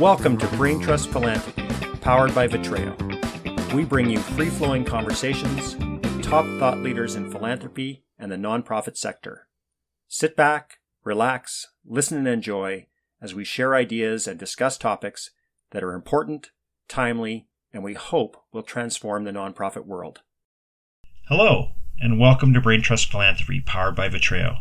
Welcome 0.00 0.36
to 0.36 0.46
Brain 0.58 0.78
Trust 0.78 1.08
Philanthropy, 1.08 1.66
powered 2.02 2.34
by 2.34 2.46
Vitreo. 2.46 3.72
We 3.72 3.86
bring 3.86 4.10
you 4.10 4.18
free 4.18 4.50
flowing 4.50 4.84
conversations 4.84 5.74
with 5.74 6.22
top 6.22 6.44
thought 6.58 6.80
leaders 6.80 7.14
in 7.14 7.30
philanthropy 7.30 8.04
and 8.18 8.30
the 8.30 8.36
nonprofit 8.36 8.98
sector. 8.98 9.48
Sit 10.06 10.36
back, 10.36 10.80
relax, 11.02 11.68
listen, 11.82 12.18
and 12.18 12.28
enjoy 12.28 12.88
as 13.22 13.34
we 13.34 13.42
share 13.42 13.74
ideas 13.74 14.28
and 14.28 14.38
discuss 14.38 14.76
topics 14.76 15.30
that 15.70 15.82
are 15.82 15.94
important, 15.94 16.50
timely, 16.88 17.46
and 17.72 17.82
we 17.82 17.94
hope 17.94 18.36
will 18.52 18.62
transform 18.62 19.24
the 19.24 19.32
nonprofit 19.32 19.86
world. 19.86 20.20
Hello, 21.28 21.70
and 22.00 22.20
welcome 22.20 22.52
to 22.52 22.60
Brain 22.60 22.82
Trust 22.82 23.10
Philanthropy, 23.10 23.62
powered 23.62 23.96
by 23.96 24.10
Vitreo. 24.10 24.58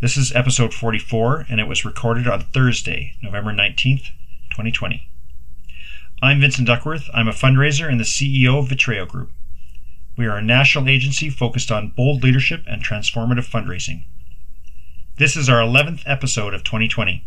This 0.00 0.16
is 0.16 0.34
episode 0.34 0.72
44, 0.72 1.44
and 1.50 1.60
it 1.60 1.68
was 1.68 1.84
recorded 1.84 2.26
on 2.26 2.40
Thursday, 2.40 3.12
November 3.22 3.52
19th, 3.52 4.06
2020. 4.52 5.08
I'm 6.22 6.40
Vincent 6.40 6.66
Duckworth. 6.66 7.08
I'm 7.14 7.26
a 7.26 7.32
fundraiser 7.32 7.90
and 7.90 7.98
the 7.98 8.04
CEO 8.04 8.58
of 8.58 8.68
Vitreo 8.68 9.08
Group. 9.08 9.32
We 10.16 10.26
are 10.26 10.36
a 10.36 10.42
national 10.42 10.88
agency 10.88 11.30
focused 11.30 11.72
on 11.72 11.94
bold 11.96 12.22
leadership 12.22 12.62
and 12.66 12.84
transformative 12.84 13.50
fundraising. 13.50 14.04
This 15.16 15.36
is 15.36 15.48
our 15.48 15.60
11th 15.60 16.02
episode 16.04 16.52
of 16.52 16.64
2020. 16.64 17.24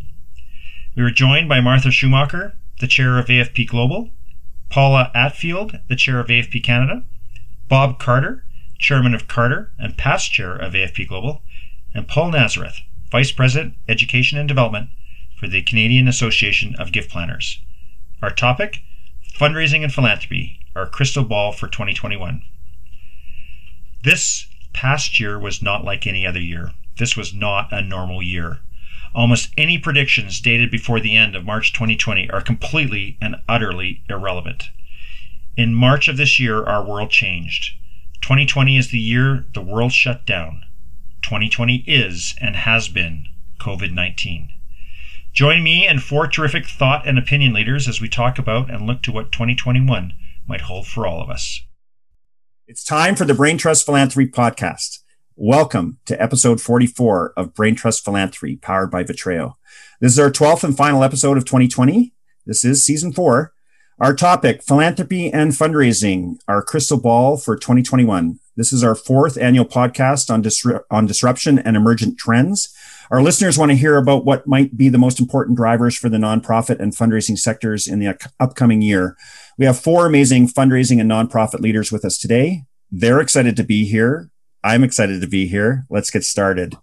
We 0.96 1.02
were 1.02 1.10
joined 1.10 1.50
by 1.50 1.62
Martha 1.62 1.90
Schumacher, 1.90 2.54
the 2.80 2.88
chair 2.88 3.18
of 3.18 3.26
AFP 3.26 3.68
Global, 3.68 4.12
Paula 4.70 5.12
Attfield, 5.16 5.82
the 5.88 5.96
chair 5.96 6.20
of 6.20 6.28
AFP 6.28 6.64
Canada, 6.64 7.04
Bob 7.68 7.98
Carter, 7.98 8.46
chairman 8.78 9.16
of 9.16 9.28
Carter 9.28 9.72
and 9.80 9.98
past 9.98 10.32
chair 10.32 10.56
of 10.56 10.74
AFP 10.74 11.08
Global, 11.08 11.42
and 11.94 12.08
Paul 12.08 12.32
Nazareth, 12.32 12.82
Vice 13.12 13.32
President, 13.32 13.74
Education 13.88 14.38
and 14.38 14.48
Development 14.48 14.90
for 15.40 15.48
the 15.48 15.62
Canadian 15.62 16.08
Association 16.08 16.76
of 16.80 16.92
Gift 16.92 17.10
Planners. 17.10 17.60
Our 18.22 18.32
topic 18.32 18.82
Fundraising 19.38 19.84
and 19.84 19.94
Philanthropy, 19.94 20.60
our 20.76 20.88
crystal 20.88 21.24
ball 21.24 21.52
for 21.52 21.68
2021. 21.68 22.42
This 24.04 24.48
past 24.72 25.20
year 25.20 25.38
was 25.38 25.62
not 25.62 25.84
like 25.84 26.08
any 26.08 26.26
other 26.26 26.40
year. 26.40 26.72
This 26.98 27.18
was 27.18 27.34
not 27.34 27.74
a 27.74 27.82
normal 27.82 28.22
year. 28.22 28.60
Almost 29.14 29.52
any 29.58 29.78
predictions 29.78 30.40
dated 30.40 30.72
before 30.72 31.00
the 31.00 31.16
end 31.16 31.36
of 31.36 31.46
March 31.46 31.74
2020 31.74 32.30
are 32.30 32.42
completely 32.42 33.18
and 33.22 33.36
utterly 33.48 34.04
irrelevant. 34.10 34.70
In 35.58 35.74
March 35.74 36.08
of 36.08 36.18
this 36.18 36.40
year, 36.40 36.64
our 36.64 36.84
world 36.84 37.12
changed. 37.12 37.78
2020 38.22 38.78
is 38.78 38.90
the 38.90 39.00
year 39.00 39.46
the 39.54 39.62
world 39.62 39.92
shut 39.92 40.26
down. 40.26 40.64
2020 41.22 41.84
is 41.88 42.36
and 42.40 42.56
has 42.56 42.88
been 42.88 43.28
COVID 43.60 43.94
19. 43.94 44.52
Join 45.36 45.64
me 45.64 45.86
and 45.86 46.02
four 46.02 46.28
terrific 46.28 46.66
thought 46.66 47.06
and 47.06 47.20
opinion 47.20 47.52
leaders 47.52 47.90
as 47.90 48.00
we 48.00 48.08
talk 48.08 48.40
about 48.40 48.72
and 48.72 48.88
look 48.88 49.02
to 49.02 49.12
what 49.12 49.34
2021 49.34 50.14
might 50.48 50.62
hold 50.62 50.88
for 50.88 51.06
all 51.06 51.22
of 51.22 51.30
us. 51.30 51.62
It's 52.70 52.86
time 52.86 53.18
for 53.18 53.26
the 53.26 53.34
Brain 53.34 53.58
Trust 53.58 53.86
Philanthropy 53.86 54.32
Podcast. 54.32 55.00
Welcome 55.36 55.98
to 56.06 56.20
episode 56.24 56.62
44 56.62 57.34
of 57.36 57.54
Brain 57.54 57.76
Trust 57.76 58.06
Philanthropy, 58.06 58.56
powered 58.56 58.90
by 58.90 59.04
Vitreo. 59.04 59.56
This 60.00 60.14
is 60.14 60.20
our 60.20 60.32
12th 60.32 60.64
and 60.64 60.78
final 60.78 61.04
episode 61.04 61.36
of 61.36 61.44
2020. 61.44 62.14
This 62.46 62.64
is 62.64 62.86
season 62.86 63.12
four. 63.12 63.52
Our 64.00 64.16
topic, 64.16 64.64
philanthropy 64.64 65.34
and 65.34 65.52
fundraising, 65.52 66.38
our 66.48 66.62
crystal 66.62 66.98
ball 66.98 67.36
for 67.36 67.58
2021. 67.58 68.40
This 68.56 68.72
is 68.72 68.86
our 68.86 68.96
fourth 68.96 69.38
annual 69.38 69.66
podcast 69.66 70.30
on, 70.30 70.42
disru- 70.42 70.84
on 70.90 71.06
disruption 71.06 71.60
and 71.60 71.76
emergent 71.76 72.18
trends. 72.18 72.74
Our 73.12 73.22
listeners 73.22 73.58
want 73.58 73.70
to 73.72 73.78
hear 73.78 73.98
about 73.98 74.26
what 74.26 74.48
might 74.48 74.76
be 74.76 74.90
the 74.90 74.98
most 74.98 75.20
important 75.20 75.58
drivers 75.58 75.96
for 75.96 76.10
the 76.10 76.18
nonprofit 76.18 76.80
and 76.80 76.92
fundraising 76.92 77.38
sectors 77.38 77.88
in 77.88 78.00
the 78.00 78.18
upcoming 78.40 78.82
year. 78.82 79.16
We 79.58 79.66
have 79.66 79.80
four 79.80 80.06
amazing 80.06 80.48
fundraising 80.48 81.00
and 81.00 81.10
nonprofit 81.10 81.60
leaders 81.60 81.92
with 81.92 82.04
us 82.04 82.18
today. 82.18 82.64
They're 82.92 83.22
excited 83.22 83.56
to 83.58 83.64
be 83.64 83.86
here. 83.86 84.32
I'm 84.64 84.84
excited 84.84 85.22
to 85.22 85.28
be 85.28 85.48
here. 85.48 85.86
Let's 85.90 86.10
get 86.10 86.24
started. 86.24 86.76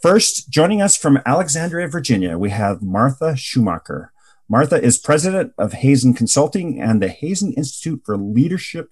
First, 0.00 0.50
joining 0.50 0.80
us 0.80 0.96
from 0.96 1.18
Alexandria, 1.26 1.88
Virginia, 1.88 2.38
we 2.38 2.50
have 2.50 2.82
Martha 2.82 3.36
Schumacher. 3.36 4.12
Martha 4.48 4.80
is 4.80 4.98
president 4.98 5.52
of 5.58 5.72
Hazen 5.72 6.14
Consulting 6.14 6.80
and 6.80 7.02
the 7.02 7.08
Hazen 7.08 7.52
Institute 7.54 8.02
for 8.04 8.16
Leadership 8.16 8.90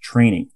Training. 0.00 0.50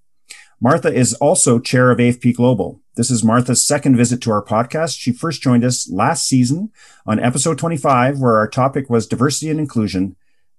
Martha 0.62 0.93
is 0.93 1.15
also 1.15 1.59
chair 1.59 1.91
of 1.91 1.97
AFP 1.97 2.37
Global. 2.37 2.82
This 2.94 3.10
is 3.10 3.25
Martha's 3.25 3.66
second 3.66 3.97
visit 3.97 4.21
to 4.21 4.31
our 4.31 4.44
podcast. 4.44 4.98
She 4.98 5.10
first 5.10 5.41
joined 5.41 5.65
us 5.65 5.91
last 5.91 6.26
season 6.26 6.71
on 7.06 7.19
episode 7.19 7.56
25, 7.56 8.19
where 8.19 8.37
our 8.37 8.47
topic 8.47 8.91
was 8.91 9.06
diversity 9.06 9.50
and 9.50 9.59
inclusion, 9.59 10.16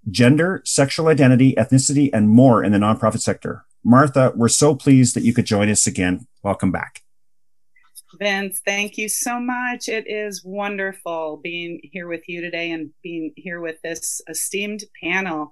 gender, 0.10 0.64
sexual 0.66 1.08
identity, 1.08 1.54
ethnicity, 1.54 2.10
and 2.12 2.30
more 2.30 2.64
in 2.64 2.72
the 2.72 2.80
nonprofit 2.80 3.20
sector. 3.20 3.64
Martha, 3.84 4.34
we're 4.36 4.48
so 4.48 4.74
pleased 4.74 5.16
that 5.16 5.24
you 5.24 5.36
could 5.36 5.46
join 5.46 5.70
us 5.70 5.86
again. 5.86 6.26
Welcome 6.42 6.72
back. 6.72 7.04
Vince, 8.18 8.60
thank 8.66 8.98
you 8.98 9.08
so 9.08 9.40
much. 9.40 9.88
It 9.88 10.06
is 10.08 10.44
wonderful 10.44 11.40
being 11.44 11.80
here 11.84 12.08
with 12.08 12.28
you 12.28 12.42
today 12.42 12.72
and 12.72 12.90
being 13.04 13.34
here 13.36 13.62
with 13.62 13.80
this 13.84 14.20
esteemed 14.28 14.84
panel. 15.04 15.52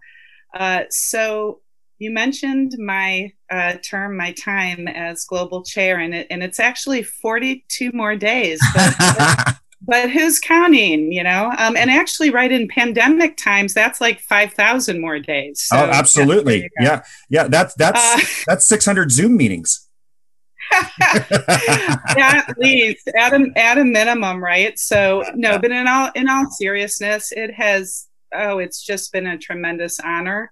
Uh, 0.56 0.86
so, 0.90 1.62
you 2.00 2.12
mentioned 2.12 2.76
my 2.80 3.32
uh, 3.52 3.74
term, 3.84 4.16
my 4.16 4.32
time 4.32 4.88
as 4.88 5.26
global 5.26 5.64
chair, 5.64 6.00
and 6.00 6.16
it, 6.16 6.28
and 6.30 6.42
it's 6.42 6.60
actually 6.60 7.04
42 7.04 7.92
more 7.94 8.16
days. 8.16 8.60
But, 8.74 8.96
but, 9.82 10.10
who's 10.10 10.40
counting? 10.40 11.12
You 11.12 11.24
know, 11.24 11.54
um, 11.58 11.76
and 11.76 11.92
actually, 11.92 12.30
right 12.30 12.52
in 12.52 12.70
pandemic 12.70 13.36
times, 13.36 13.74
that's 13.74 14.00
like 14.00 14.22
5,000 14.22 15.02
more 15.02 15.20
days. 15.20 15.62
So, 15.62 15.76
oh, 15.76 15.90
absolutely. 15.92 16.70
Yeah, 16.80 17.04
yeah. 17.30 17.50
That's 17.50 17.76
that's 17.76 18.00
uh, 18.00 18.44
that's 18.48 18.68
600 18.68 19.12
Zoom 19.12 19.36
meetings. 19.36 19.86
at 21.02 22.54
least 22.60 23.10
at 23.18 23.34
a, 23.34 23.52
at 23.56 23.78
a 23.78 23.84
minimum, 23.84 24.42
right? 24.42 24.78
So 24.80 25.24
no, 25.34 25.60
but 25.60 25.72
in 25.72 25.88
all 25.88 26.12
in 26.16 26.30
all 26.30 26.50
seriousness, 26.50 27.34
it 27.34 27.54
has. 27.56 28.08
Oh, 28.32 28.60
it's 28.60 28.86
just 28.86 29.12
been 29.12 29.26
a 29.26 29.40
tremendous 29.40 30.00
honor 30.00 30.52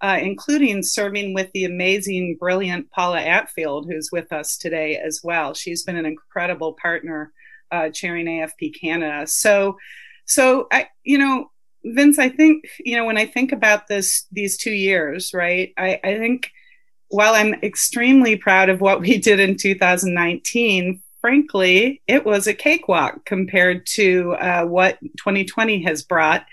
uh, 0.00 0.18
including 0.20 0.82
serving 0.82 1.34
with 1.34 1.50
the 1.52 1.64
amazing, 1.64 2.36
brilliant 2.38 2.90
Paula 2.90 3.20
Attfield, 3.20 3.86
who's 3.86 4.10
with 4.12 4.32
us 4.32 4.56
today 4.56 4.96
as 4.96 5.20
well. 5.22 5.54
She's 5.54 5.82
been 5.82 5.96
an 5.96 6.06
incredible 6.06 6.74
partner 6.74 7.32
uh, 7.70 7.90
chairing 7.90 8.26
AFP 8.26 8.80
Canada. 8.80 9.26
So, 9.26 9.76
so 10.24 10.68
I, 10.72 10.88
you 11.04 11.18
know, 11.18 11.50
Vince, 11.84 12.18
I 12.18 12.28
think 12.28 12.64
you 12.78 12.96
know 12.96 13.04
when 13.04 13.18
I 13.18 13.26
think 13.26 13.52
about 13.52 13.86
this 13.88 14.26
these 14.32 14.56
two 14.56 14.72
years, 14.72 15.32
right? 15.32 15.72
I, 15.76 16.00
I 16.02 16.18
think 16.18 16.50
while 17.08 17.34
I'm 17.34 17.54
extremely 17.62 18.36
proud 18.36 18.68
of 18.68 18.80
what 18.80 19.00
we 19.00 19.18
did 19.18 19.40
in 19.40 19.56
2019, 19.56 21.02
frankly, 21.20 22.02
it 22.06 22.24
was 22.24 22.46
a 22.46 22.54
cakewalk 22.54 23.24
compared 23.24 23.86
to 23.86 24.32
uh, 24.34 24.64
what 24.64 24.98
2020 25.00 25.82
has 25.82 26.02
brought. 26.02 26.46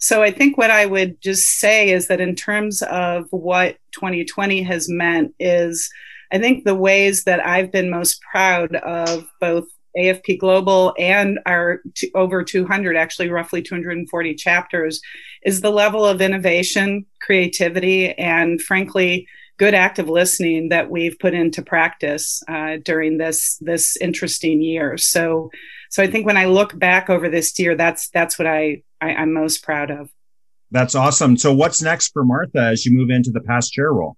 So 0.00 0.22
I 0.22 0.30
think 0.30 0.56
what 0.56 0.70
I 0.70 0.86
would 0.86 1.20
just 1.20 1.58
say 1.58 1.90
is 1.90 2.08
that 2.08 2.20
in 2.20 2.34
terms 2.34 2.82
of 2.82 3.26
what 3.30 3.76
2020 3.92 4.62
has 4.62 4.88
meant 4.88 5.34
is 5.38 5.90
I 6.32 6.38
think 6.38 6.64
the 6.64 6.74
ways 6.74 7.24
that 7.24 7.44
I've 7.44 7.70
been 7.70 7.90
most 7.90 8.20
proud 8.22 8.74
of 8.76 9.26
both 9.40 9.66
AFP 9.96 10.38
Global 10.38 10.94
and 10.98 11.38
our 11.46 11.80
t- 11.94 12.10
over 12.14 12.42
200, 12.42 12.96
actually 12.96 13.28
roughly 13.28 13.62
240 13.62 14.34
chapters, 14.34 15.00
is 15.44 15.60
the 15.60 15.70
level 15.70 16.04
of 16.06 16.20
innovation, 16.20 17.06
creativity, 17.20 18.12
and 18.12 18.60
frankly, 18.62 19.26
good 19.58 19.74
active 19.74 20.08
listening 20.08 20.70
that 20.70 20.90
we've 20.90 21.18
put 21.18 21.34
into 21.34 21.62
practice 21.62 22.42
uh, 22.48 22.78
during 22.84 23.18
this 23.18 23.58
this 23.60 23.96
interesting 23.96 24.62
year. 24.62 24.96
So, 24.96 25.50
so 25.90 26.02
I 26.02 26.06
think 26.06 26.24
when 26.24 26.36
I 26.36 26.46
look 26.46 26.78
back 26.78 27.10
over 27.10 27.28
this 27.28 27.58
year, 27.58 27.74
that's 27.74 28.08
that's 28.10 28.38
what 28.38 28.46
I, 28.46 28.82
I 29.00 29.14
I'm 29.14 29.32
most 29.32 29.62
proud 29.62 29.90
of. 29.90 30.10
That's 30.70 30.94
awesome. 30.94 31.36
So, 31.36 31.52
what's 31.52 31.82
next 31.82 32.12
for 32.12 32.24
Martha 32.24 32.60
as 32.60 32.86
you 32.86 32.96
move 32.96 33.10
into 33.10 33.30
the 33.30 33.40
past 33.40 33.72
chair 33.72 33.92
role? 33.92 34.16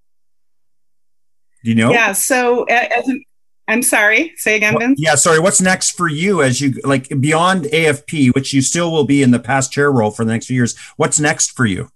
Do 1.65 1.71
you 1.71 1.77
know? 1.77 1.93
Yeah. 1.93 2.13
So, 2.13 2.65
as 2.65 3.09
an, 3.09 3.25
I'm 3.69 3.83
sorry. 3.83 4.33
Say 4.37 4.57
again, 4.57 4.79
Vince. 4.79 5.01
Yeah, 5.01 5.15
sorry. 5.15 5.39
What's 5.39 5.61
next 5.61 5.93
for 5.97 6.09
you 6.09 6.43
as 6.43 6.61
you 6.61 6.75
like 6.85 7.09
beyond 7.21 7.65
AFP, 7.65 8.35
which 8.35 8.53
you 8.53 8.61
still 8.61 8.91
will 8.91 9.05
be 9.05 9.23
in 9.23 9.31
the 9.31 9.39
past 9.39 9.73
chair 9.73 9.91
role 9.91 10.11
for 10.11 10.25
the 10.25 10.33
next 10.33 10.47
few 10.47 10.57
years? 10.57 10.77
What's 10.97 11.21
next 11.21 11.53
for 11.53 11.65
you? 11.65 11.89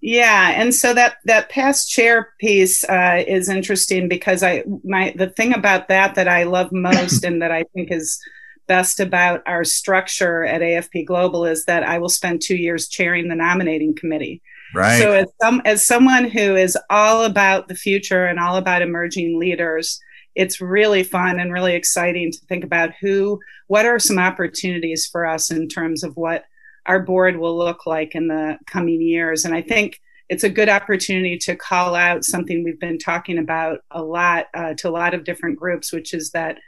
Yeah, 0.00 0.52
and 0.54 0.74
so 0.74 0.92
that 0.92 1.16
that 1.24 1.48
past 1.48 1.88
chair 1.88 2.34
piece 2.38 2.84
uh, 2.84 3.24
is 3.26 3.48
interesting 3.48 4.08
because 4.08 4.42
I 4.42 4.64
my 4.82 5.14
the 5.16 5.30
thing 5.30 5.54
about 5.54 5.88
that 5.88 6.16
that 6.16 6.28
I 6.28 6.42
love 6.42 6.72
most 6.72 7.24
and 7.24 7.40
that 7.40 7.50
I 7.50 7.64
think 7.74 7.90
is 7.90 8.20
best 8.66 9.00
about 9.00 9.42
our 9.46 9.64
structure 9.64 10.44
at 10.44 10.60
AFP 10.60 11.06
Global 11.06 11.44
is 11.44 11.64
that 11.66 11.82
I 11.82 11.98
will 11.98 12.08
spend 12.08 12.40
two 12.40 12.56
years 12.56 12.88
chairing 12.88 13.28
the 13.28 13.34
nominating 13.34 13.94
committee. 13.94 14.42
Right. 14.74 14.98
So 15.00 15.12
as 15.12 15.26
some 15.40 15.62
as 15.64 15.86
someone 15.86 16.24
who 16.24 16.56
is 16.56 16.76
all 16.90 17.24
about 17.24 17.68
the 17.68 17.74
future 17.74 18.26
and 18.26 18.40
all 18.40 18.56
about 18.56 18.82
emerging 18.82 19.38
leaders, 19.38 20.00
it's 20.34 20.60
really 20.60 21.04
fun 21.04 21.38
and 21.38 21.52
really 21.52 21.74
exciting 21.74 22.32
to 22.32 22.38
think 22.46 22.64
about 22.64 22.90
who 23.00 23.38
what 23.68 23.86
are 23.86 23.98
some 23.98 24.18
opportunities 24.18 25.06
for 25.06 25.26
us 25.26 25.50
in 25.50 25.68
terms 25.68 26.02
of 26.02 26.16
what 26.16 26.44
our 26.86 27.00
board 27.00 27.36
will 27.36 27.56
look 27.56 27.86
like 27.86 28.14
in 28.14 28.28
the 28.28 28.58
coming 28.66 29.00
years. 29.00 29.44
And 29.44 29.54
I 29.54 29.62
think 29.62 30.00
it's 30.28 30.44
a 30.44 30.50
good 30.50 30.68
opportunity 30.68 31.38
to 31.38 31.54
call 31.54 31.94
out 31.94 32.24
something 32.24 32.64
we've 32.64 32.80
been 32.80 32.98
talking 32.98 33.38
about 33.38 33.80
a 33.90 34.02
lot 34.02 34.46
uh, 34.54 34.74
to 34.74 34.88
a 34.88 34.90
lot 34.90 35.14
of 35.14 35.24
different 35.24 35.58
groups, 35.58 35.92
which 35.92 36.14
is 36.14 36.30
that 36.30 36.58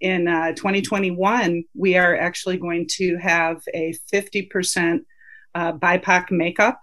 in 0.00 0.28
uh, 0.28 0.52
2021, 0.52 1.64
we 1.74 1.96
are 1.96 2.16
actually 2.16 2.56
going 2.56 2.86
to 2.96 3.16
have 3.16 3.62
a 3.74 3.94
50% 4.12 5.00
uh, 5.54 5.72
BIPOC 5.72 6.30
makeup 6.30 6.80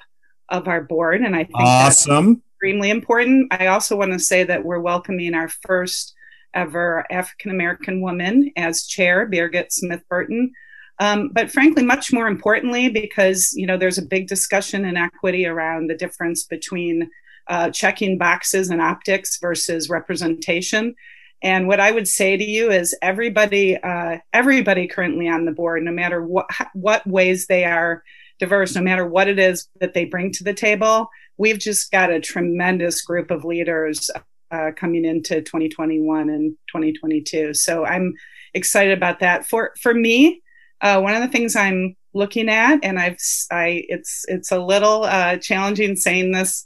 of 0.50 0.68
our 0.68 0.82
board. 0.82 1.22
And 1.22 1.36
I 1.36 1.44
think 1.44 1.56
awesome. 1.56 2.26
that's 2.26 2.40
extremely 2.54 2.90
important. 2.90 3.54
I 3.54 3.68
also 3.68 3.96
want 3.96 4.14
to 4.14 4.20
say 4.20 4.44
that 4.44 4.64
we're 4.64 4.80
welcoming 4.80 5.34
our 5.34 5.50
first 5.50 6.14
ever 6.54 7.06
African 7.12 7.52
American 7.52 8.02
woman 8.02 8.52
as 8.56 8.86
chair, 8.86 9.30
Birgit 9.30 9.72
Smith 9.72 10.02
Burton. 10.10 10.52
Um, 11.00 11.30
but 11.34 11.52
frankly, 11.52 11.84
much 11.84 12.14
more 12.14 12.28
importantly, 12.28 12.90
because 12.90 13.52
you 13.54 13.68
know 13.68 13.78
there's 13.78 13.98
a 13.98 14.06
big 14.06 14.28
discussion 14.28 14.86
in 14.86 14.96
equity 14.96 15.46
around 15.46 15.90
the 15.90 15.96
difference 15.96 16.44
between 16.44 17.10
uh, 17.48 17.70
checking 17.70 18.18
boxes 18.18 18.70
and 18.70 18.82
optics 18.82 19.38
versus 19.40 19.90
representation. 19.90 20.96
And 21.46 21.68
what 21.68 21.80
I 21.80 21.92
would 21.92 22.08
say 22.08 22.36
to 22.36 22.44
you 22.44 22.72
is 22.72 22.98
everybody, 23.04 23.78
uh, 23.78 24.18
everybody 24.34 24.88
currently 24.88 25.30
on 25.30 25.46
the 25.46 25.52
board, 25.52 25.84
no 25.84 25.92
matter 25.92 26.20
what 26.24 26.48
what 26.74 27.06
ways 27.06 27.46
they 27.46 27.66
are 27.66 28.04
diverse, 28.40 28.74
no 28.74 28.82
matter 28.82 29.06
what 29.06 29.28
it 29.28 29.38
is 29.38 29.70
that 29.80 29.94
they 29.94 30.06
bring 30.06 30.32
to 30.32 30.44
the 30.44 30.56
table, 30.56 31.08
we've 31.38 31.60
just 31.60 31.92
got 31.92 32.10
a 32.10 32.20
tremendous 32.20 33.04
group 33.04 33.30
of 33.30 33.46
leaders 33.46 34.10
uh, 34.50 34.72
coming 34.76 35.06
into 35.06 35.40
2021 35.40 36.32
and 36.32 36.58
2022. 36.68 37.54
So 37.54 37.86
I'm 37.86 38.16
excited 38.56 38.98
about 38.98 39.20
that. 39.20 39.46
For 39.46 39.74
for 39.80 39.94
me, 39.94 40.42
uh, 40.82 41.00
one 41.00 41.14
of 41.14 41.22
the 41.22 41.30
things 41.30 41.56
I'm 41.56 41.96
looking 42.16 42.50
at, 42.50 42.80
and 42.82 42.98
I've 42.98 43.20
I 43.52 43.86
it's 43.88 44.26
it's 44.28 44.52
a 44.52 44.58
little 44.58 45.04
uh, 45.04 45.38
challenging 45.38 45.96
saying 45.96 46.32
this 46.32 46.66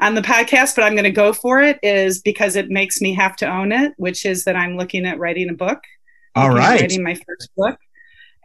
on 0.00 0.14
the 0.14 0.22
podcast, 0.22 0.76
but 0.76 0.84
I'm 0.84 0.94
going 0.94 1.04
to 1.04 1.10
go 1.10 1.32
for 1.32 1.60
it. 1.60 1.78
Is 1.82 2.20
because 2.20 2.56
it 2.56 2.70
makes 2.70 3.00
me 3.00 3.14
have 3.14 3.36
to 3.36 3.46
own 3.46 3.72
it, 3.72 3.92
which 3.96 4.24
is 4.24 4.44
that 4.44 4.56
I'm 4.56 4.76
looking 4.76 5.06
at 5.06 5.18
writing 5.18 5.50
a 5.50 5.54
book. 5.54 5.82
All 6.34 6.50
right, 6.50 6.80
writing 6.80 7.02
my 7.02 7.14
first 7.14 7.50
book. 7.56 7.78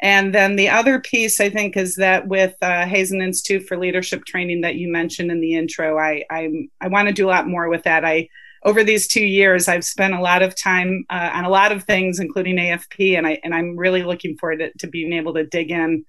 And 0.01 0.35
then 0.35 0.57
the 0.57 0.67
other 0.67 0.99
piece, 0.99 1.39
I 1.39 1.49
think, 1.49 1.77
is 1.77 1.95
that 1.95 2.27
with 2.27 2.55
uh, 2.61 2.85
Hazen 2.85 3.21
Institute 3.21 3.65
for 3.65 3.77
Leadership 3.77 4.25
Training 4.25 4.59
that 4.61 4.75
you 4.75 4.91
mentioned 4.91 5.31
in 5.31 5.39
the 5.39 5.55
intro, 5.55 5.97
I 5.97 6.23
I, 6.29 6.67
I 6.81 6.89
want 6.89 7.07
to 7.07 7.13
do 7.13 7.27
a 7.27 7.29
lot 7.31 7.47
more 7.47 7.69
with 7.69 7.83
that. 7.83 8.03
I 8.03 8.27
over 8.65 8.83
these 8.83 9.07
two 9.07 9.23
years, 9.23 9.67
I've 9.67 9.83
spent 9.83 10.13
a 10.13 10.21
lot 10.21 10.41
of 10.41 10.55
time 10.55 11.05
uh, 11.09 11.31
on 11.33 11.45
a 11.45 11.49
lot 11.49 11.71
of 11.71 11.83
things, 11.83 12.19
including 12.19 12.57
AFP, 12.57 13.17
and 13.17 13.27
I 13.27 13.39
and 13.43 13.53
I'm 13.53 13.77
really 13.77 14.03
looking 14.03 14.37
forward 14.37 14.59
to, 14.59 14.71
to 14.79 14.87
being 14.87 15.13
able 15.13 15.33
to 15.35 15.45
dig 15.45 15.71
in 15.71 16.05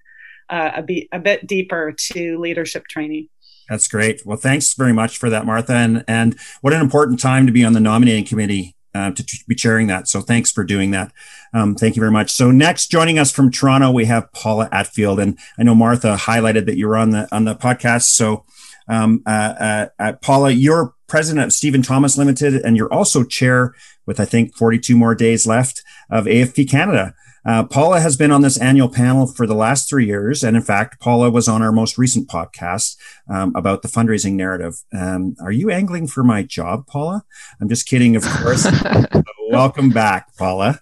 uh, 0.49 0.71
a 0.75 0.83
bit 0.83 1.07
a 1.11 1.19
bit 1.19 1.47
deeper 1.47 1.93
to 2.11 2.39
leadership 2.39 2.85
training. 2.87 3.29
That's 3.69 3.87
great. 3.87 4.25
Well, 4.25 4.37
thanks 4.37 4.73
very 4.73 4.93
much 4.93 5.17
for 5.17 5.29
that, 5.29 5.45
Martha, 5.45 5.73
and 5.73 6.03
and 6.07 6.37
what 6.61 6.73
an 6.73 6.81
important 6.81 7.19
time 7.19 7.45
to 7.47 7.51
be 7.51 7.63
on 7.63 7.73
the 7.73 7.79
nominating 7.79 8.25
committee 8.25 8.75
uh, 8.93 9.11
to, 9.11 9.25
to, 9.25 9.37
be 9.47 9.55
chairing 9.55 9.87
that. 9.87 10.07
So 10.07 10.21
thanks 10.21 10.51
for 10.51 10.63
doing 10.63 10.91
that. 10.91 11.11
Um, 11.53 11.75
thank 11.75 11.95
you 11.95 11.99
very 11.99 12.11
much. 12.11 12.31
So 12.31 12.51
next, 12.51 12.87
joining 12.87 13.19
us 13.19 13.31
from 13.31 13.51
Toronto, 13.51 13.91
we 13.91 14.05
have 14.05 14.31
Paula 14.31 14.69
Attfield, 14.71 15.21
and 15.21 15.37
I 15.59 15.63
know 15.63 15.75
Martha 15.75 16.15
highlighted 16.15 16.65
that 16.67 16.77
you 16.77 16.87
were 16.87 16.97
on 16.97 17.09
the 17.09 17.27
on 17.35 17.45
the 17.45 17.55
podcast. 17.55 18.03
So 18.03 18.45
um, 18.87 19.23
uh, 19.25 19.29
uh, 19.29 19.87
uh, 19.99 20.13
Paula, 20.21 20.51
you're 20.51 20.93
president 21.07 21.45
of 21.45 21.53
Stephen 21.53 21.81
Thomas 21.81 22.17
Limited, 22.17 22.55
and 22.55 22.77
you're 22.77 22.93
also 22.93 23.23
chair 23.23 23.73
with, 24.05 24.19
I 24.19 24.25
think, 24.25 24.55
42 24.55 24.95
more 24.95 25.15
days 25.15 25.45
left 25.45 25.83
of 26.09 26.25
AFP 26.25 26.69
Canada. 26.69 27.13
Uh, 27.45 27.63
Paula 27.63 27.99
has 27.99 28.17
been 28.17 28.31
on 28.31 28.41
this 28.41 28.57
annual 28.57 28.89
panel 28.89 29.27
for 29.27 29.45
the 29.45 29.53
last 29.53 29.87
three 29.87 30.05
years. 30.05 30.43
And 30.43 30.57
in 30.57 30.63
fact, 30.63 30.99
Paula 30.99 31.29
was 31.29 31.47
on 31.47 31.61
our 31.61 31.71
most 31.71 31.97
recent 31.97 32.27
podcast 32.27 32.97
um, 33.29 33.53
about 33.55 33.83
the 33.83 33.87
fundraising 33.87 34.33
narrative. 34.33 34.81
Um, 34.91 35.35
are 35.41 35.51
you 35.51 35.69
angling 35.69 36.07
for 36.07 36.23
my 36.23 36.41
job, 36.41 36.87
Paula? 36.87 37.23
I'm 37.61 37.69
just 37.69 37.87
kidding, 37.87 38.15
of 38.15 38.23
course. 38.23 38.67
welcome 39.51 39.89
back, 39.89 40.35
Paula. 40.37 40.79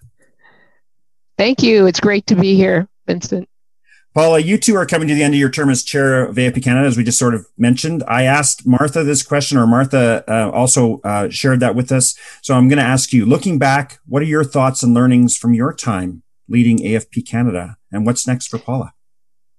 Thank 1.36 1.62
you. 1.62 1.86
It's 1.86 2.00
great 2.00 2.26
to 2.28 2.34
be 2.34 2.56
here, 2.56 2.88
Vincent. 3.06 3.48
Paula, 4.14 4.38
you 4.38 4.56
two 4.56 4.76
are 4.76 4.86
coming 4.86 5.08
to 5.08 5.14
the 5.14 5.24
end 5.24 5.34
of 5.34 5.40
your 5.40 5.50
term 5.50 5.68
as 5.68 5.82
chair 5.82 6.24
of 6.24 6.36
AFP 6.36 6.62
Canada, 6.62 6.86
as 6.86 6.96
we 6.96 7.02
just 7.02 7.18
sort 7.18 7.34
of 7.34 7.46
mentioned. 7.58 8.04
I 8.06 8.22
asked 8.22 8.64
Martha 8.64 9.02
this 9.02 9.24
question, 9.24 9.58
or 9.58 9.66
Martha 9.66 10.22
uh, 10.28 10.50
also 10.50 11.00
uh, 11.02 11.28
shared 11.30 11.58
that 11.60 11.74
with 11.74 11.90
us. 11.90 12.16
So 12.40 12.54
I'm 12.54 12.68
going 12.68 12.78
to 12.78 12.84
ask 12.84 13.12
you, 13.12 13.26
looking 13.26 13.58
back, 13.58 13.98
what 14.06 14.22
are 14.22 14.26
your 14.26 14.44
thoughts 14.44 14.84
and 14.84 14.94
learnings 14.94 15.36
from 15.36 15.52
your 15.52 15.74
time 15.74 16.22
leading 16.48 16.78
AFP 16.78 17.26
Canada, 17.26 17.76
and 17.92 18.06
what's 18.06 18.26
next 18.26 18.48
for 18.48 18.58
Paula? 18.58 18.92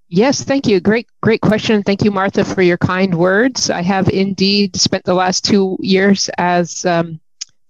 Yes, 0.08 0.44
thank 0.44 0.68
you. 0.68 0.80
Great, 0.80 1.08
great 1.22 1.42
question. 1.42 1.82
Thank 1.82 2.04
you, 2.04 2.12
Martha, 2.12 2.46
for 2.46 2.62
your 2.62 2.78
kind 2.78 3.16
words. 3.16 3.70
I 3.70 3.82
have 3.82 4.08
indeed 4.10 4.76
spent 4.76 5.04
the 5.04 5.16
last 5.16 5.44
two 5.44 5.78
years 5.82 6.30
as 6.38 6.86
um, 6.86 7.20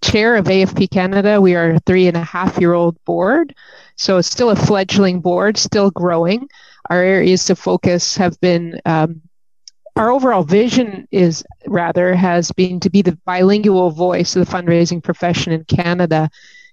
chair 0.04 0.36
of 0.36 0.44
AFP 0.44 0.90
Canada. 0.90 1.40
We 1.40 1.54
are 1.54 1.70
a 1.70 1.80
three 1.80 2.08
and 2.08 2.16
a 2.16 2.22
half 2.22 2.58
year 2.58 2.74
old 2.74 3.02
board, 3.04 3.54
so 3.96 4.18
it's 4.18 4.30
still 4.30 4.50
a 4.50 4.56
fledgling 4.56 5.20
board, 5.20 5.56
still 5.56 5.90
growing 5.90 6.48
our 6.90 7.02
areas 7.02 7.48
of 7.50 7.58
focus 7.58 8.16
have 8.16 8.38
been 8.40 8.80
um, 8.84 9.22
our 9.96 10.10
overall 10.10 10.42
vision 10.42 11.08
is 11.10 11.42
rather 11.66 12.14
has 12.14 12.52
been 12.52 12.78
to 12.80 12.90
be 12.90 13.00
the 13.00 13.18
bilingual 13.24 13.90
voice 13.90 14.36
of 14.36 14.46
the 14.46 14.52
fundraising 14.52 15.02
profession 15.02 15.52
in 15.52 15.64
Canada. 15.64 16.28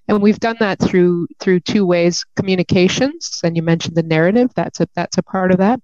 And 0.08 0.22
we've 0.22 0.40
done 0.40 0.58
that 0.60 0.80
through 0.80 1.28
through 1.40 1.62
two 1.62 1.86
ways: 1.86 2.26
communications, 2.36 3.40
and 3.44 3.56
you 3.56 3.64
mentioned 3.64 3.96
the 3.96 4.04
narrative. 4.04 4.52
That's 4.56 4.80
a 4.82 4.88
that's 4.96 5.18
a 5.18 5.24
part 5.24 5.52
of 5.52 5.58
that, 5.60 5.80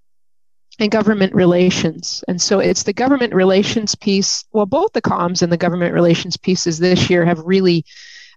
and 0.79 0.91
government 0.91 1.33
relations. 1.33 2.23
And 2.27 2.41
so 2.41 2.59
it's 2.59 2.83
the 2.83 2.93
government 2.93 3.33
relations 3.33 3.95
piece. 3.95 4.45
Well, 4.51 4.65
both 4.65 4.93
the 4.93 5.01
comms 5.01 5.41
and 5.41 5.51
the 5.51 5.57
government 5.57 5.93
relations 5.93 6.37
pieces 6.37 6.79
this 6.79 7.09
year 7.09 7.25
have 7.25 7.39
really 7.39 7.85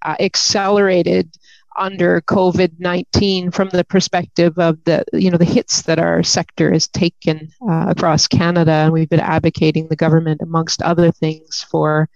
uh, 0.02 0.16
accelerated 0.20 1.36
under 1.78 2.20
COVID 2.22 2.72
19 2.78 3.50
from 3.50 3.70
the 3.70 3.84
perspective 3.84 4.58
of 4.58 4.82
the, 4.84 5.04
you 5.12 5.30
know, 5.30 5.38
the 5.38 5.44
hits 5.44 5.82
that 5.82 5.98
our 5.98 6.22
sector 6.22 6.72
has 6.72 6.86
taken 6.88 7.50
uh, 7.68 7.86
across 7.88 8.26
Canada. 8.26 8.72
And 8.72 8.92
we've 8.92 9.08
been 9.08 9.20
advocating 9.20 9.88
the 9.88 9.96
government, 9.96 10.42
amongst 10.42 10.82
other 10.82 11.10
things, 11.10 11.64
for 11.70 12.08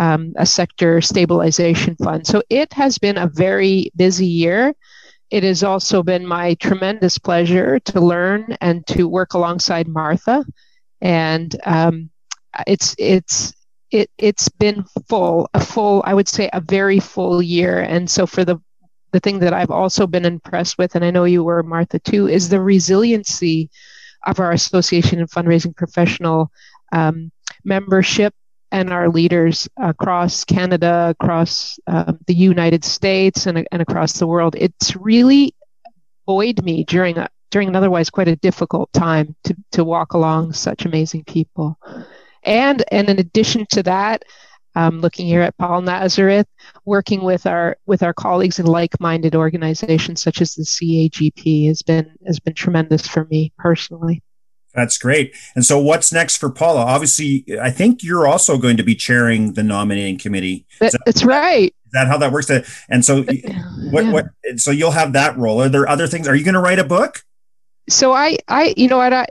um, 0.00 0.32
a 0.36 0.46
sector 0.46 1.00
stabilization 1.00 1.94
fund. 1.96 2.26
So 2.26 2.42
it 2.48 2.72
has 2.72 2.98
been 2.98 3.18
a 3.18 3.28
very 3.28 3.92
busy 3.94 4.26
year. 4.26 4.74
It 5.30 5.44
has 5.44 5.62
also 5.62 6.02
been 6.02 6.26
my 6.26 6.54
tremendous 6.54 7.18
pleasure 7.18 7.78
to 7.80 8.00
learn 8.00 8.56
and 8.60 8.84
to 8.88 9.06
work 9.06 9.34
alongside 9.34 9.86
Martha. 9.86 10.44
And 11.02 11.54
um, 11.64 12.10
it's, 12.66 12.96
it's, 12.98 13.52
it, 13.90 14.10
it's 14.16 14.48
been 14.48 14.84
full, 15.08 15.48
a 15.52 15.60
full, 15.60 16.02
I 16.06 16.14
would 16.14 16.28
say, 16.28 16.48
a 16.52 16.60
very 16.60 16.98
full 16.98 17.42
year. 17.42 17.80
And 17.80 18.10
so 18.10 18.26
for 18.26 18.44
the 18.44 18.58
the 19.12 19.20
thing 19.20 19.40
that 19.40 19.52
I've 19.52 19.72
also 19.72 20.06
been 20.06 20.24
impressed 20.24 20.78
with, 20.78 20.94
and 20.94 21.04
I 21.04 21.10
know 21.10 21.24
you 21.24 21.42
were, 21.42 21.64
Martha, 21.64 21.98
too, 21.98 22.28
is 22.28 22.48
the 22.48 22.60
resiliency 22.60 23.68
of 24.24 24.38
our 24.38 24.52
association 24.52 25.18
and 25.18 25.28
fundraising 25.28 25.74
professional 25.74 26.50
um, 26.92 27.32
membership 27.64 28.32
and 28.72 28.92
our 28.92 29.08
leaders 29.08 29.68
across 29.78 30.44
Canada, 30.44 31.14
across 31.18 31.78
uh, 31.86 32.12
the 32.26 32.34
United 32.34 32.84
States, 32.84 33.46
and, 33.46 33.66
and 33.72 33.82
across 33.82 34.14
the 34.14 34.26
world. 34.26 34.54
It's 34.58 34.96
really 34.96 35.54
buoyed 36.26 36.62
me 36.64 36.84
during 36.84 37.18
a, 37.18 37.28
during 37.50 37.68
an 37.68 37.76
otherwise 37.76 38.10
quite 38.10 38.28
a 38.28 38.36
difficult 38.36 38.92
time 38.92 39.34
to, 39.44 39.56
to 39.72 39.84
walk 39.84 40.12
along 40.12 40.52
such 40.52 40.84
amazing 40.84 41.24
people. 41.24 41.78
And, 42.44 42.84
and 42.92 43.08
in 43.08 43.18
addition 43.18 43.66
to 43.70 43.82
that, 43.82 44.24
um, 44.76 45.00
looking 45.00 45.26
here 45.26 45.42
at 45.42 45.56
Paul 45.58 45.82
Nazareth, 45.82 46.46
working 46.84 47.22
with 47.22 47.46
our 47.46 47.76
with 47.86 48.02
our 48.02 48.14
colleagues 48.14 48.60
in 48.60 48.66
like-minded 48.66 49.34
organizations 49.34 50.22
such 50.22 50.40
as 50.40 50.54
the 50.54 50.62
CAGP 50.62 51.66
has 51.66 51.82
been 51.82 52.14
has 52.26 52.38
been 52.38 52.54
tremendous 52.54 53.06
for 53.06 53.24
me 53.24 53.52
personally. 53.58 54.22
That's 54.74 54.98
great. 54.98 55.34
And 55.54 55.64
so, 55.64 55.78
what's 55.78 56.12
next 56.12 56.36
for 56.36 56.50
Paula? 56.50 56.82
Obviously, 56.82 57.44
I 57.60 57.70
think 57.70 58.02
you're 58.02 58.26
also 58.26 58.56
going 58.56 58.76
to 58.76 58.82
be 58.82 58.94
chairing 58.94 59.54
the 59.54 59.62
nominating 59.62 60.18
committee. 60.18 60.66
That, 60.78 60.92
that, 60.92 61.00
that's 61.06 61.24
right. 61.24 61.74
Is 61.86 61.92
that 61.92 62.06
how 62.06 62.18
that 62.18 62.32
works? 62.32 62.50
And 62.88 63.04
so, 63.04 63.22
what, 63.22 64.04
yeah. 64.04 64.12
what? 64.12 64.26
So 64.56 64.70
you'll 64.70 64.92
have 64.92 65.12
that 65.14 65.36
role. 65.36 65.60
Are 65.62 65.68
there 65.68 65.88
other 65.88 66.06
things? 66.06 66.28
Are 66.28 66.34
you 66.34 66.44
going 66.44 66.54
to 66.54 66.60
write 66.60 66.78
a 66.78 66.84
book? 66.84 67.24
So 67.88 68.12
I, 68.12 68.38
I, 68.46 68.74
you 68.76 68.86
know 68.86 68.98
what? 68.98 69.12
I 69.12 69.26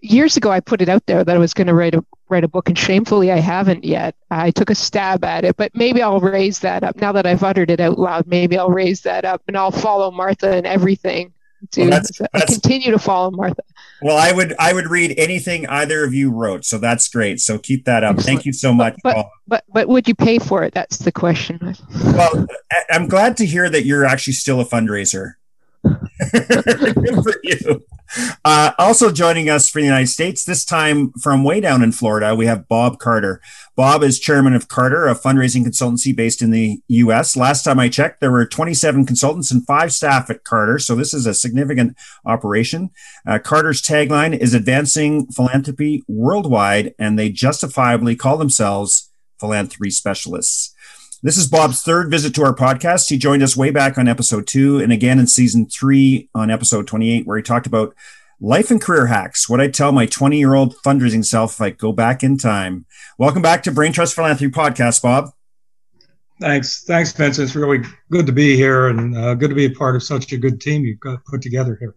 years 0.00 0.36
ago 0.36 0.50
I 0.50 0.60
put 0.60 0.80
it 0.80 0.88
out 0.88 1.04
there 1.06 1.24
that 1.24 1.36
I 1.36 1.38
was 1.38 1.52
going 1.52 1.66
to 1.66 1.74
write 1.74 1.94
a 1.94 2.04
write 2.28 2.44
a 2.44 2.48
book, 2.48 2.68
and 2.68 2.78
shamefully 2.78 3.30
I 3.30 3.38
haven't 3.38 3.84
yet. 3.84 4.14
I 4.30 4.50
took 4.50 4.70
a 4.70 4.74
stab 4.74 5.24
at 5.24 5.44
it, 5.44 5.56
but 5.56 5.74
maybe 5.74 6.00
I'll 6.02 6.20
raise 6.20 6.60
that 6.60 6.82
up 6.82 6.96
now 6.96 7.12
that 7.12 7.26
I've 7.26 7.42
uttered 7.42 7.70
it 7.70 7.80
out 7.80 7.98
loud. 7.98 8.26
Maybe 8.26 8.56
I'll 8.56 8.70
raise 8.70 9.02
that 9.02 9.24
up, 9.24 9.42
and 9.48 9.56
I'll 9.56 9.70
follow 9.70 10.10
Martha 10.10 10.50
and 10.50 10.66
everything. 10.66 11.32
To, 11.70 11.80
well, 11.82 11.90
that's, 11.90 12.18
that's, 12.32 12.58
continue 12.58 12.90
to 12.90 12.98
follow 12.98 13.30
Martha. 13.30 13.62
Well, 14.02 14.16
I 14.16 14.32
would 14.32 14.54
I 14.58 14.72
would 14.72 14.88
read 14.88 15.14
anything 15.16 15.66
either 15.68 16.04
of 16.04 16.12
you 16.12 16.30
wrote, 16.30 16.64
so 16.64 16.78
that's 16.78 17.08
great. 17.08 17.40
So 17.40 17.58
keep 17.58 17.84
that 17.84 18.02
up. 18.02 18.18
Thank 18.18 18.44
you 18.44 18.52
so 18.52 18.74
much. 18.74 18.96
But, 19.02 19.14
but 19.14 19.26
but, 19.46 19.64
but 19.72 19.88
would 19.88 20.08
you 20.08 20.14
pay 20.14 20.38
for 20.38 20.64
it? 20.64 20.74
That's 20.74 20.98
the 20.98 21.12
question. 21.12 21.76
well, 22.04 22.46
I'm 22.90 23.06
glad 23.06 23.36
to 23.38 23.46
hear 23.46 23.70
that 23.70 23.84
you're 23.84 24.04
actually 24.04 24.32
still 24.34 24.60
a 24.60 24.64
fundraiser. 24.64 25.34
Good 25.84 27.22
for 27.22 27.34
you. 27.42 27.84
Uh, 28.44 28.72
also 28.78 29.10
joining 29.10 29.48
us 29.48 29.68
from 29.68 29.82
the 29.82 29.86
United 29.86 30.08
States, 30.08 30.44
this 30.44 30.64
time 30.64 31.12
from 31.12 31.44
way 31.44 31.60
down 31.60 31.82
in 31.82 31.92
Florida, 31.92 32.34
we 32.34 32.46
have 32.46 32.68
Bob 32.68 32.98
Carter. 32.98 33.40
Bob 33.76 34.02
is 34.02 34.18
chairman 34.18 34.54
of 34.54 34.68
Carter, 34.68 35.06
a 35.06 35.14
fundraising 35.14 35.64
consultancy 35.64 36.14
based 36.14 36.42
in 36.42 36.50
the 36.50 36.80
US. 36.88 37.36
Last 37.36 37.62
time 37.62 37.78
I 37.78 37.88
checked, 37.88 38.20
there 38.20 38.30
were 38.30 38.46
27 38.46 39.06
consultants 39.06 39.50
and 39.50 39.66
five 39.66 39.92
staff 39.92 40.28
at 40.30 40.44
Carter, 40.44 40.78
so 40.78 40.94
this 40.94 41.14
is 41.14 41.26
a 41.26 41.34
significant 41.34 41.96
operation. 42.26 42.90
Uh, 43.26 43.38
Carter's 43.38 43.82
tagline 43.82 44.36
is 44.36 44.54
advancing 44.54 45.26
philanthropy 45.28 46.02
worldwide, 46.06 46.94
and 46.98 47.18
they 47.18 47.30
justifiably 47.30 48.16
call 48.16 48.36
themselves 48.36 49.10
philanthropy 49.40 49.90
specialists. 49.90 50.74
This 51.24 51.36
is 51.36 51.46
Bob's 51.46 51.82
third 51.82 52.10
visit 52.10 52.34
to 52.34 52.42
our 52.42 52.52
podcast. 52.52 53.08
He 53.08 53.16
joined 53.16 53.44
us 53.44 53.56
way 53.56 53.70
back 53.70 53.96
on 53.96 54.08
episode 54.08 54.44
two 54.44 54.80
and 54.80 54.92
again 54.92 55.20
in 55.20 55.28
season 55.28 55.68
three 55.68 56.28
on 56.34 56.50
episode 56.50 56.88
28, 56.88 57.28
where 57.28 57.36
he 57.36 57.44
talked 57.44 57.68
about 57.68 57.94
life 58.40 58.72
and 58.72 58.82
career 58.82 59.06
hacks. 59.06 59.48
What 59.48 59.60
I 59.60 59.68
tell 59.68 59.92
my 59.92 60.06
20 60.06 60.36
year 60.36 60.54
old 60.54 60.74
fundraising 60.78 61.24
self 61.24 61.52
if 61.52 61.60
I 61.60 61.70
go 61.70 61.92
back 61.92 62.24
in 62.24 62.38
time. 62.38 62.86
Welcome 63.18 63.40
back 63.40 63.62
to 63.62 63.70
Brain 63.70 63.92
Trust 63.92 64.16
Philanthropy 64.16 64.52
Podcast, 64.52 65.00
Bob. 65.00 65.30
Thanks. 66.40 66.82
Thanks, 66.82 67.12
Vincent. 67.12 67.46
It's 67.46 67.54
really 67.54 67.84
good 68.10 68.26
to 68.26 68.32
be 68.32 68.56
here 68.56 68.88
and 68.88 69.16
uh, 69.16 69.34
good 69.34 69.50
to 69.50 69.54
be 69.54 69.66
a 69.66 69.70
part 69.70 69.94
of 69.94 70.02
such 70.02 70.32
a 70.32 70.36
good 70.36 70.60
team 70.60 70.84
you've 70.84 70.98
got 70.98 71.24
put 71.24 71.40
together 71.40 71.76
here. 71.78 71.94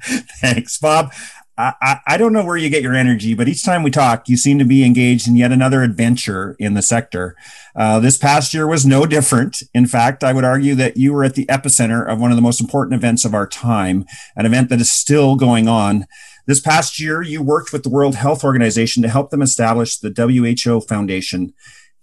Thanks, 0.40 0.78
Bob. 0.78 1.12
I, 1.58 1.98
I 2.06 2.16
don't 2.16 2.32
know 2.32 2.44
where 2.44 2.56
you 2.56 2.70
get 2.70 2.84
your 2.84 2.94
energy, 2.94 3.34
but 3.34 3.48
each 3.48 3.64
time 3.64 3.82
we 3.82 3.90
talk, 3.90 4.28
you 4.28 4.36
seem 4.36 4.60
to 4.60 4.64
be 4.64 4.84
engaged 4.84 5.26
in 5.26 5.34
yet 5.34 5.50
another 5.50 5.82
adventure 5.82 6.54
in 6.60 6.74
the 6.74 6.82
sector. 6.82 7.34
Uh, 7.74 7.98
this 7.98 8.16
past 8.16 8.54
year 8.54 8.68
was 8.68 8.86
no 8.86 9.06
different. 9.06 9.62
In 9.74 9.86
fact, 9.86 10.22
I 10.22 10.32
would 10.32 10.44
argue 10.44 10.76
that 10.76 10.96
you 10.96 11.12
were 11.12 11.24
at 11.24 11.34
the 11.34 11.46
epicenter 11.46 12.06
of 12.06 12.20
one 12.20 12.30
of 12.30 12.36
the 12.36 12.42
most 12.42 12.60
important 12.60 12.94
events 12.94 13.24
of 13.24 13.34
our 13.34 13.46
time, 13.46 14.04
an 14.36 14.46
event 14.46 14.68
that 14.68 14.80
is 14.80 14.92
still 14.92 15.34
going 15.34 15.66
on. 15.66 16.06
This 16.46 16.60
past 16.60 17.00
year, 17.00 17.22
you 17.22 17.42
worked 17.42 17.72
with 17.72 17.82
the 17.82 17.90
World 17.90 18.14
Health 18.14 18.44
Organization 18.44 19.02
to 19.02 19.08
help 19.08 19.30
them 19.30 19.42
establish 19.42 19.98
the 19.98 20.14
WHO 20.16 20.82
Foundation. 20.82 21.52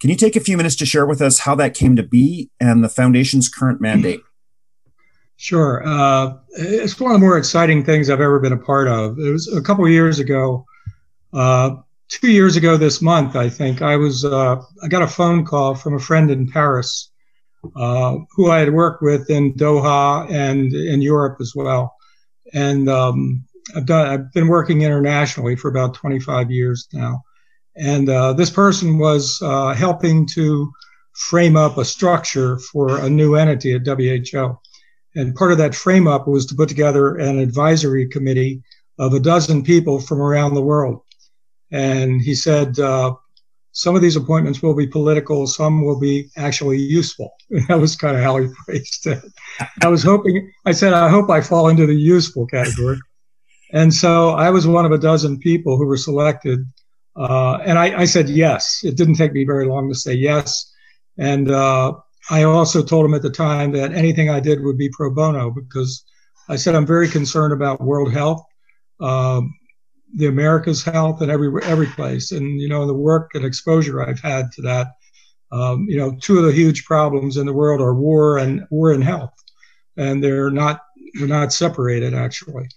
Can 0.01 0.09
you 0.09 0.17
take 0.17 0.35
a 0.35 0.41
few 0.41 0.57
minutes 0.57 0.75
to 0.75 0.85
share 0.85 1.05
with 1.05 1.21
us 1.21 1.39
how 1.39 1.55
that 1.55 1.74
came 1.74 1.95
to 1.95 2.03
be 2.03 2.50
and 2.59 2.83
the 2.83 2.89
foundation's 2.89 3.47
current 3.47 3.79
mandate? 3.79 4.19
Sure. 5.38 5.84
Uh, 5.86 6.38
it's 6.51 7.00
one 7.00 7.12
of 7.12 7.15
the 7.20 7.25
more 7.25 7.38
exciting 7.38 7.84
things 7.84 8.10
I've 8.10 8.22
ever 8.22 8.39
been 8.39 8.54
a 8.54 8.58
part 8.58 8.88
of. 8.88 9.20
It 9.20 9.32
was 9.32 9.51
a 9.54 9.62
couple 9.62 9.88
years 9.89 10.20
ago, 10.20 10.65
uh, 11.34 11.75
two 12.08 12.32
years 12.32 12.56
ago 12.56 12.77
this 12.77 13.01
month, 13.01 13.36
I 13.36 13.50
think. 13.50 13.82
I 13.82 13.98
was 13.98 14.24
uh, 14.24 14.62
I 14.82 14.88
got 14.88 15.01
a 15.01 15.08
phone 15.08 15.46
call 15.46 15.75
from 15.75 15.96
a 15.96 16.00
friend 16.00 16.32
in 16.32 16.50
Paris, 16.50 17.12
uh, 17.75 18.18
who 18.32 18.50
I 18.50 18.60
had 18.60 18.74
worked 18.74 19.01
with 19.01 19.30
in 19.30 19.54
Doha 19.56 20.30
and 20.32 20.74
in 20.74 21.01
Europe 21.01 21.38
as 21.42 21.54
well, 21.54 21.96
and 22.54 22.88
um, 22.89 23.44
I've 23.75 23.86
done 23.86 24.08
I've 24.08 24.32
been 24.32 24.48
working 24.48 24.84
internationally 24.84 25.58
for 25.58 25.70
about 25.70 25.96
25 25.96 26.50
years 26.50 26.88
now, 26.94 27.24
and 27.75 28.08
uh, 28.08 28.32
this 28.34 28.50
person 28.50 29.00
was 29.00 29.42
uh, 29.42 29.74
helping 29.74 30.27
to 30.27 30.72
frame 31.13 31.58
up 31.58 31.77
a 31.77 31.86
structure 31.86 32.58
for 32.60 33.00
a 33.00 33.10
new 33.10 33.36
entity 33.36 33.74
at 33.74 33.86
WHO 33.86 34.60
and 35.15 35.36
part 35.36 35.51
of 35.51 35.57
that 35.57 35.75
frame 35.75 36.07
up 36.07 36.27
was 36.27 36.45
to 36.48 36.55
put 36.55 36.69
together 36.69 37.15
an 37.15 37.39
advisory 37.39 38.07
committee 38.07 38.62
of 39.00 39.13
a 39.13 39.19
dozen 39.19 39.63
people 39.63 40.00
from 40.00 40.22
around 40.22 40.53
the 40.53 40.62
world. 40.62 41.01
And 41.72 42.22
he 42.22 42.36
said, 42.36 42.79
uh, 42.79 43.15
some 43.72 43.95
of 43.95 44.01
these 44.01 44.15
appointments 44.15 44.62
will 44.62 44.74
be 44.74 44.88
political, 44.88 45.48
some 45.48 45.86
will 45.86 46.00
be 46.00 46.29
actually 46.38 46.77
useful. 46.79 47.34
That 47.67 47.79
was 47.79 47.95
kind 47.95 48.15
of 48.15 48.24
how 48.24 48.38
he 48.38 48.48
phrased 48.65 49.07
it. 49.07 49.24
I 49.81 49.88
was 49.88 50.03
hoping, 50.03 50.51
I 50.65 50.72
said, 50.72 50.93
I 50.93 51.10
hope 51.10 51.29
I 51.29 51.41
fall 51.41 51.67
into 51.67 51.86
the 51.86 51.95
useful 51.95 52.48
category. 52.48 53.00
And 53.74 53.93
so 53.93 54.29
I 54.29 54.50
was 54.50 54.67
one 54.67 54.86
of 54.86 54.91
a 54.91 54.98
dozen 54.98 55.39
people 55.39 55.77
who 55.77 55.86
were 55.86 55.98
selected. 55.98 56.60
Uh, 57.15 57.57
and 57.65 57.77
I, 57.77 58.01
I, 58.01 58.05
said 58.05 58.29
yes. 58.29 58.81
It 58.84 58.95
didn't 58.95 59.15
take 59.15 59.34
me 59.34 59.45
very 59.45 59.65
long 59.65 59.89
to 59.89 59.95
say 59.95 60.13
yes. 60.13 60.74
And 61.17 61.50
uh, 61.50 61.95
I 62.29 62.44
also 62.44 62.84
told 62.84 63.05
him 63.05 63.13
at 63.13 63.22
the 63.22 63.29
time 63.29 63.72
that 63.74 63.94
anything 63.94 64.29
I 64.29 64.39
did 64.39 64.63
would 64.63 64.77
be 64.77 64.89
pro 64.89 65.12
bono 65.12 65.51
because 65.51 66.03
I 66.50 66.55
said 66.55 66.75
I'm 66.75 66.86
very 66.86 67.08
concerned 67.08 67.53
about 67.53 67.82
world 67.82 68.12
health, 68.12 68.44
um, 69.00 69.53
the 70.15 70.27
America's 70.27 70.84
health, 70.84 71.22
and 71.22 71.32
every 71.32 71.51
every 71.63 71.88
place. 71.88 72.32
And 72.32 72.60
you 72.60 72.70
know, 72.70 72.86
the 72.88 72.94
work 72.94 73.32
and 73.34 73.46
exposure 73.46 74.01
I've 74.01 74.20
had 74.20 74.51
to 74.53 74.62
that, 74.63 74.88
um, 75.51 75.86
you 75.89 75.98
know, 75.98 76.15
two 76.22 76.38
of 76.39 76.46
the 76.46 76.51
huge 76.51 76.86
problems 76.86 77.38
in 77.38 77.46
the 77.46 77.53
world 77.53 77.82
are 77.82 77.94
war 77.94 78.38
and 78.38 78.65
war 78.70 78.91
and 78.91 79.03
health, 79.03 79.34
and 79.98 80.24
they're 80.24 80.51
not 80.51 80.82
they're 81.15 81.27
not 81.27 81.53
separated 81.53 82.13
actually. 82.13 82.67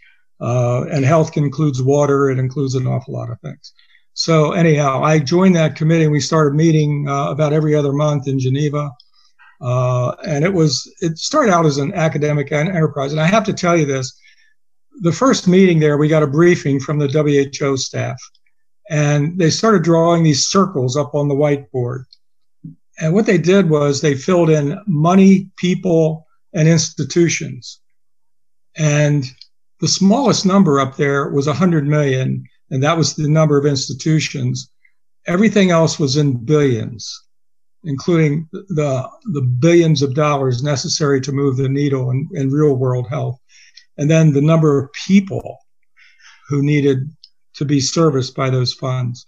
Uh, 0.41 0.85
and 0.93 1.05
health 1.05 1.37
includes 1.37 1.83
water. 1.83 2.31
It 2.31 2.39
includes 2.39 2.75
an 2.75 2.87
awful 2.87 3.15
lot 3.15 3.31
of 3.31 3.41
things. 3.41 3.73
So 4.15 4.53
anyhow, 4.53 5.03
I 5.03 5.19
joined 5.19 5.57
that 5.57 5.77
committee. 5.77 6.05
and 6.05 6.13
We 6.13 6.21
started 6.21 6.55
meeting 6.55 7.09
uh, 7.09 7.31
about 7.31 7.53
every 7.53 7.75
other 7.75 7.93
month 7.93 8.29
in 8.29 8.39
Geneva. 8.39 8.91
Uh, 9.61 10.11
and 10.25 10.45
it 10.45 10.53
was 10.53 10.93
it 11.01 11.19
started 11.19 11.53
out 11.53 11.67
as 11.67 11.79
an 11.79 11.93
academic 11.95 12.53
enterprise. 12.53 13.13
And 13.13 13.21
I 13.21 13.27
have 13.27 13.45
to 13.45 13.53
tell 13.53 13.77
you 13.77 13.87
this: 13.87 14.19
the 15.01 15.13
first 15.13 15.49
meeting 15.49 15.81
there, 15.81 15.99
we 15.99 16.09
got 16.09 16.23
a 16.23 16.29
briefing 16.29 16.79
from 16.79 16.99
the 16.99 17.09
WHO 17.09 17.77
staff, 17.77 18.21
and 18.89 19.39
they 19.39 19.51
started 19.51 19.83
drawing 19.83 20.23
these 20.23 20.47
circles 20.47 20.97
up 20.97 21.15
on 21.15 21.29
the 21.29 21.35
whiteboard. 21.35 22.05
And 23.01 23.15
what 23.15 23.27
they 23.27 23.39
did 23.39 23.71
was 23.71 24.01
they 24.01 24.15
filled 24.15 24.51
in 24.51 24.81
money, 24.87 25.51
people, 25.57 26.27
and 26.53 26.69
institutions. 26.69 27.81
And 28.77 29.25
the 29.81 29.89
smallest 29.89 30.45
number 30.45 30.81
up 30.81 30.97
there 30.97 31.31
was 31.31 31.47
100 31.47 31.87
million, 31.87 32.45
and 32.71 32.83
that 32.83 32.97
was 32.97 33.15
the 33.15 33.29
number 33.29 33.57
of 33.57 33.67
institutions. 33.67 34.71
Everything 35.27 35.71
else 35.71 35.99
was 35.99 36.17
in 36.17 36.45
billions 36.45 37.28
including 37.85 38.49
the, 38.53 39.09
the 39.33 39.43
billions 39.43 40.03
of 40.03 40.15
dollars 40.15 40.63
necessary 40.63 41.21
to 41.21 41.33
move 41.33 41.57
the 41.57 41.69
needle 41.69 42.11
in, 42.11 42.29
in 42.33 42.51
real 42.51 42.75
world 42.75 43.09
health, 43.09 43.39
and 43.97 44.11
then 44.11 44.33
the 44.33 44.41
number 44.41 44.79
of 44.79 44.93
people 44.93 45.59
who 46.49 46.63
needed 46.63 47.09
to 47.55 47.65
be 47.65 47.81
serviced 47.81 48.35
by 48.35 48.51
those 48.51 48.73
funds. 48.73 49.27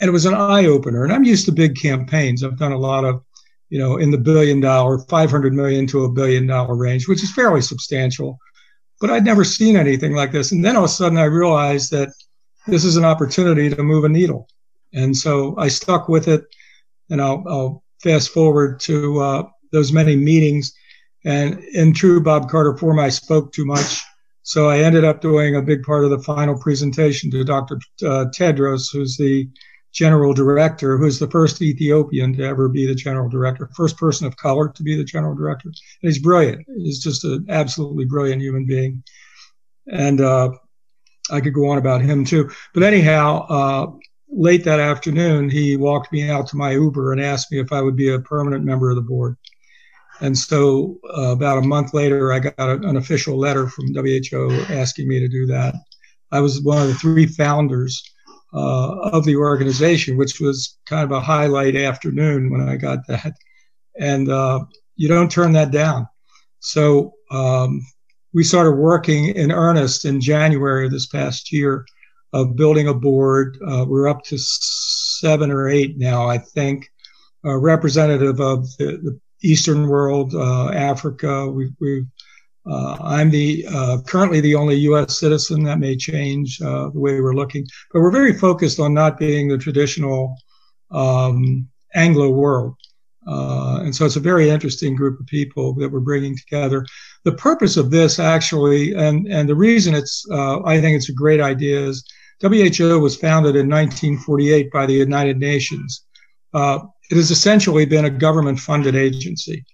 And 0.00 0.08
it 0.08 0.12
was 0.12 0.26
an 0.26 0.34
eye 0.34 0.66
opener. 0.66 1.04
And 1.04 1.12
I'm 1.12 1.24
used 1.24 1.46
to 1.46 1.52
big 1.52 1.76
campaigns. 1.76 2.42
I've 2.42 2.58
done 2.58 2.72
a 2.72 2.78
lot 2.78 3.04
of, 3.04 3.22
you 3.68 3.78
know, 3.78 3.96
in 3.96 4.10
the 4.10 4.18
billion 4.18 4.60
dollar, 4.60 4.98
500 4.98 5.54
million 5.54 5.86
to 5.88 6.04
a 6.04 6.12
billion 6.12 6.46
dollar 6.46 6.74
range, 6.74 7.06
which 7.06 7.22
is 7.22 7.32
fairly 7.32 7.62
substantial. 7.62 8.38
But 9.00 9.10
I'd 9.10 9.24
never 9.24 9.44
seen 9.44 9.76
anything 9.76 10.14
like 10.14 10.32
this. 10.32 10.52
And 10.52 10.64
then 10.64 10.76
all 10.76 10.84
of 10.84 10.90
a 10.90 10.92
sudden 10.92 11.18
I 11.18 11.24
realized 11.24 11.90
that 11.92 12.12
this 12.66 12.84
is 12.84 12.96
an 12.96 13.04
opportunity 13.04 13.70
to 13.70 13.82
move 13.82 14.04
a 14.04 14.08
needle. 14.08 14.48
And 14.92 15.16
so 15.16 15.54
I 15.56 15.68
stuck 15.68 16.08
with 16.08 16.28
it 16.28 16.44
and 17.10 17.20
I'll, 17.20 17.44
I'll 17.46 17.84
fast 18.02 18.30
forward 18.30 18.80
to 18.80 19.20
uh, 19.20 19.42
those 19.72 19.92
many 19.92 20.16
meetings. 20.16 20.72
And 21.24 21.62
in 21.74 21.92
true 21.92 22.20
Bob 22.20 22.48
Carter 22.48 22.76
form, 22.76 22.98
I 22.98 23.10
spoke 23.10 23.52
too 23.52 23.66
much. 23.66 24.02
So 24.42 24.70
I 24.70 24.78
ended 24.78 25.04
up 25.04 25.20
doing 25.20 25.56
a 25.56 25.62
big 25.62 25.82
part 25.82 26.04
of 26.04 26.10
the 26.10 26.18
final 26.18 26.58
presentation 26.58 27.30
to 27.30 27.44
Dr. 27.44 27.78
Uh, 28.02 28.26
Tedros, 28.34 28.88
who's 28.92 29.16
the 29.16 29.48
general 29.92 30.32
director, 30.32 30.96
who's 30.96 31.18
the 31.18 31.30
first 31.30 31.60
Ethiopian 31.60 32.32
to 32.36 32.44
ever 32.44 32.68
be 32.68 32.86
the 32.86 32.94
general 32.94 33.28
director, 33.28 33.68
first 33.76 33.98
person 33.98 34.26
of 34.26 34.36
color 34.36 34.68
to 34.68 34.82
be 34.82 34.96
the 34.96 35.04
general 35.04 35.34
director. 35.34 35.68
And 35.68 35.74
he's 36.00 36.20
brilliant. 36.20 36.64
He's 36.78 37.02
just 37.02 37.24
an 37.24 37.46
absolutely 37.48 38.06
brilliant 38.06 38.40
human 38.40 38.66
being. 38.66 39.02
And 39.90 40.20
uh, 40.20 40.50
I 41.30 41.40
could 41.40 41.54
go 41.54 41.68
on 41.68 41.78
about 41.78 42.02
him 42.02 42.24
too. 42.24 42.50
But 42.72 42.82
anyhow, 42.82 43.46
uh, 43.48 43.86
late 44.32 44.64
that 44.64 44.80
afternoon, 44.80 45.50
he 45.50 45.76
walked 45.76 46.12
me 46.12 46.28
out 46.28 46.46
to 46.48 46.56
my 46.56 46.72
Uber 46.72 47.12
and 47.12 47.20
asked 47.20 47.50
me 47.50 47.58
if 47.58 47.72
I 47.72 47.80
would 47.80 47.96
be 47.96 48.12
a 48.12 48.20
permanent 48.20 48.64
member 48.64 48.90
of 48.90 48.96
the 48.96 49.02
board. 49.02 49.36
And 50.20 50.36
so, 50.36 50.98
uh, 51.16 51.32
about 51.32 51.58
a 51.58 51.66
month 51.66 51.94
later, 51.94 52.32
I 52.32 52.40
got 52.40 52.54
a, 52.58 52.72
an 52.86 52.96
official 52.96 53.38
letter 53.38 53.68
from 53.68 53.94
WHO 53.94 54.66
asking 54.68 55.08
me 55.08 55.18
to 55.18 55.28
do 55.28 55.46
that. 55.46 55.74
I 56.30 56.40
was 56.40 56.62
one 56.62 56.82
of 56.82 56.88
the 56.88 56.94
three 56.94 57.26
founders 57.26 58.02
uh, 58.52 58.98
of 59.10 59.24
the 59.24 59.36
organization, 59.36 60.16
which 60.16 60.40
was 60.40 60.78
kind 60.84 61.04
of 61.04 61.12
a 61.12 61.20
highlight 61.20 61.74
afternoon 61.74 62.50
when 62.50 62.60
I 62.60 62.76
got 62.76 63.06
that. 63.08 63.32
And 63.98 64.28
uh, 64.28 64.60
you 64.96 65.08
don't 65.08 65.30
turn 65.30 65.52
that 65.52 65.70
down. 65.70 66.06
So, 66.60 67.14
um, 67.30 67.80
we 68.32 68.44
started 68.44 68.72
working 68.72 69.28
in 69.28 69.50
earnest 69.50 70.04
in 70.04 70.20
January 70.20 70.86
of 70.86 70.92
this 70.92 71.06
past 71.06 71.50
year 71.50 71.84
of 72.32 72.56
building 72.56 72.88
a 72.88 72.94
board. 72.94 73.58
Uh, 73.66 73.84
we're 73.86 74.08
up 74.08 74.22
to 74.24 74.38
seven 74.38 75.50
or 75.50 75.68
eight 75.68 75.98
now, 75.98 76.28
I 76.28 76.38
think, 76.38 76.90
uh, 77.44 77.56
representative 77.56 78.40
of 78.40 78.64
the, 78.76 78.98
the 79.02 79.20
Eastern 79.42 79.88
world, 79.88 80.34
uh, 80.34 80.70
Africa. 80.70 81.48
We, 81.48 81.72
we 81.80 82.04
uh, 82.66 82.98
I'm 83.00 83.30
the 83.30 83.66
uh, 83.72 83.98
currently 84.06 84.40
the 84.40 84.54
only 84.54 84.76
U.S. 84.76 85.18
citizen. 85.18 85.64
That 85.64 85.78
may 85.78 85.96
change 85.96 86.60
uh, 86.60 86.90
the 86.90 87.00
way 87.00 87.20
we're 87.20 87.34
looking, 87.34 87.66
but 87.92 88.00
we're 88.00 88.12
very 88.12 88.34
focused 88.34 88.78
on 88.78 88.92
not 88.92 89.18
being 89.18 89.48
the 89.48 89.56
traditional 89.56 90.36
um, 90.90 91.68
Anglo 91.94 92.30
world. 92.30 92.74
and 93.26 93.96
so 93.96 94.04
it's 94.04 94.16
a 94.16 94.20
very 94.20 94.50
interesting 94.50 94.94
group 94.94 95.18
of 95.18 95.26
people 95.26 95.72
that 95.74 95.90
we're 95.90 96.00
bringing 96.00 96.36
together. 96.36 96.84
the 97.24 97.32
purpose 97.32 97.76
of 97.78 97.90
this 97.90 98.18
actually, 98.18 98.92
and, 98.92 99.26
and 99.26 99.48
the 99.48 99.54
reason 99.54 99.94
it's, 99.94 100.26
I 100.30 100.80
think 100.80 100.96
it's 100.96 101.08
a 101.08 101.14
great 101.14 101.40
idea 101.40 101.80
is 101.80 102.04
WHO 102.42 102.98
was 103.00 103.16
founded 103.16 103.56
in 103.56 103.68
1948 103.68 104.70
by 104.70 104.86
the 104.86 104.94
United 104.94 105.38
Nations. 105.38 106.06
Uh, 106.54 106.80
it 107.10 107.16
has 107.16 107.30
essentially 107.30 107.84
been 107.84 108.06
a 108.06 108.10
government 108.10 108.58
funded 108.58 108.96
agency. 108.96 109.64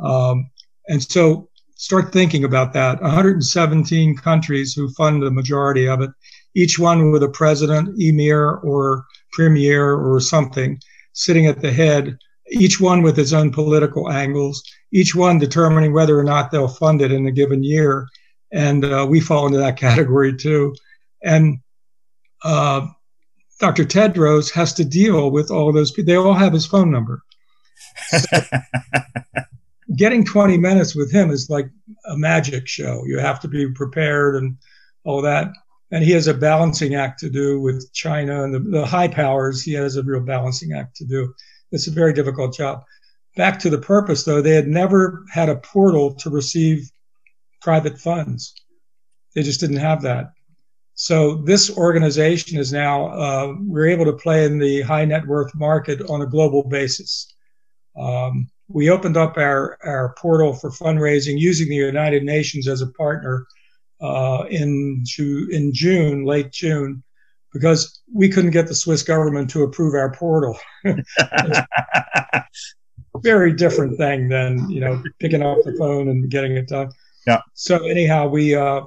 Um, 0.00 0.50
and 0.88 1.02
so 1.02 1.48
start 1.76 2.12
thinking 2.12 2.44
about 2.44 2.72
that. 2.72 3.00
117 3.00 4.16
countries 4.16 4.74
who 4.74 4.90
fund 4.90 5.22
the 5.22 5.30
majority 5.30 5.86
of 5.86 6.00
it, 6.00 6.10
each 6.54 6.78
one 6.78 7.12
with 7.12 7.22
a 7.22 7.28
president, 7.28 7.94
emir, 8.00 8.56
or 8.56 9.04
premier, 9.32 9.94
or 9.94 10.18
something 10.20 10.80
sitting 11.12 11.46
at 11.46 11.60
the 11.60 11.72
head, 11.72 12.16
each 12.50 12.80
one 12.80 13.02
with 13.02 13.18
its 13.18 13.32
own 13.32 13.50
political 13.50 14.10
angles, 14.10 14.62
each 14.92 15.14
one 15.14 15.38
determining 15.38 15.92
whether 15.92 16.18
or 16.18 16.24
not 16.24 16.50
they'll 16.50 16.68
fund 16.68 17.02
it 17.02 17.12
in 17.12 17.26
a 17.26 17.32
given 17.32 17.62
year. 17.62 18.08
And 18.52 18.84
uh, 18.84 19.06
we 19.08 19.20
fall 19.20 19.46
into 19.46 19.58
that 19.58 19.76
category 19.86 20.36
too. 20.36 20.74
And 21.22 21.58
uh, 22.44 22.86
Dr. 23.60 23.84
Tedros 23.84 24.52
has 24.52 24.72
to 24.74 24.84
deal 24.84 25.30
with 25.30 25.50
all 25.50 25.72
those 25.72 25.90
people. 25.90 26.12
They 26.12 26.16
all 26.16 26.34
have 26.34 26.52
his 26.52 26.66
phone 26.66 26.90
number. 26.90 27.22
So 28.08 28.40
getting 29.96 30.24
20 30.24 30.58
minutes 30.58 30.94
with 30.94 31.12
him 31.12 31.30
is 31.30 31.50
like 31.50 31.68
a 32.06 32.16
magic 32.16 32.68
show. 32.68 33.02
You 33.06 33.18
have 33.18 33.40
to 33.40 33.48
be 33.48 33.70
prepared 33.72 34.36
and 34.36 34.56
all 35.04 35.22
that. 35.22 35.48
And 35.90 36.04
he 36.04 36.12
has 36.12 36.26
a 36.26 36.34
balancing 36.34 36.94
act 36.94 37.18
to 37.20 37.30
do 37.30 37.60
with 37.60 37.92
China 37.94 38.44
and 38.44 38.54
the, 38.54 38.60
the 38.60 38.86
high 38.86 39.08
powers. 39.08 39.62
He 39.62 39.72
has 39.72 39.96
a 39.96 40.02
real 40.02 40.20
balancing 40.20 40.72
act 40.72 40.96
to 40.96 41.06
do. 41.06 41.34
It's 41.72 41.88
a 41.88 41.92
very 41.92 42.12
difficult 42.12 42.54
job. 42.54 42.82
Back 43.36 43.58
to 43.60 43.70
the 43.70 43.78
purpose, 43.78 44.24
though, 44.24 44.42
they 44.42 44.54
had 44.54 44.68
never 44.68 45.24
had 45.32 45.48
a 45.48 45.56
portal 45.56 46.14
to 46.16 46.30
receive 46.30 46.90
private 47.62 47.98
funds. 47.98 48.54
They 49.34 49.42
just 49.42 49.60
didn't 49.60 49.76
have 49.76 50.02
that. 50.02 50.32
So 51.00 51.36
this 51.36 51.70
organization 51.70 52.58
is 52.58 52.72
now 52.72 53.06
uh, 53.06 53.54
we're 53.60 53.86
able 53.86 54.04
to 54.06 54.14
play 54.14 54.44
in 54.44 54.58
the 54.58 54.82
high 54.82 55.04
net 55.04 55.24
worth 55.28 55.54
market 55.54 56.02
on 56.10 56.22
a 56.22 56.26
global 56.26 56.64
basis. 56.64 57.32
Um, 57.96 58.50
we 58.66 58.90
opened 58.90 59.16
up 59.16 59.36
our, 59.36 59.78
our 59.84 60.16
portal 60.18 60.54
for 60.54 60.70
fundraising 60.72 61.38
using 61.38 61.68
the 61.68 61.76
United 61.76 62.24
Nations 62.24 62.66
as 62.66 62.82
a 62.82 62.88
partner 62.88 63.46
uh, 64.00 64.46
in 64.50 65.04
in 65.52 65.72
June, 65.72 66.24
late 66.24 66.50
June, 66.50 67.04
because 67.52 68.02
we 68.12 68.28
couldn't 68.28 68.50
get 68.50 68.66
the 68.66 68.74
Swiss 68.74 69.04
government 69.04 69.50
to 69.50 69.62
approve 69.62 69.94
our 69.94 70.12
portal. 70.12 70.58
Very 73.18 73.52
different 73.52 73.96
thing 73.98 74.28
than 74.28 74.68
you 74.68 74.80
know 74.80 75.00
picking 75.20 75.42
up 75.42 75.58
the 75.62 75.76
phone 75.78 76.08
and 76.08 76.28
getting 76.28 76.56
it 76.56 76.66
done. 76.66 76.90
Yeah. 77.24 77.40
So 77.54 77.86
anyhow, 77.86 78.26
we 78.26 78.56
uh, 78.56 78.80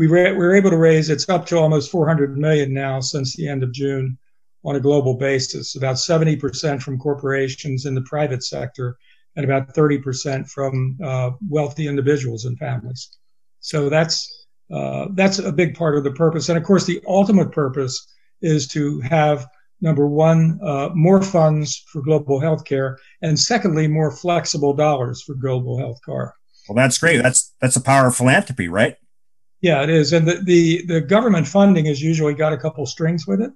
we, 0.00 0.06
ra- 0.06 0.30
we 0.30 0.38
were 0.38 0.54
able 0.54 0.70
to 0.70 0.78
raise 0.78 1.10
it's 1.10 1.28
up 1.28 1.44
to 1.44 1.58
almost 1.58 1.90
400 1.90 2.38
million 2.38 2.72
now 2.72 3.00
since 3.00 3.36
the 3.36 3.46
end 3.46 3.62
of 3.62 3.70
June 3.70 4.16
on 4.64 4.76
a 4.76 4.80
global 4.80 5.12
basis. 5.12 5.76
About 5.76 5.96
70% 5.96 6.80
from 6.80 6.98
corporations 6.98 7.84
in 7.84 7.94
the 7.94 8.00
private 8.02 8.42
sector, 8.42 8.96
and 9.36 9.44
about 9.44 9.74
30% 9.74 10.48
from 10.48 10.96
uh, 11.04 11.32
wealthy 11.46 11.86
individuals 11.86 12.46
and 12.46 12.58
families. 12.58 13.10
So 13.60 13.90
that's 13.90 14.46
uh, 14.72 15.08
that's 15.12 15.38
a 15.38 15.52
big 15.52 15.74
part 15.74 15.98
of 15.98 16.04
the 16.04 16.12
purpose. 16.12 16.48
And 16.48 16.56
of 16.56 16.64
course, 16.64 16.86
the 16.86 17.02
ultimate 17.06 17.52
purpose 17.52 18.06
is 18.40 18.68
to 18.68 19.00
have 19.00 19.46
number 19.82 20.06
one, 20.06 20.60
uh, 20.62 20.88
more 20.94 21.20
funds 21.20 21.84
for 21.92 22.00
global 22.00 22.40
healthcare, 22.40 22.96
and 23.20 23.38
secondly, 23.38 23.86
more 23.86 24.10
flexible 24.10 24.72
dollars 24.72 25.22
for 25.22 25.34
global 25.34 25.76
healthcare. 25.76 26.30
Well, 26.68 26.76
that's 26.76 26.96
great. 26.96 27.22
That's 27.22 27.52
that's 27.60 27.74
the 27.74 27.82
power 27.82 28.06
of 28.06 28.16
philanthropy, 28.16 28.68
right? 28.68 28.96
Yeah, 29.60 29.82
it 29.82 29.90
is. 29.90 30.12
And 30.12 30.26
the, 30.26 30.40
the, 30.42 30.86
the 30.86 31.00
government 31.00 31.46
funding 31.46 31.84
has 31.86 32.00
usually 32.00 32.34
got 32.34 32.52
a 32.52 32.56
couple 32.56 32.86
strings 32.86 33.26
with 33.26 33.40
it 33.42 33.52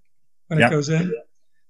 when 0.49 0.59
yep. 0.59 0.71
it 0.71 0.75
goes 0.75 0.89
in. 0.89 1.13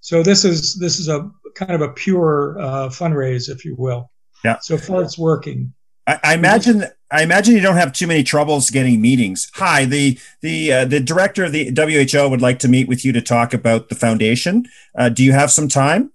So 0.00 0.22
this 0.22 0.44
is 0.44 0.74
this 0.74 0.98
is 0.98 1.08
a 1.08 1.30
kind 1.54 1.72
of 1.72 1.80
a 1.80 1.88
pure 1.88 2.60
uh, 2.60 2.88
fundraise, 2.88 3.48
if 3.48 3.64
you 3.64 3.74
will. 3.76 4.10
Yeah. 4.44 4.58
So 4.60 4.76
far, 4.76 5.02
it's 5.02 5.16
working. 5.16 5.72
I, 6.06 6.20
I, 6.22 6.34
imagine. 6.34 6.84
I 7.10 7.22
imagine 7.22 7.54
you 7.54 7.62
don't 7.62 7.76
have 7.76 7.94
too 7.94 8.06
many 8.06 8.22
troubles 8.22 8.68
getting 8.68 9.00
meetings. 9.00 9.50
Hi, 9.54 9.86
the 9.86 10.18
the 10.42 10.72
uh, 10.72 10.84
the 10.84 11.00
director 11.00 11.44
of 11.44 11.52
the 11.52 11.72
WHO 11.74 12.28
would 12.28 12.42
like 12.42 12.58
to 12.58 12.68
meet 12.68 12.86
with 12.86 13.02
you 13.02 13.12
to 13.12 13.22
talk 13.22 13.54
about 13.54 13.88
the 13.88 13.94
foundation. 13.94 14.66
Uh, 14.94 15.08
do 15.08 15.24
you 15.24 15.32
have 15.32 15.50
some 15.50 15.68
time? 15.68 16.12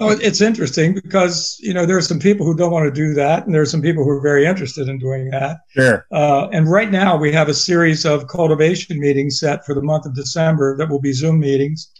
Oh, 0.00 0.10
it's 0.10 0.40
interesting 0.40 0.94
because 0.94 1.58
you 1.60 1.72
know 1.72 1.86
there 1.86 1.96
are 1.96 2.02
some 2.02 2.18
people 2.18 2.46
who 2.46 2.56
don't 2.56 2.72
want 2.72 2.84
to 2.86 2.92
do 2.92 3.14
that, 3.14 3.44
and 3.44 3.54
there 3.54 3.62
are 3.62 3.66
some 3.66 3.82
people 3.82 4.04
who 4.04 4.10
are 4.10 4.20
very 4.20 4.46
interested 4.46 4.88
in 4.88 4.98
doing 4.98 5.30
that. 5.30 5.58
Sure. 5.68 6.06
Uh, 6.12 6.48
and 6.48 6.70
right 6.70 6.90
now 6.90 7.16
we 7.16 7.32
have 7.32 7.48
a 7.48 7.54
series 7.54 8.04
of 8.04 8.28
cultivation 8.28 8.98
meetings 8.98 9.40
set 9.40 9.64
for 9.64 9.74
the 9.74 9.82
month 9.82 10.06
of 10.06 10.14
December 10.14 10.76
that 10.76 10.88
will 10.88 11.00
be 11.00 11.12
Zoom 11.12 11.40
meetings, 11.40 11.90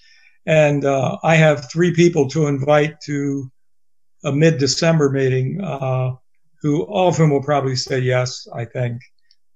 and 0.46 0.84
uh, 0.84 1.18
I 1.22 1.36
have 1.36 1.70
three 1.70 1.94
people 1.94 2.28
to 2.30 2.46
invite 2.46 3.00
to 3.02 3.50
a 4.24 4.32
mid-December 4.32 5.10
meeting, 5.10 5.60
uh, 5.62 6.12
who 6.60 6.82
all 6.84 7.08
of 7.08 7.16
whom 7.16 7.30
will 7.30 7.42
probably 7.42 7.76
say 7.76 7.98
yes. 7.98 8.46
I 8.54 8.64
think. 8.64 9.00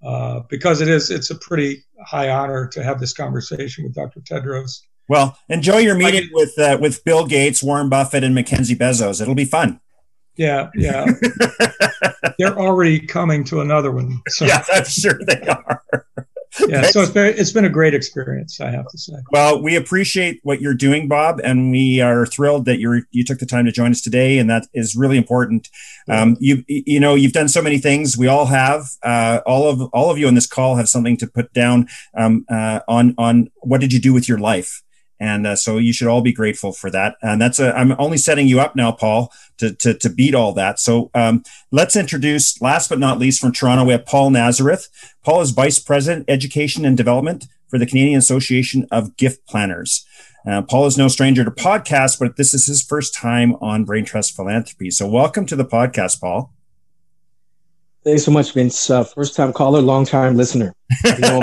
Uh, 0.04 0.40
because 0.50 0.82
it 0.82 0.88
is, 0.88 1.10
it's 1.10 1.30
a 1.30 1.38
pretty 1.38 1.82
high 2.04 2.28
honor 2.28 2.68
to 2.68 2.84
have 2.84 3.00
this 3.00 3.14
conversation 3.14 3.82
with 3.82 3.94
Dr. 3.94 4.20
Tedros. 4.20 4.82
Well, 5.08 5.38
enjoy 5.48 5.78
your 5.78 5.94
meeting 5.94 6.28
with 6.32 6.58
uh, 6.58 6.78
with 6.80 7.04
Bill 7.04 7.26
Gates, 7.26 7.62
Warren 7.62 7.88
Buffett, 7.88 8.24
and 8.24 8.34
Mackenzie 8.34 8.76
Bezos. 8.76 9.20
It'll 9.20 9.34
be 9.34 9.44
fun. 9.44 9.80
Yeah, 10.36 10.68
yeah. 10.74 11.06
They're 12.38 12.58
already 12.58 13.00
coming 13.00 13.44
to 13.44 13.60
another 13.60 13.90
one. 13.90 14.20
So. 14.28 14.44
Yeah, 14.44 14.62
I'm 14.72 14.84
sure 14.84 15.18
they 15.26 15.40
are. 15.46 15.82
yeah, 16.68 16.82
so 16.82 17.02
it's 17.02 17.10
been 17.10 17.34
it's 17.36 17.52
been 17.52 17.64
a 17.64 17.70
great 17.70 17.94
experience, 17.94 18.60
I 18.60 18.70
have 18.70 18.88
to 18.88 18.98
say. 18.98 19.14
Well, 19.30 19.62
we 19.62 19.76
appreciate 19.76 20.40
what 20.42 20.60
you're 20.60 20.74
doing, 20.74 21.06
Bob, 21.06 21.40
and 21.44 21.70
we 21.70 22.00
are 22.00 22.26
thrilled 22.26 22.64
that 22.64 22.78
you 22.78 23.02
you 23.10 23.24
took 23.24 23.38
the 23.38 23.46
time 23.46 23.66
to 23.66 23.72
join 23.72 23.90
us 23.90 24.00
today, 24.00 24.38
and 24.38 24.48
that 24.48 24.66
is 24.72 24.96
really 24.96 25.18
important. 25.18 25.68
Um, 26.08 26.36
you 26.40 26.64
you 26.66 26.98
know 27.00 27.14
you've 27.14 27.32
done 27.32 27.48
so 27.48 27.62
many 27.62 27.78
things. 27.78 28.16
We 28.16 28.26
all 28.26 28.46
have. 28.46 28.86
Uh, 29.02 29.40
all 29.46 29.68
of 29.68 29.82
all 29.92 30.10
of 30.10 30.18
you 30.18 30.26
on 30.26 30.34
this 30.34 30.46
call 30.46 30.76
have 30.76 30.88
something 30.88 31.16
to 31.18 31.26
put 31.26 31.52
down 31.52 31.88
um, 32.14 32.46
uh, 32.48 32.80
on 32.88 33.14
on 33.18 33.50
what 33.60 33.80
did 33.80 33.92
you 33.92 34.00
do 34.00 34.12
with 34.12 34.28
your 34.28 34.38
life 34.38 34.82
and 35.18 35.46
uh, 35.46 35.56
so 35.56 35.78
you 35.78 35.92
should 35.92 36.08
all 36.08 36.20
be 36.20 36.32
grateful 36.32 36.72
for 36.72 36.90
that. 36.90 37.16
And 37.22 37.40
that's 37.40 37.58
a, 37.58 37.76
I'm 37.76 37.94
only 37.98 38.18
setting 38.18 38.48
you 38.48 38.60
up 38.60 38.76
now, 38.76 38.92
Paul, 38.92 39.32
to, 39.58 39.72
to, 39.74 39.94
to 39.94 40.10
beat 40.10 40.34
all 40.34 40.52
that. 40.54 40.78
So 40.78 41.10
um, 41.14 41.42
let's 41.70 41.96
introduce, 41.96 42.60
last 42.60 42.88
but 42.88 42.98
not 42.98 43.18
least, 43.18 43.40
from 43.40 43.52
Toronto, 43.52 43.84
we 43.84 43.92
have 43.92 44.06
Paul 44.06 44.30
Nazareth. 44.30 44.88
Paul 45.24 45.40
is 45.40 45.50
Vice 45.50 45.78
President, 45.78 46.24
Education 46.28 46.84
and 46.84 46.96
Development 46.96 47.46
for 47.68 47.78
the 47.78 47.86
Canadian 47.86 48.18
Association 48.18 48.86
of 48.90 49.16
Gift 49.16 49.46
Planners. 49.46 50.04
Uh, 50.46 50.62
Paul 50.62 50.86
is 50.86 50.96
no 50.96 51.08
stranger 51.08 51.44
to 51.44 51.50
podcasts, 51.50 52.18
but 52.18 52.36
this 52.36 52.54
is 52.54 52.66
his 52.66 52.82
first 52.82 53.14
time 53.14 53.56
on 53.60 53.84
Brain 53.84 54.04
Trust 54.04 54.36
Philanthropy. 54.36 54.90
So 54.90 55.08
welcome 55.08 55.44
to 55.46 55.56
the 55.56 55.64
podcast, 55.64 56.20
Paul. 56.20 56.52
Thanks 58.04 58.24
so 58.24 58.30
much, 58.30 58.52
Vince. 58.52 58.88
Uh, 58.88 59.02
first 59.02 59.34
time 59.34 59.52
caller, 59.52 59.80
long 59.80 60.04
time 60.04 60.36
listener. 60.36 60.72
You 61.04 61.18
know, 61.18 61.40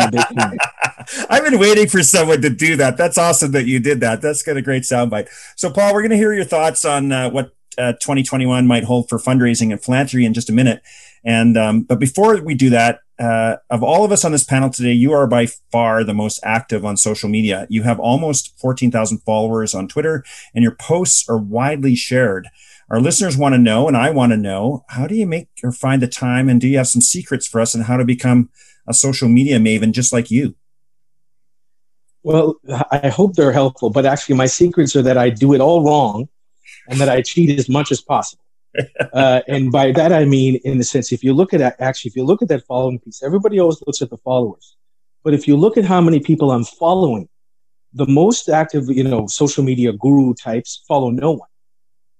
I've 1.29 1.43
been 1.43 1.59
waiting 1.59 1.87
for 1.87 2.03
someone 2.03 2.41
to 2.41 2.49
do 2.49 2.75
that. 2.77 2.97
That's 2.97 3.17
awesome 3.17 3.51
that 3.51 3.65
you 3.65 3.79
did 3.79 3.99
that. 4.01 4.21
That's 4.21 4.43
got 4.43 4.57
a 4.57 4.61
great 4.61 4.83
soundbite. 4.83 5.29
So, 5.55 5.71
Paul, 5.71 5.93
we're 5.93 6.01
going 6.01 6.11
to 6.11 6.17
hear 6.17 6.33
your 6.33 6.45
thoughts 6.45 6.85
on 6.85 7.11
uh, 7.11 7.29
what 7.29 7.55
uh, 7.77 7.93
2021 7.93 8.67
might 8.67 8.83
hold 8.83 9.09
for 9.09 9.17
fundraising 9.17 9.71
and 9.71 9.83
philanthropy 9.83 10.25
in 10.25 10.33
just 10.33 10.49
a 10.49 10.53
minute. 10.53 10.81
And 11.23 11.57
um, 11.57 11.83
but 11.83 11.99
before 11.99 12.41
we 12.41 12.53
do 12.53 12.69
that, 12.71 12.99
uh, 13.19 13.57
of 13.69 13.83
all 13.83 14.03
of 14.03 14.11
us 14.11 14.25
on 14.25 14.31
this 14.31 14.43
panel 14.43 14.69
today, 14.69 14.91
you 14.91 15.13
are 15.13 15.27
by 15.27 15.45
far 15.71 16.03
the 16.03 16.13
most 16.13 16.39
active 16.43 16.83
on 16.83 16.97
social 16.97 17.29
media. 17.29 17.67
You 17.69 17.83
have 17.83 17.99
almost 17.99 18.59
14,000 18.59 19.19
followers 19.19 19.73
on 19.73 19.87
Twitter, 19.87 20.23
and 20.53 20.63
your 20.63 20.75
posts 20.75 21.27
are 21.29 21.37
widely 21.37 21.95
shared. 21.95 22.47
Our 22.89 22.99
listeners 22.99 23.37
want 23.37 23.53
to 23.53 23.59
know, 23.59 23.87
and 23.87 23.95
I 23.95 24.09
want 24.09 24.33
to 24.33 24.37
know, 24.37 24.83
how 24.89 25.07
do 25.07 25.15
you 25.15 25.25
make 25.25 25.47
or 25.63 25.71
find 25.71 26.01
the 26.01 26.07
time, 26.07 26.49
and 26.49 26.59
do 26.59 26.67
you 26.67 26.77
have 26.77 26.87
some 26.87 27.01
secrets 27.01 27.47
for 27.47 27.61
us 27.61 27.73
on 27.75 27.81
how 27.81 27.97
to 27.97 28.05
become 28.05 28.49
a 28.87 28.93
social 28.93 29.29
media 29.29 29.59
maven 29.59 29.93
just 29.93 30.11
like 30.11 30.29
you? 30.29 30.55
Well, 32.23 32.55
I 32.89 33.09
hope 33.09 33.35
they're 33.35 33.51
helpful, 33.51 33.89
but 33.89 34.05
actually, 34.05 34.35
my 34.35 34.45
secrets 34.45 34.95
are 34.95 35.01
that 35.01 35.17
I 35.17 35.29
do 35.29 35.53
it 35.53 35.59
all 35.59 35.83
wrong 35.83 36.29
and 36.87 36.99
that 36.99 37.09
I 37.09 37.21
cheat 37.21 37.57
as 37.59 37.67
much 37.67 37.91
as 37.91 38.01
possible. 38.01 38.43
uh, 39.13 39.41
and 39.47 39.71
by 39.71 39.91
that, 39.91 40.11
I 40.13 40.25
mean, 40.25 40.55
in 40.63 40.77
the 40.77 40.83
sense, 40.83 41.11
if 41.11 41.23
you 41.23 41.33
look 41.33 41.53
at 41.53 41.59
that, 41.59 41.75
actually, 41.79 42.09
if 42.09 42.15
you 42.15 42.23
look 42.23 42.41
at 42.41 42.47
that 42.47 42.65
following 42.65 42.99
piece, 42.99 43.21
everybody 43.21 43.59
always 43.59 43.83
looks 43.85 44.01
at 44.01 44.09
the 44.09 44.17
followers. 44.17 44.75
But 45.23 45.33
if 45.33 45.47
you 45.47 45.57
look 45.57 45.77
at 45.77 45.85
how 45.85 46.01
many 46.01 46.19
people 46.19 46.51
I'm 46.51 46.63
following, 46.63 47.27
the 47.93 48.07
most 48.07 48.49
active, 48.49 48.85
you 48.89 49.03
know, 49.03 49.27
social 49.27 49.63
media 49.63 49.93
guru 49.93 50.33
types 50.33 50.83
follow 50.87 51.11
no 51.11 51.31
one. 51.31 51.49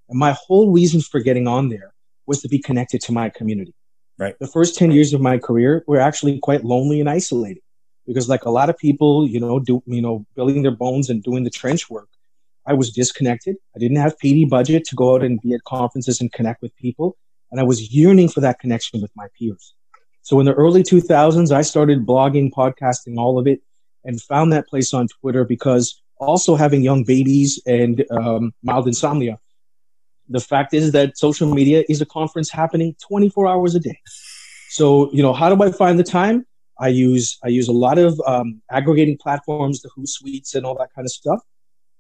And 0.10 0.20
my 0.20 0.34
whole 0.34 0.72
reason 0.72 1.02
for 1.02 1.22
getting 1.22 1.48
on 1.48 1.70
there 1.70 1.94
was 2.28 2.42
to 2.42 2.48
be 2.48 2.60
connected 2.60 3.02
to 3.02 3.12
my 3.12 3.30
community. 3.30 3.74
Right. 4.20 4.38
The 4.40 4.48
first 4.48 4.78
10 4.78 4.92
years 4.92 5.14
of 5.14 5.22
my 5.22 5.40
career 5.40 5.84
were 5.88 6.00
actually 6.00 6.40
quite 6.40 6.64
lonely 6.64 7.00
and 7.00 7.10
isolated 7.10 7.63
because 8.06 8.30
like 8.30 8.46
a 8.46 8.50
lot 8.50 8.70
of 8.70 8.78
people, 8.78 9.28
you 9.28 9.40
know, 9.40 9.60
do, 9.60 9.82
you 9.86 10.02
know, 10.02 10.26
building 10.36 10.62
their 10.62 10.72
bones 10.72 11.10
and 11.10 11.24
doing 11.24 11.44
the 11.44 11.50
trench 11.50 11.90
work, 11.90 12.10
I 12.66 12.74
was 12.74 12.92
disconnected. 12.92 13.56
I 13.76 13.80
didn't 13.80 13.98
have 13.98 14.18
PD 14.18 14.50
budget 14.50 14.86
to 14.86 14.96
go 14.96 15.16
out 15.16 15.24
and 15.24 15.40
be 15.42 15.54
at 15.54 15.64
conferences 15.64 16.22
and 16.22 16.32
connect 16.32 16.62
with 16.62 16.76
people. 16.76 17.18
and 17.52 17.60
I 17.60 17.64
was 17.64 17.94
yearning 17.94 18.30
for 18.30 18.42
that 18.42 18.58
connection 18.60 19.00
with 19.00 19.12
my 19.16 19.28
peers. 19.38 19.76
So 20.24 20.40
in 20.40 20.48
the 20.48 20.54
early 20.54 20.82
2000s, 20.82 21.52
I 21.52 21.62
started 21.62 22.06
blogging, 22.06 22.50
podcasting, 22.52 23.18
all 23.18 23.38
of 23.38 23.46
it, 23.46 23.62
and 24.04 24.20
found 24.20 24.52
that 24.54 24.68
place 24.68 24.92
on 24.94 25.08
Twitter 25.08 25.46
because 25.46 26.02
also 26.18 26.56
having 26.56 26.82
young 26.82 27.04
babies 27.04 27.62
and 27.68 28.04
um, 28.10 28.54
mild 28.64 28.88
insomnia, 28.88 29.38
the 30.30 30.40
fact 30.40 30.74
is 30.74 30.94
that 30.94 31.18
social 31.18 31.54
media 31.54 31.84
is 31.90 32.02
a 32.02 32.06
conference 32.06 32.50
happening 32.50 32.96
24 33.08 33.48
hours 33.48 33.76
a 33.76 33.80
day. 33.80 34.00
So, 34.70 35.12
you 35.14 35.22
know, 35.22 35.34
how 35.34 35.54
do 35.54 35.62
I 35.62 35.72
find 35.72 36.00
the 36.00 36.04
time? 36.04 36.46
I 36.80 36.90
use 36.90 37.38
I 37.44 37.50
use 37.50 37.68
a 37.68 37.74
lot 37.74 37.98
of 37.98 38.20
um, 38.26 38.62
aggregating 38.72 39.18
platforms, 39.18 39.82
the 39.82 39.90
Hootsuites 39.98 40.56
and 40.56 40.66
all 40.66 40.76
that 40.78 40.90
kind 40.96 41.06
of 41.06 41.12
stuff. 41.12 41.42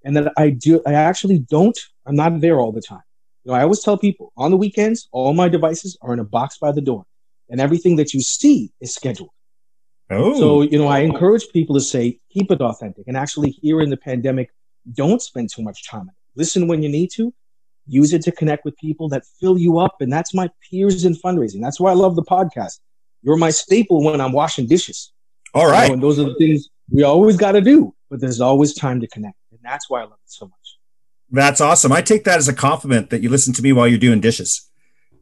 And 0.03 0.15
then 0.15 0.29
I 0.37 0.49
do 0.49 0.81
I 0.85 0.93
actually 0.93 1.39
don't 1.39 1.79
I'm 2.05 2.15
not 2.15 2.41
there 2.41 2.59
all 2.59 2.71
the 2.71 2.81
time. 2.81 3.03
You 3.43 3.51
know, 3.51 3.57
I 3.57 3.63
always 3.63 3.81
tell 3.81 3.97
people 3.97 4.31
on 4.37 4.51
the 4.51 4.57
weekends, 4.57 5.07
all 5.11 5.33
my 5.33 5.49
devices 5.49 5.97
are 6.01 6.13
in 6.13 6.19
a 6.19 6.23
box 6.23 6.57
by 6.57 6.71
the 6.71 6.81
door, 6.81 7.05
and 7.49 7.59
everything 7.59 7.97
that 7.97 8.13
you 8.13 8.21
see 8.21 8.71
is 8.79 8.93
scheduled. 8.93 9.31
Oh. 10.09 10.37
So, 10.39 10.61
you 10.61 10.77
know, 10.77 10.87
I 10.87 10.99
encourage 10.99 11.47
people 11.49 11.75
to 11.75 11.81
say, 11.81 12.19
keep 12.29 12.51
it 12.51 12.61
authentic. 12.61 13.05
And 13.07 13.17
actually, 13.17 13.51
here 13.51 13.81
in 13.81 13.89
the 13.89 13.97
pandemic, 13.97 14.49
don't 14.93 15.21
spend 15.21 15.49
too 15.51 15.61
much 15.61 15.87
time. 15.87 16.09
Listen 16.35 16.67
when 16.67 16.83
you 16.83 16.89
need 16.89 17.09
to. 17.15 17.33
Use 17.85 18.13
it 18.13 18.21
to 18.23 18.31
connect 18.31 18.63
with 18.63 18.77
people 18.77 19.09
that 19.09 19.23
fill 19.39 19.57
you 19.57 19.77
up. 19.77 19.95
And 19.99 20.11
that's 20.11 20.33
my 20.33 20.49
peers 20.69 21.03
in 21.03 21.15
fundraising. 21.15 21.61
That's 21.61 21.79
why 21.79 21.91
I 21.91 21.95
love 21.95 22.15
the 22.15 22.23
podcast. 22.23 22.79
You're 23.23 23.37
my 23.37 23.49
staple 23.49 24.03
when 24.03 24.21
I'm 24.21 24.33
washing 24.33 24.67
dishes. 24.67 25.11
All 25.53 25.67
right. 25.67 25.83
You 25.83 25.87
know, 25.89 25.93
and 25.93 26.03
those 26.03 26.19
are 26.19 26.25
the 26.25 26.35
things 26.35 26.69
we 26.91 27.03
always 27.03 27.37
got 27.37 27.53
to 27.53 27.61
do, 27.61 27.95
but 28.09 28.19
there's 28.19 28.41
always 28.41 28.73
time 28.73 28.99
to 29.01 29.07
connect. 29.07 29.37
And 29.51 29.59
that's 29.63 29.89
why 29.89 30.01
I 30.01 30.03
love 30.03 30.13
it 30.13 30.31
so 30.31 30.45
much. 30.45 30.77
That's 31.31 31.61
awesome. 31.61 31.91
I 31.91 32.01
take 32.01 32.25
that 32.25 32.37
as 32.37 32.47
a 32.47 32.53
compliment 32.53 33.09
that 33.09 33.23
you 33.23 33.29
listen 33.29 33.53
to 33.53 33.61
me 33.61 33.73
while 33.73 33.87
you're 33.87 33.97
doing 33.97 34.21
dishes. 34.21 34.69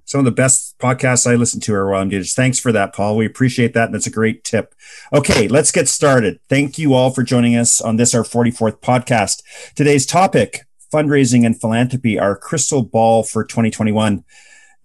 Some 0.04 0.20
of 0.20 0.26
the 0.26 0.32
best 0.32 0.78
podcasts 0.80 1.30
I 1.30 1.36
listen 1.36 1.62
to 1.62 1.74
are 1.74 1.90
while 1.90 2.02
I'm 2.02 2.10
doing 2.10 2.22
dishes. 2.22 2.34
Thanks 2.36 2.60
for 2.60 2.72
that, 2.74 2.94
Paul. 2.94 3.16
We 3.16 3.26
appreciate 3.26 3.74
that. 3.76 3.86
And 3.86 3.94
that's 3.94 4.08
a 4.08 4.12
great 4.12 4.44
tip. 4.44 4.76
Okay, 5.14 5.48
let's 5.48 5.72
get 5.72 5.88
started. 5.88 6.40
Thank 6.50 6.78
you 6.78 6.94
all 6.94 7.12
for 7.12 7.24
joining 7.24 7.56
us 7.56 7.80
on 7.80 7.96
this, 7.96 8.14
our 8.14 8.24
44th 8.24 8.80
podcast. 8.80 9.42
Today's 9.76 10.06
topic, 10.06 10.66
fundraising 10.94 11.46
and 11.46 11.60
philanthropy, 11.60 12.20
our 12.20 12.36
crystal 12.36 12.84
ball 12.84 13.24
for 13.24 13.46
2021. 13.46 14.26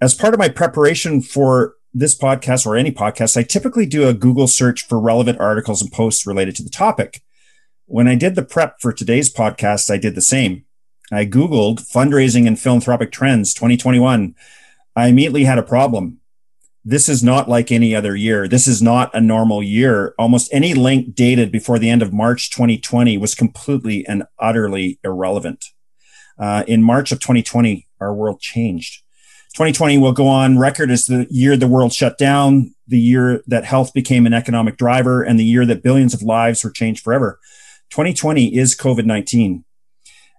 As 0.00 0.14
part 0.14 0.34
of 0.34 0.38
my 0.38 0.48
preparation 0.48 1.22
for 1.22 1.74
this 1.98 2.16
podcast 2.16 2.66
or 2.66 2.76
any 2.76 2.92
podcast, 2.92 3.36
I 3.36 3.42
typically 3.42 3.86
do 3.86 4.06
a 4.06 4.14
Google 4.14 4.46
search 4.46 4.86
for 4.86 5.00
relevant 5.00 5.40
articles 5.40 5.80
and 5.80 5.90
posts 5.90 6.26
related 6.26 6.54
to 6.56 6.62
the 6.62 6.70
topic. 6.70 7.22
When 7.86 8.06
I 8.06 8.14
did 8.14 8.34
the 8.34 8.44
prep 8.44 8.80
for 8.80 8.92
today's 8.92 9.32
podcast, 9.32 9.90
I 9.90 9.96
did 9.96 10.14
the 10.14 10.20
same. 10.20 10.64
I 11.10 11.24
Googled 11.24 11.80
fundraising 11.90 12.46
and 12.46 12.60
philanthropic 12.60 13.12
trends 13.12 13.54
2021. 13.54 14.34
I 14.94 15.06
immediately 15.06 15.44
had 15.44 15.58
a 15.58 15.62
problem. 15.62 16.20
This 16.84 17.08
is 17.08 17.22
not 17.22 17.48
like 17.48 17.72
any 17.72 17.94
other 17.94 18.14
year. 18.14 18.46
This 18.46 18.68
is 18.68 18.82
not 18.82 19.14
a 19.14 19.20
normal 19.20 19.62
year. 19.62 20.14
Almost 20.18 20.52
any 20.52 20.74
link 20.74 21.14
dated 21.14 21.50
before 21.50 21.78
the 21.78 21.90
end 21.90 22.02
of 22.02 22.12
March 22.12 22.50
2020 22.50 23.16
was 23.16 23.34
completely 23.34 24.06
and 24.06 24.24
utterly 24.38 25.00
irrelevant. 25.02 25.64
Uh, 26.38 26.62
in 26.68 26.82
March 26.82 27.10
of 27.10 27.20
2020, 27.20 27.88
our 28.00 28.12
world 28.12 28.40
changed. 28.40 29.02
2020 29.56 29.96
will 29.96 30.12
go 30.12 30.28
on 30.28 30.58
record 30.58 30.90
as 30.90 31.06
the 31.06 31.26
year 31.30 31.56
the 31.56 31.66
world 31.66 31.90
shut 31.90 32.18
down, 32.18 32.74
the 32.86 33.00
year 33.00 33.42
that 33.46 33.64
health 33.64 33.90
became 33.94 34.26
an 34.26 34.34
economic 34.34 34.76
driver, 34.76 35.22
and 35.22 35.40
the 35.40 35.44
year 35.44 35.64
that 35.64 35.82
billions 35.82 36.12
of 36.12 36.20
lives 36.20 36.62
were 36.62 36.70
changed 36.70 37.02
forever. 37.02 37.40
2020 37.88 38.54
is 38.54 38.76
COVID 38.76 39.06
19 39.06 39.64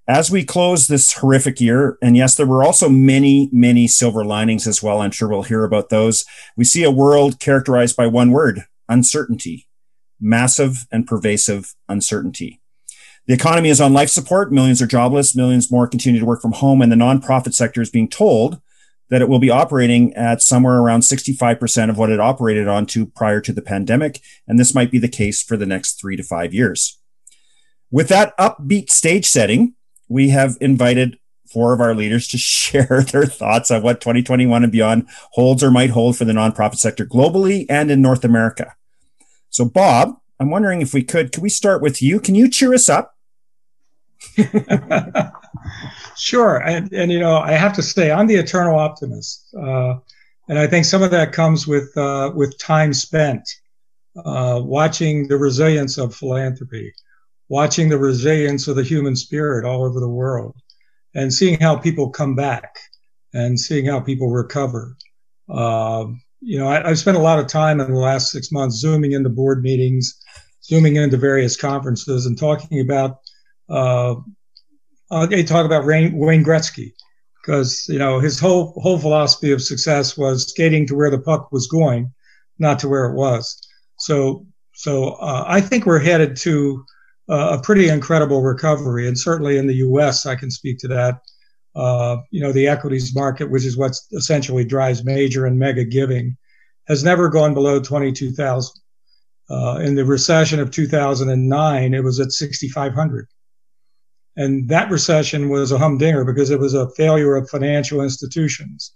as 0.08 0.30
we 0.30 0.46
close 0.46 0.88
this 0.88 1.14
horrific 1.14 1.60
year, 1.60 1.98
and 2.00 2.16
yes, 2.16 2.36
there 2.36 2.46
were 2.46 2.64
also 2.64 2.90
many, 2.90 3.50
many 3.52 3.88
silver 3.88 4.24
linings 4.24 4.68
as 4.68 4.84
well. 4.84 5.02
I'm 5.02 5.10
sure 5.10 5.28
we'll 5.28 5.42
hear 5.42 5.64
about 5.64 5.90
those. 5.90 6.24
We 6.56 6.64
see 6.64 6.84
a 6.84 6.92
world 6.92 7.40
characterized 7.40 7.98
by 7.98 8.06
one 8.06 8.30
word, 8.30 8.66
uncertainty, 8.88 9.68
massive 10.22 10.86
and 10.92 11.08
pervasive 11.08 11.74
uncertainty. 11.90 12.62
The 13.26 13.34
economy 13.34 13.70
is 13.70 13.82
on 13.82 13.94
life 13.94 14.10
support. 14.10 14.54
Millions 14.54 14.80
are 14.80 14.88
jobless. 14.88 15.36
Millions 15.36 15.72
more 15.72 15.88
continue 15.88 16.20
to 16.20 16.26
work 16.26 16.42
from 16.42 16.54
home. 16.54 16.84
And 16.84 16.92
the 16.92 16.96
nonprofit 16.96 17.56
sector 17.56 17.82
is 17.82 17.90
being 17.90 18.08
told 18.08 18.62
that 19.10 19.22
it 19.22 19.30
will 19.30 19.40
be 19.40 19.50
operating 19.50 20.14
at 20.14 20.42
somewhere 20.42 20.78
around 20.78 21.02
65% 21.02 21.90
of 21.90 21.98
what 21.98 22.10
it 22.10 22.20
operated 22.20 22.68
on 22.68 22.86
to 22.88 23.06
prior 23.06 23.40
to 23.42 23.54
the 23.54 23.62
pandemic. 23.62 24.22
And 24.48 24.60
this 24.60 24.76
might 24.76 24.92
be 24.92 25.00
the 25.00 25.08
case 25.08 25.42
for 25.42 25.58
the 25.58 25.66
next 25.66 26.00
three 26.00 26.16
to 26.16 26.24
five 26.24 26.54
years. 26.54 27.00
With 27.90 28.10
that 28.10 28.38
upbeat 28.38 28.90
stage 28.90 29.26
setting, 29.26 29.76
we 30.10 30.30
have 30.30 30.58
invited 30.60 31.18
four 31.52 31.74
of 31.74 31.80
our 31.80 31.96
leaders 31.96 32.28
to 32.30 32.38
share 32.38 33.06
their 33.12 33.26
thoughts 33.26 33.72
on 33.72 33.82
what 33.82 34.02
2021 34.02 34.64
and 34.64 34.72
beyond 34.72 35.08
holds 35.32 35.64
or 35.64 35.72
might 35.72 35.92
hold 35.92 36.18
for 36.18 36.26
the 36.26 36.34
nonprofit 36.34 36.78
sector 36.78 37.06
globally 37.06 37.66
and 37.70 37.90
in 37.90 38.02
North 38.02 38.26
America. 38.26 38.76
So, 39.50 39.66
Bob, 39.66 40.18
I'm 40.40 40.52
wondering 40.52 40.82
if 40.82 40.94
we 40.94 41.04
could, 41.04 41.32
could 41.32 41.42
we 41.42 41.50
start 41.50 41.82
with 41.82 42.02
you? 42.02 42.20
Can 42.20 42.36
you 42.36 42.50
cheer 42.50 42.74
us 42.74 42.90
up? 42.90 43.16
sure. 46.16 46.58
And, 46.58 46.92
and, 46.94 47.12
you 47.12 47.20
know, 47.20 47.38
I 47.38 47.54
have 47.54 47.74
to 47.74 47.84
say, 47.84 48.12
I'm 48.12 48.28
the 48.28 48.36
eternal 48.36 48.78
optimist. 48.78 49.48
Uh, 49.56 49.96
and 50.50 50.58
I 50.58 50.68
think 50.68 50.86
some 50.86 51.04
of 51.04 51.12
that 51.12 51.34
comes 51.34 51.68
with, 51.68 51.96
uh, 51.98 52.32
with 52.34 52.58
time 52.58 52.94
spent 52.94 53.48
uh, 54.26 54.62
watching 54.64 55.28
the 55.28 55.38
resilience 55.38 55.98
of 55.98 56.16
philanthropy 56.16 56.94
watching 57.50 57.90
the 57.90 57.98
resilience 57.98 58.68
of 58.68 58.76
the 58.76 58.84
human 58.84 59.16
spirit 59.16 59.66
all 59.66 59.84
over 59.84 60.00
the 60.00 60.10
world 60.10 60.56
and 61.16 61.34
seeing 61.34 61.60
how 61.60 61.76
people 61.76 62.10
come 62.10 62.36
back 62.36 62.78
and 63.34 63.60
seeing 63.60 63.86
how 63.86 64.00
people 64.00 64.30
recover. 64.30 64.98
Uh, 65.50 66.06
you 66.42 66.58
know, 66.58 66.68
I, 66.68 66.88
have 66.88 67.00
spent 67.00 67.18
a 67.18 67.22
lot 67.22 67.40
of 67.40 67.48
time 67.48 67.80
in 67.80 67.92
the 67.92 68.00
last 68.00 68.32
six 68.32 68.52
months 68.52 68.78
zooming 68.78 69.14
into 69.14 69.30
board 69.30 69.62
meetings, 69.64 70.20
zooming 70.64 70.98
into 70.98 71.18
various 71.18 71.58
conferences, 71.58 72.26
and 72.26 72.38
talking 72.38 72.80
about. 72.80 73.20
Uh, 73.70 74.16
I 75.10 75.42
talk 75.44 75.66
about 75.66 75.86
Wayne, 75.86 76.18
Wayne 76.18 76.44
Gretzky 76.44 76.92
because 77.42 77.86
you 77.88 77.98
know 77.98 78.20
his 78.20 78.40
whole 78.40 78.74
whole 78.82 79.00
philosophy 79.00 79.52
of 79.52 79.62
success 79.62 80.18
was 80.18 80.50
skating 80.50 80.86
to 80.88 80.96
where 80.96 81.10
the 81.10 81.20
puck 81.20 81.52
was 81.52 81.68
going, 81.68 82.14
not 82.60 82.80
to 82.80 82.90
where 82.90 83.06
it 83.06 83.16
was. 83.16 83.62
So 84.00 84.46
so 84.74 85.14
uh, 85.14 85.46
I 85.48 85.62
think 85.62 85.86
we're 85.86 86.00
headed 86.00 86.36
to 86.38 86.86
uh, 87.30 87.58
a 87.58 87.62
pretty 87.62 87.90
incredible 87.90 88.42
recovery. 88.42 89.08
And 89.08 89.18
certainly 89.18 89.58
in 89.58 89.68
the 89.68 89.76
U.S., 89.76 90.26
I 90.26 90.36
can 90.36 90.52
speak 90.52 90.78
to 90.80 90.88
that. 90.90 91.20
Uh, 91.76 92.18
you 92.32 92.42
know, 92.42 92.52
the 92.52 92.68
equities 92.68 93.14
market, 93.14 93.50
which 93.50 93.66
is 93.66 93.78
what 93.78 93.96
essentially 94.14 94.64
drives 94.64 95.04
major 95.04 95.46
and 95.46 95.60
mega 95.60 95.84
giving, 95.84 96.38
has 96.88 97.04
never 97.04 97.30
gone 97.30 97.54
below 97.54 97.80
22,000. 97.80 98.82
Uh, 99.50 99.80
in 99.82 99.96
the 99.96 100.06
recession 100.06 100.60
of 100.60 100.72
2009, 100.72 101.94
it 101.94 102.04
was 102.04 102.20
at 102.20 102.32
6,500. 102.32 103.28
And 104.38 104.70
that 104.70 104.92
recession 104.92 105.50
was 105.50 105.72
a 105.72 105.80
humdinger 105.80 106.24
because 106.24 106.52
it 106.52 106.60
was 106.60 106.76
a 106.76 106.90
failure 106.92 107.36
of 107.36 107.50
financial 107.50 108.02
institutions. 108.02 108.94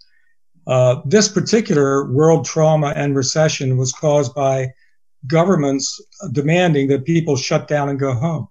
Uh, 0.68 1.02
this 1.06 1.28
particular 1.28 2.12
world 2.12 2.46
trauma 2.46 2.94
and 2.96 3.16
recession 3.16 3.76
was 3.76 3.92
caused 3.92 4.36
by 4.36 4.68
governments 5.26 6.00
demanding 6.32 6.88
that 6.90 7.06
people 7.06 7.36
shut 7.36 7.68
down 7.68 7.90
and 7.90 8.00
go 8.00 8.14
home. 8.14 8.48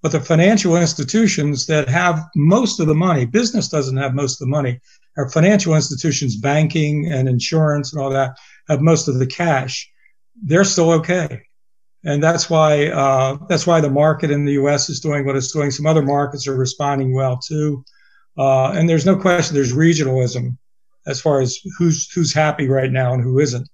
But 0.00 0.12
the 0.12 0.20
financial 0.20 0.76
institutions 0.76 1.66
that 1.66 1.88
have 1.88 2.24
most 2.34 2.80
of 2.80 2.86
the 2.86 2.94
money, 2.94 3.26
business 3.26 3.68
doesn't 3.68 3.98
have 3.98 4.14
most 4.14 4.40
of 4.40 4.46
the 4.46 4.50
money. 4.50 4.80
Our 5.18 5.28
financial 5.28 5.74
institutions, 5.74 6.36
banking 6.36 7.12
and 7.12 7.28
insurance 7.28 7.92
and 7.92 8.02
all 8.02 8.10
that, 8.10 8.36
have 8.68 8.80
most 8.80 9.08
of 9.08 9.18
the 9.18 9.26
cash. 9.26 9.88
They're 10.42 10.64
still 10.64 10.90
okay, 10.92 11.42
and 12.04 12.22
that's 12.22 12.50
why 12.50 12.88
uh, 12.88 13.38
that's 13.48 13.66
why 13.66 13.80
the 13.80 13.90
market 13.90 14.30
in 14.30 14.44
the 14.44 14.52
U.S. 14.52 14.88
is 14.88 15.00
doing 15.00 15.24
what 15.24 15.36
it's 15.36 15.52
doing. 15.52 15.70
Some 15.70 15.86
other 15.86 16.02
markets 16.02 16.46
are 16.46 16.56
responding 16.56 17.14
well 17.14 17.38
too, 17.38 17.84
uh, 18.36 18.70
and 18.70 18.88
there's 18.88 19.06
no 19.06 19.16
question 19.16 19.54
there's 19.54 19.72
regionalism 19.72 20.56
as 21.06 21.20
far 21.20 21.40
as 21.40 21.58
who's 21.78 22.10
who's 22.12 22.32
happy 22.32 22.68
right 22.68 22.90
now 22.90 23.14
and 23.14 23.22
who 23.22 23.38
isn't. 23.38 23.68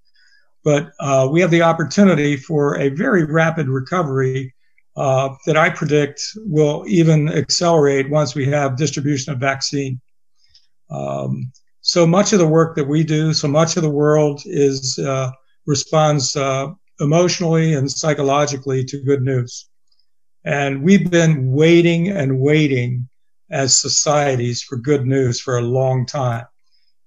But 0.64 0.90
uh, 1.00 1.28
we 1.30 1.40
have 1.40 1.50
the 1.50 1.62
opportunity 1.62 2.36
for 2.36 2.78
a 2.78 2.90
very 2.90 3.24
rapid 3.24 3.68
recovery 3.68 4.54
uh, 4.96 5.34
that 5.46 5.56
I 5.56 5.70
predict 5.70 6.20
will 6.36 6.84
even 6.86 7.28
accelerate 7.28 8.10
once 8.10 8.34
we 8.34 8.46
have 8.46 8.76
distribution 8.76 9.32
of 9.32 9.38
vaccine. 9.38 10.00
Um, 10.90 11.52
so 11.80 12.06
much 12.06 12.32
of 12.32 12.38
the 12.38 12.46
work 12.46 12.74
that 12.76 12.88
we 12.88 13.04
do, 13.04 13.32
so 13.32 13.48
much 13.48 13.76
of 13.76 13.82
the 13.82 13.90
world 13.90 14.42
is 14.44 14.98
uh, 14.98 15.30
responds 15.66 16.34
uh, 16.34 16.68
emotionally 17.00 17.74
and 17.74 17.90
psychologically 17.90 18.84
to 18.84 19.02
good 19.02 19.22
news. 19.22 19.68
And 20.44 20.82
we've 20.82 21.10
been 21.10 21.52
waiting 21.52 22.08
and 22.08 22.40
waiting 22.40 23.08
as 23.50 23.78
societies 23.78 24.62
for 24.62 24.76
good 24.76 25.06
news 25.06 25.40
for 25.40 25.58
a 25.58 25.62
long 25.62 26.06
time 26.06 26.46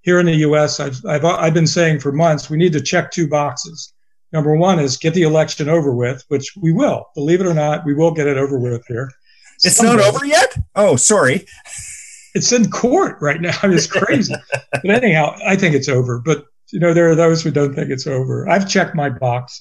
here 0.02 0.20
in 0.20 0.26
the 0.26 0.36
U.S., 0.36 0.80
I've, 0.80 1.04
I've, 1.06 1.24
I've 1.24 1.54
been 1.54 1.68
saying 1.68 2.00
for 2.00 2.12
months, 2.12 2.50
we 2.50 2.58
need 2.58 2.74
to 2.74 2.82
check 2.82 3.12
two 3.12 3.28
boxes. 3.28 3.94
Number 4.34 4.56
one 4.56 4.80
is 4.80 4.98
get 4.98 5.14
the 5.14 5.24
election 5.24 5.70
over 5.70 5.94
with, 5.94 6.24
which 6.30 6.56
we 6.56 6.72
will. 6.72 7.06
Believe 7.16 7.42
it 7.42 7.48
or 7.48 7.54
not, 7.54 7.86
we 7.86 7.94
will 7.94 8.12
get 8.12 8.28
it 8.28 8.38
over 8.38 8.58
with 8.58 8.86
here. 8.88 9.12
It's 9.58 9.76
Someday. 9.76 9.98
not 9.98 10.16
over 10.16 10.26
yet? 10.26 10.58
Oh, 10.76 10.96
sorry. 10.96 11.46
it's 12.36 12.52
in 12.52 12.72
court 12.72 13.18
right 13.22 13.42
now. 13.42 13.58
It's 13.64 13.88
crazy. 13.88 14.34
but 14.72 14.90
anyhow, 14.90 15.38
I 15.46 15.56
think 15.56 15.76
it's 15.76 15.90
over. 15.90 16.20
But 16.20 16.46
you 16.72 16.80
know, 16.80 16.94
there 16.94 17.10
are 17.10 17.16
those 17.16 17.44
who 17.44 17.52
don't 17.52 17.76
think 17.76 17.90
it's 17.90 18.08
over. 18.08 18.50
I've 18.50 18.68
checked 18.68 18.96
my 18.96 19.10
box, 19.10 19.60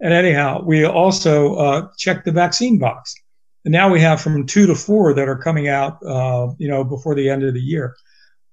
and 0.00 0.12
anyhow, 0.12 0.62
we 0.64 0.84
also 0.84 1.54
uh, 1.56 1.88
checked 1.98 2.24
the 2.24 2.32
vaccine 2.32 2.78
box, 2.78 3.14
and 3.64 3.72
now 3.72 3.90
we 3.90 4.00
have 4.00 4.20
from 4.20 4.46
two 4.46 4.66
to 4.66 4.74
four 4.74 5.14
that 5.14 5.28
are 5.28 5.38
coming 5.38 5.68
out. 5.68 5.98
Uh, 6.04 6.48
you 6.58 6.68
know, 6.68 6.84
before 6.84 7.14
the 7.14 7.28
end 7.28 7.42
of 7.42 7.54
the 7.54 7.60
year. 7.60 7.94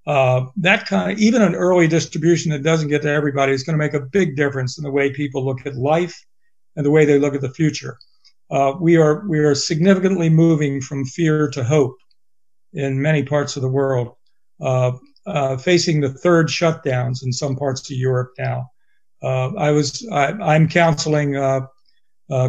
Uh, 0.08 0.46
that 0.56 0.86
kind 0.88 1.12
of 1.12 1.18
even 1.20 1.42
an 1.42 1.54
early 1.54 1.86
distribution 1.86 2.50
that 2.50 2.64
doesn't 2.64 2.88
get 2.88 3.02
to 3.02 3.10
everybody 3.10 3.52
is 3.52 3.64
going 3.64 3.78
to 3.78 3.84
make 3.84 3.94
a 3.94 4.00
big 4.00 4.38
difference 4.38 4.78
in 4.78 4.86
the 4.86 4.90
way 4.92 5.12
people 5.12 5.44
look 5.44 5.66
at 5.66 5.76
life 5.76 6.26
and 6.78 6.86
the 6.86 6.90
way 6.90 7.04
they 7.04 7.20
look 7.20 7.36
at 7.36 7.42
the 7.42 7.54
future. 7.54 7.98
Uh, 8.50 8.74
we 8.80 8.96
are 8.96 9.28
we 9.28 9.40
are 9.40 9.54
significantly 9.54 10.30
moving 10.30 10.80
from 10.80 11.04
fear 11.04 11.50
to 11.50 11.64
hope 11.64 11.98
in 12.72 13.02
many 13.02 13.24
parts 13.24 13.58
of 13.58 13.62
the 13.62 13.68
world, 13.68 14.16
uh, 14.62 14.94
uh, 15.26 15.58
facing 15.58 16.00
the 16.00 16.14
third 16.14 16.48
shutdowns 16.48 17.24
in 17.24 17.34
some 17.34 17.58
parts 17.58 17.92
of 17.92 17.98
Europe 17.98 18.32
now. 18.38 18.70
Uh, 19.22 19.54
I 19.56 19.72
was 19.72 20.08
I, 20.12 20.56
am 20.56 20.68
counseling 20.68 21.36
a 21.36 21.68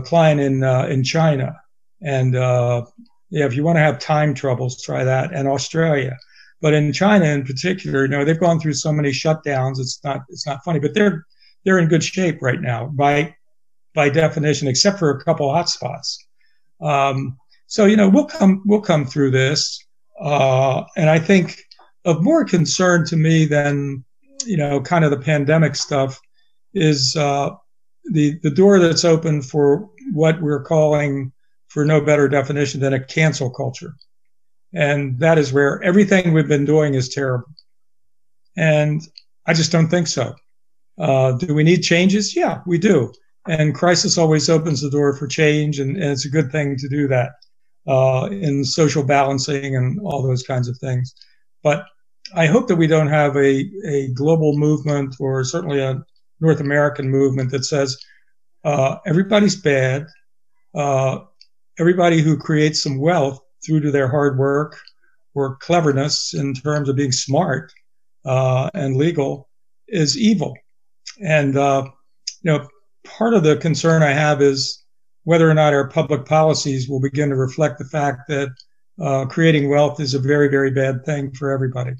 client 0.04 0.40
in 0.40 0.62
uh, 0.62 0.87
in 0.87 1.02
China, 1.02 1.57
and 2.02 2.35
yeah, 2.35 3.44
if 3.44 3.54
you 3.54 3.62
want 3.62 3.76
to 3.76 3.83
have 3.83 3.98
time 3.98 4.35
troubles, 4.35 4.83
try 4.83 5.04
that. 5.04 5.33
And 5.33 5.48
Australia, 5.48 6.16
but 6.61 6.74
in 6.74 6.92
China 6.92 7.26
in 7.26 7.44
particular, 7.44 8.02
you 8.02 8.09
know, 8.09 8.24
they've 8.24 8.38
gone 8.38 8.61
through 8.61 8.74
so 8.74 8.92
many 8.92 9.11
shutdowns. 9.11 9.78
It's 9.78 10.00
not 10.04 10.22
it's 10.28 10.46
not 10.46 10.64
funny, 10.64 10.78
but 10.78 10.94
they're 10.94 11.24
they're 11.64 11.78
in 11.78 11.88
good 11.88 12.04
shape 12.04 12.40
right 12.42 12.61
now 12.61 12.87
by 12.87 13.35
by 13.94 14.09
definition, 14.09 14.68
except 14.68 14.98
for 14.98 15.11
a 15.11 15.24
couple 15.24 15.48
hotspots. 15.48 16.16
Um, 16.81 17.38
so 17.66 17.85
you 17.85 17.96
know, 17.96 18.09
we'll 18.09 18.26
come 18.26 18.62
we'll 18.66 18.81
come 18.81 19.04
through 19.04 19.31
this. 19.31 19.85
Uh, 20.20 20.85
and 20.96 21.09
I 21.09 21.18
think 21.18 21.61
of 22.04 22.22
more 22.22 22.44
concern 22.44 23.04
to 23.07 23.16
me 23.16 23.44
than 23.44 24.04
you 24.46 24.57
know, 24.57 24.81
kind 24.81 25.04
of 25.04 25.11
the 25.11 25.18
pandemic 25.18 25.76
stuff 25.76 26.20
is 26.79 27.17
uh, 27.17 27.51
the 28.12 28.38
the 28.43 28.51
door 28.51 28.79
that's 28.79 29.05
open 29.05 29.43
for 29.43 29.88
what 30.12 30.41
we're 30.41 30.62
calling, 30.62 31.33
for 31.69 31.85
no 31.85 32.01
better 32.01 32.29
definition 32.29 32.81
than 32.81 32.95
a 32.95 33.05
cancel 33.05 33.51
culture, 33.51 33.95
and 34.73 35.19
that 35.19 35.38
is 35.38 35.53
where 35.53 35.83
everything 35.83 36.33
we've 36.33 36.49
been 36.49 36.64
doing 36.64 36.95
is 36.95 37.09
terrible. 37.09 37.49
And 38.57 39.03
I 39.47 39.55
just 39.55 39.73
don't 39.73 39.88
think 39.88 40.07
so. 40.07 40.35
Uh, 40.99 41.33
do 41.33 41.55
we 41.55 41.62
need 41.62 41.83
changes? 41.83 42.35
Yeah, 42.35 42.61
we 42.67 42.79
do. 42.79 43.12
And 43.47 43.75
crisis 43.75 44.19
always 44.19 44.51
opens 44.51 44.81
the 44.81 44.91
door 44.91 45.14
for 45.14 45.27
change, 45.27 45.79
and, 45.79 45.97
and 45.97 46.12
it's 46.12 46.27
a 46.27 46.31
good 46.31 46.51
thing 46.51 46.77
to 46.77 46.88
do 46.88 47.09
that 47.09 47.31
uh, 47.87 48.29
in 48.31 48.64
social 48.64 49.03
balancing 49.03 49.77
and 49.77 50.01
all 50.01 50.23
those 50.23 50.43
kinds 50.43 50.69
of 50.69 50.77
things. 50.79 51.14
But 51.62 51.87
I 52.35 52.47
hope 52.47 52.69
that 52.69 52.77
we 52.77 52.87
don't 52.87 53.09
have 53.09 53.37
a, 53.37 53.71
a 53.87 54.09
global 54.12 54.59
movement 54.59 55.17
or 55.19 55.45
certainly 55.45 55.81
a 55.81 56.03
North 56.40 56.61
American 56.61 57.11
movement 57.11 57.51
that 57.51 57.64
says 57.64 57.96
uh, 58.64 58.96
everybody's 59.07 59.57
bad. 59.57 60.07
Uh, 60.74 61.20
everybody 61.79 62.20
who 62.20 62.37
creates 62.37 62.83
some 62.83 62.98
wealth 62.98 63.40
through 63.64 63.81
to 63.81 63.90
their 63.90 64.09
hard 64.09 64.38
work 64.38 64.79
or 65.35 65.57
cleverness 65.57 66.35
in 66.35 66.55
terms 66.55 66.88
of 66.88 66.96
being 66.96 67.12
smart 67.12 67.72
uh, 68.24 68.70
and 68.74 68.96
legal 68.96 69.48
is 69.88 70.18
evil. 70.18 70.57
And, 71.20 71.57
uh, 71.57 71.85
you 72.42 72.53
know, 72.53 72.68
part 73.05 73.35
of 73.35 73.42
the 73.42 73.57
concern 73.57 74.03
I 74.03 74.12
have 74.12 74.42
is 74.42 74.85
whether 75.24 75.48
or 75.48 75.55
not 75.55 75.74
our 75.74 75.88
public 75.88 76.24
policies 76.24 76.88
will 76.88 77.01
begin 77.01 77.31
to 77.31 77.37
reflect 77.37 77.79
the 77.79 77.85
fact 77.85 78.29
that 78.29 78.48
uh, 79.01 79.27
creating 79.27 79.68
wealth 79.68 80.01
is 80.01 80.14
a 80.14 80.18
very, 80.18 80.48
very 80.48 80.70
bad 80.70 81.05
thing 81.05 81.33
for 81.33 81.51
everybody. 81.51 81.92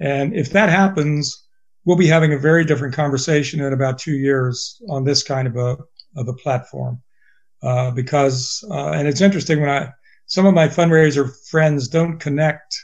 And 0.00 0.34
if 0.34 0.50
that 0.50 0.68
happens, 0.68 1.46
we'll 1.84 1.96
be 1.96 2.06
having 2.06 2.32
a 2.32 2.38
very 2.38 2.64
different 2.64 2.94
conversation 2.94 3.60
in 3.60 3.72
about 3.72 3.98
two 3.98 4.16
years 4.16 4.80
on 4.88 5.04
this 5.04 5.22
kind 5.22 5.46
of 5.48 5.56
a 5.56 5.76
of 6.16 6.28
a 6.28 6.34
platform. 6.34 7.02
Uh, 7.62 7.90
because 7.90 8.64
uh, 8.70 8.90
and 8.90 9.06
it's 9.06 9.20
interesting 9.20 9.60
when 9.60 9.70
I 9.70 9.92
some 10.26 10.46
of 10.46 10.54
my 10.54 10.68
fundraiser 10.68 11.30
friends 11.48 11.88
don't 11.88 12.18
connect 12.18 12.74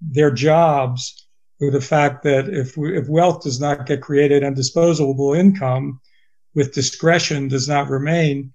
their 0.00 0.30
jobs 0.30 1.26
with 1.58 1.72
the 1.72 1.80
fact 1.80 2.22
that 2.24 2.48
if 2.48 2.76
we, 2.76 2.98
if 2.98 3.08
wealth 3.08 3.42
does 3.42 3.60
not 3.60 3.86
get 3.86 4.02
created 4.02 4.42
and 4.42 4.54
disposable 4.54 5.32
income 5.32 6.00
with 6.54 6.74
discretion 6.74 7.48
does 7.48 7.66
not 7.66 7.88
remain, 7.88 8.52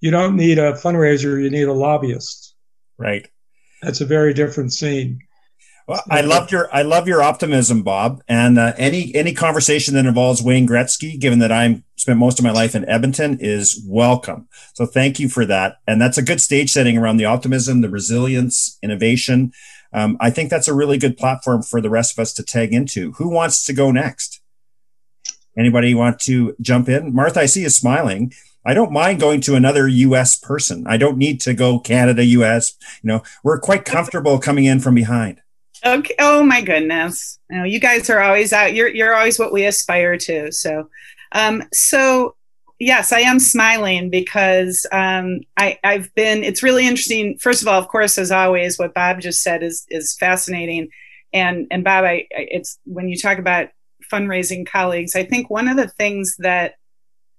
you 0.00 0.10
don't 0.10 0.36
need 0.36 0.58
a 0.58 0.72
fundraiser, 0.72 1.42
you 1.42 1.50
need 1.50 1.68
a 1.68 1.72
lobbyist. 1.72 2.54
Right. 2.98 3.28
That's 3.82 4.00
a 4.00 4.06
very 4.06 4.32
different 4.32 4.72
scene. 4.72 5.20
Well, 5.86 6.02
I 6.10 6.20
love 6.20 6.50
your 6.50 6.68
I 6.74 6.82
love 6.82 7.06
your 7.06 7.22
optimism, 7.22 7.84
Bob. 7.84 8.20
And 8.26 8.58
uh, 8.58 8.72
any 8.76 9.14
any 9.14 9.32
conversation 9.32 9.94
that 9.94 10.04
involves 10.04 10.42
Wayne 10.42 10.66
Gretzky, 10.66 11.18
given 11.18 11.38
that 11.38 11.52
I'm 11.52 11.84
spent 11.94 12.18
most 12.18 12.40
of 12.40 12.44
my 12.44 12.50
life 12.50 12.74
in 12.74 12.88
Edmonton, 12.88 13.38
is 13.40 13.80
welcome. 13.86 14.48
So 14.74 14.84
thank 14.84 15.20
you 15.20 15.28
for 15.28 15.46
that. 15.46 15.76
And 15.86 16.02
that's 16.02 16.18
a 16.18 16.22
good 16.22 16.40
stage 16.40 16.72
setting 16.72 16.98
around 16.98 17.18
the 17.18 17.26
optimism, 17.26 17.82
the 17.82 17.88
resilience, 17.88 18.78
innovation. 18.82 19.52
Um, 19.92 20.16
I 20.18 20.30
think 20.30 20.50
that's 20.50 20.66
a 20.66 20.74
really 20.74 20.98
good 20.98 21.16
platform 21.16 21.62
for 21.62 21.80
the 21.80 21.90
rest 21.90 22.18
of 22.18 22.20
us 22.20 22.32
to 22.34 22.42
tag 22.42 22.74
into. 22.74 23.12
Who 23.12 23.28
wants 23.28 23.64
to 23.66 23.72
go 23.72 23.92
next? 23.92 24.40
Anybody 25.56 25.94
want 25.94 26.18
to 26.20 26.56
jump 26.60 26.88
in? 26.88 27.14
Martha, 27.14 27.40
I 27.40 27.46
see 27.46 27.62
you 27.62 27.70
smiling. 27.70 28.32
I 28.64 28.74
don't 28.74 28.90
mind 28.90 29.20
going 29.20 29.40
to 29.42 29.54
another 29.54 29.86
US 29.86 30.36
person. 30.36 30.84
I 30.88 30.96
don't 30.96 31.16
need 31.16 31.40
to 31.42 31.54
go 31.54 31.78
Canada, 31.78 32.24
US. 32.24 32.74
You 33.02 33.08
know, 33.08 33.22
we're 33.44 33.60
quite 33.60 33.84
comfortable 33.84 34.40
coming 34.40 34.64
in 34.64 34.80
from 34.80 34.96
behind. 34.96 35.40
Okay. 35.86 36.14
Oh 36.18 36.42
my 36.42 36.62
goodness. 36.62 37.38
You, 37.48 37.64
you 37.64 37.78
guys 37.80 38.10
are 38.10 38.20
always 38.20 38.52
out. 38.52 38.74
You're 38.74 38.88
you're 38.88 39.14
always 39.14 39.38
what 39.38 39.52
we 39.52 39.64
aspire 39.64 40.16
to. 40.18 40.50
So 40.50 40.90
um 41.32 41.62
so 41.72 42.34
yes, 42.80 43.12
I 43.12 43.20
am 43.20 43.38
smiling 43.38 44.10
because 44.10 44.84
um 44.90 45.40
I, 45.56 45.78
I've 45.84 46.12
been 46.16 46.42
it's 46.42 46.62
really 46.62 46.86
interesting. 46.86 47.38
First 47.38 47.62
of 47.62 47.68
all, 47.68 47.78
of 47.80 47.86
course, 47.86 48.18
as 48.18 48.32
always, 48.32 48.78
what 48.78 48.94
Bob 48.94 49.20
just 49.20 49.42
said 49.42 49.62
is 49.62 49.86
is 49.88 50.16
fascinating. 50.18 50.88
And 51.32 51.68
and 51.70 51.84
Bob, 51.84 52.04
I 52.04 52.26
it's 52.32 52.78
when 52.84 53.08
you 53.08 53.16
talk 53.16 53.38
about 53.38 53.68
fundraising 54.12 54.66
colleagues, 54.66 55.14
I 55.14 55.22
think 55.24 55.50
one 55.50 55.68
of 55.68 55.76
the 55.76 55.88
things 55.88 56.34
that 56.40 56.74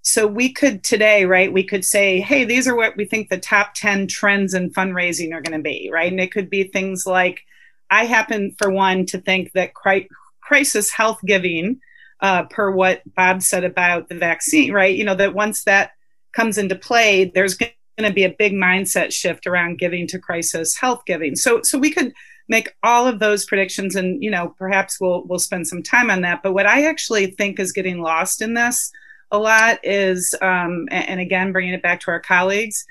so 0.03 0.25
we 0.25 0.53
could 0.53 0.86
today, 0.86 1.25
right? 1.25 1.51
We 1.51 1.63
could 1.63 1.83
say, 1.83 2.21
hey, 2.21 2.45
these 2.45 2.65
are 2.65 2.75
what 2.77 2.95
we 2.95 3.03
think 3.03 3.27
the 3.27 3.38
top 3.38 3.73
10 3.73 4.07
trends 4.07 4.53
in 4.53 4.71
fundraising 4.71 5.33
are 5.33 5.41
going 5.41 5.57
to 5.57 5.62
be, 5.62 5.89
right? 5.91 6.10
And 6.10 6.21
it 6.21 6.31
could 6.31 6.49
be 6.49 6.63
things 6.63 7.05
like, 7.05 7.41
I 7.89 8.06
happen, 8.06 8.56
for 8.58 8.69
one, 8.69 9.06
to 9.08 9.19
think 9.19 9.52
that 9.54 9.73
cri- 9.73 10.10
crisis 10.41 10.91
health 10.91 11.19
giving, 11.26 11.80
uh, 12.21 12.43
per 12.43 12.71
what 12.71 13.02
Bob 13.15 13.41
said 13.41 13.63
about 13.63 14.10
the 14.10 14.15
vaccine, 14.15 14.73
right? 14.73 14.95
You 14.95 15.06
know, 15.06 15.15
that 15.15 15.34
once 15.34 15.63
that 15.63 15.91
comes 16.34 16.58
into 16.58 16.76
play, 16.76 17.26
there's 17.26 17.56
going 17.56 17.71
to 17.97 18.13
be 18.13 18.23
a 18.23 18.36
big 18.38 18.54
mindset 18.54 19.12
shift 19.12 19.47
around 19.47 19.80
giving 19.80 20.08
to 20.08 20.19
crisis 20.19 20.78
health 20.78 21.04
giving. 21.06 21.36
So, 21.36 21.62
so 21.63 21.78
we 21.78 21.91
could 21.91 22.13
make 22.50 22.73
all 22.84 23.08
of 23.08 23.19
those 23.19 23.45
predictions 23.45 23.95
and 23.95 24.23
you 24.23 24.32
know 24.32 24.54
perhaps 24.58 25.00
we'll 25.00 25.26
we'll 25.28 25.39
spend 25.39 25.67
some 25.67 25.84
time 25.84 26.10
on 26.10 26.21
that 26.21 26.41
but 26.41 26.54
what 26.54 26.65
i 26.65 26.86
actually 26.86 27.28
think 27.28 27.60
is 27.60 27.71
getting 27.71 28.02
lost 28.02 28.41
in 28.41 28.54
this 28.54 28.91
a 29.32 29.38
lot 29.38 29.80
is 29.84 30.34
um, 30.41 30.88
and 30.89 31.19
again 31.19 31.52
bringing 31.52 31.73
it 31.73 31.84
back 31.84 32.00
to 32.00 32.12
our 32.12 32.19
colleagues 32.19 32.86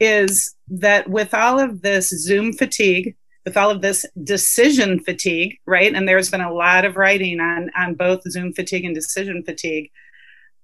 is 0.00 0.54
that 0.68 1.08
with 1.08 1.32
all 1.32 1.58
of 1.58 1.82
this 1.82 2.08
zoom 2.08 2.52
fatigue 2.52 3.14
with 3.46 3.56
all 3.56 3.70
of 3.70 3.80
this 3.80 4.04
decision 4.22 5.00
fatigue 5.00 5.58
right? 5.64 5.94
And 5.94 6.06
there's 6.06 6.30
been 6.30 6.42
a 6.42 6.52
lot 6.52 6.84
of 6.84 6.96
writing 6.96 7.40
on 7.40 7.70
on 7.78 7.94
both 7.94 8.22
zoom 8.28 8.52
fatigue 8.52 8.84
and 8.84 8.94
decision 8.94 9.42
fatigue. 9.42 9.90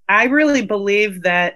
I 0.08 0.24
really 0.24 0.66
believe 0.66 1.22
that 1.22 1.54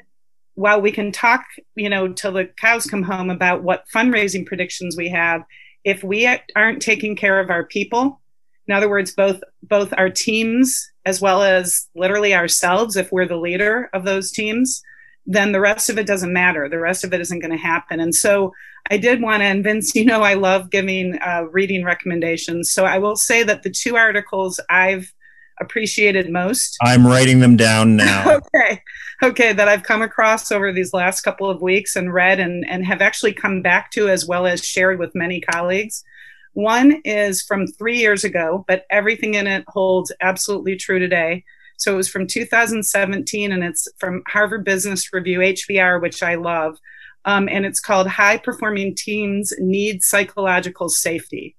while 0.55 0.81
we 0.81 0.91
can 0.91 1.13
talk 1.13 1.45
you 1.75 1.91
know 1.91 2.13
till 2.13 2.33
the 2.33 2.47
cows 2.57 2.87
come 2.87 3.03
home 3.03 3.29
about 3.29 3.63
what 3.63 3.85
fundraising 3.95 4.47
predictions 4.47 4.97
we 4.97 5.11
have 5.11 5.43
if 5.85 6.03
we 6.03 6.27
aren't 6.57 6.81
taking 6.81 7.15
care 7.15 7.39
of 7.39 7.51
our 7.51 7.65
people 7.65 8.21
in 8.67 8.75
other 8.75 8.89
words 8.89 9.13
both 9.13 9.41
both 9.63 9.93
our 9.99 10.09
teams 10.09 10.91
as 11.05 11.21
well 11.21 11.43
as 11.43 11.89
literally 11.95 12.35
ourselves 12.35 12.97
if 12.97 13.13
we're 13.13 13.29
the 13.29 13.37
leader 13.37 13.91
of 13.93 14.05
those 14.05 14.33
teams 14.33 14.83
then 15.27 15.53
the 15.53 15.61
rest 15.61 15.91
of 15.91 15.99
it 15.99 16.07
doesn't 16.07 16.33
matter. 16.33 16.69
The 16.69 16.79
rest 16.79 17.05
of 17.05 17.13
it 17.13 17.21
isn't 17.21 17.41
going 17.41 17.51
to 17.51 17.57
happen. 17.57 18.01
And 18.01 18.15
so 18.15 18.53
i 18.91 18.97
did 18.97 19.21
want 19.21 19.41
to 19.41 19.45
and 19.45 19.65
vince 19.65 19.95
you 19.97 20.05
know 20.05 20.23
i 20.23 20.35
love 20.35 20.71
giving 20.71 21.19
uh, 21.21 21.45
reading 21.51 21.85
recommendations. 21.85 22.71
So 22.73 22.85
i 22.85 22.99
will 22.99 23.17
say 23.17 23.43
that 23.43 23.63
the 23.63 23.71
two 23.71 23.97
articles 23.97 24.61
i've 24.71 25.13
appreciated 25.61 26.31
most 26.31 26.77
i'm 26.83 27.07
writing 27.07 27.41
them 27.41 27.57
down 27.57 27.97
now. 27.97 28.41
Okay. 28.55 28.83
Okay 29.23 29.53
that 29.53 29.69
i've 29.69 29.83
come 29.83 30.03
across 30.03 30.53
over 30.53 30.73
these 30.73 30.93
last 30.93 31.23
couple 31.23 31.49
of 31.51 31.63
weeks 31.63 31.97
and 31.97 32.13
read 32.13 32.39
and, 32.39 32.65
and 32.69 32.85
have 32.85 33.01
actually 33.01 33.33
come 33.33 33.63
back 33.63 33.91
to 33.93 34.09
as 34.09 34.27
well 34.27 34.47
as 34.47 34.65
shared 34.65 34.99
with 34.99 35.15
many 35.15 35.41
colleagues. 35.41 36.05
One 36.53 37.03
is 37.05 37.43
from 37.43 37.67
three 37.67 37.99
years 37.99 38.25
ago, 38.25 38.65
but 38.67 38.87
everything 38.91 39.35
in 39.35 39.47
it 39.47 39.65
holds 39.69 40.11
absolutely 40.23 40.77
true 40.77 40.99
today. 40.99 41.45
So 41.77 41.93
it 41.93 41.97
was 41.97 42.09
from 42.09 42.27
2017, 42.27 43.53
and 43.53 43.63
it's 43.63 43.89
from 43.99 44.23
Harvard 44.27 44.65
Business 44.65 45.13
Review, 45.13 45.41
HBR, 45.41 46.01
which 46.01 46.23
I 46.23 46.37
love. 46.37 46.79
Um, 47.25 47.49
and 47.49 47.67
it's 47.67 47.81
called 47.81 48.07
High 48.07 48.39
Performing 48.39 48.95
Teams 48.95 49.53
Need 49.59 50.03
Psychological 50.03 50.89
Safety. 50.89 51.57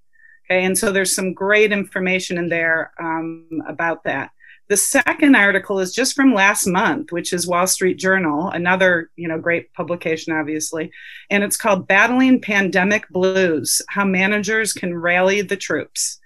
Okay, 0.49 0.63
and 0.63 0.77
so 0.77 0.91
there's 0.91 1.13
some 1.13 1.33
great 1.33 1.73
information 1.73 2.37
in 2.37 2.47
there 2.47 2.93
um, 2.99 3.61
about 3.67 4.05
that. 4.05 4.31
The 4.69 4.77
second 4.77 5.35
article 5.35 5.79
is 5.79 5.93
just 5.93 6.13
from 6.13 6.33
last 6.33 6.67
month, 6.67 7.11
which 7.11 7.31
is 7.31 7.47
Wall 7.47 7.67
Street 7.67 7.97
Journal, 7.97 8.49
another 8.49 9.09
you 9.15 9.27
know 9.27 9.39
great 9.39 9.73
publication, 9.73 10.33
obviously, 10.33 10.91
and 11.29 11.43
it's 11.43 11.57
called 11.57 11.87
"Battling 11.87 12.41
Pandemic 12.41 13.07
Blues: 13.09 13.81
How 13.89 14.05
Managers 14.05 14.73
Can 14.73 14.97
Rally 14.97 15.41
the 15.41 15.57
Troops." 15.57 16.19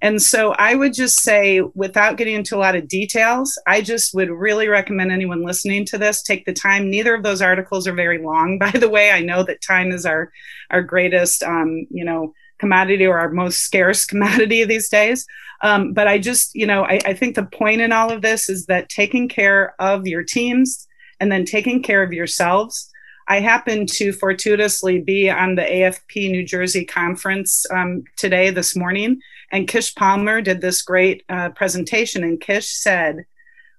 And 0.00 0.22
so 0.22 0.52
I 0.52 0.74
would 0.74 0.94
just 0.94 1.22
say, 1.22 1.60
without 1.74 2.16
getting 2.16 2.36
into 2.36 2.56
a 2.56 2.58
lot 2.58 2.76
of 2.76 2.86
details, 2.86 3.58
I 3.66 3.80
just 3.80 4.14
would 4.14 4.30
really 4.30 4.68
recommend 4.68 5.10
anyone 5.10 5.44
listening 5.44 5.84
to 5.86 5.98
this 5.98 6.22
take 6.22 6.44
the 6.44 6.52
time. 6.52 6.88
Neither 6.88 7.14
of 7.14 7.24
those 7.24 7.42
articles 7.42 7.88
are 7.88 7.94
very 7.94 8.18
long, 8.18 8.58
by 8.60 8.70
the 8.70 8.88
way. 8.88 9.10
I 9.10 9.20
know 9.20 9.42
that 9.42 9.62
time 9.62 9.90
is 9.90 10.06
our 10.06 10.32
our 10.70 10.82
greatest, 10.82 11.42
um, 11.42 11.86
you 11.90 12.04
know, 12.04 12.32
commodity 12.58 13.06
or 13.06 13.18
our 13.18 13.30
most 13.30 13.60
scarce 13.60 14.04
commodity 14.06 14.64
these 14.64 14.88
days. 14.88 15.26
Um, 15.62 15.92
but 15.92 16.06
I 16.06 16.18
just, 16.18 16.54
you 16.54 16.66
know, 16.66 16.84
I, 16.84 17.00
I 17.04 17.14
think 17.14 17.34
the 17.34 17.44
point 17.44 17.80
in 17.80 17.90
all 17.90 18.10
of 18.10 18.22
this 18.22 18.48
is 18.48 18.66
that 18.66 18.88
taking 18.88 19.28
care 19.28 19.74
of 19.80 20.06
your 20.06 20.22
teams 20.22 20.86
and 21.20 21.32
then 21.32 21.44
taking 21.44 21.82
care 21.82 22.02
of 22.02 22.12
yourselves. 22.12 22.87
I 23.28 23.40
happened 23.40 23.90
to 23.90 24.12
fortuitously 24.12 25.02
be 25.02 25.28
on 25.28 25.54
the 25.54 25.62
AFP 25.62 26.30
New 26.30 26.44
Jersey 26.44 26.86
conference 26.86 27.66
um, 27.70 28.04
today, 28.16 28.48
this 28.48 28.74
morning, 28.74 29.20
and 29.52 29.68
Kish 29.68 29.94
Palmer 29.94 30.40
did 30.40 30.62
this 30.62 30.80
great 30.80 31.24
uh, 31.28 31.50
presentation. 31.50 32.24
And 32.24 32.40
Kish 32.40 32.70
said, 32.70 33.26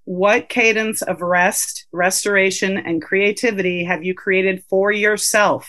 What 0.06 0.50
cadence 0.50 1.02
of 1.02 1.22
rest, 1.22 1.88
restoration, 1.92 2.78
and 2.78 3.02
creativity 3.02 3.84
have 3.86 4.04
you 4.04 4.14
created 4.14 4.64
for 4.70 4.92
yourself 4.92 5.68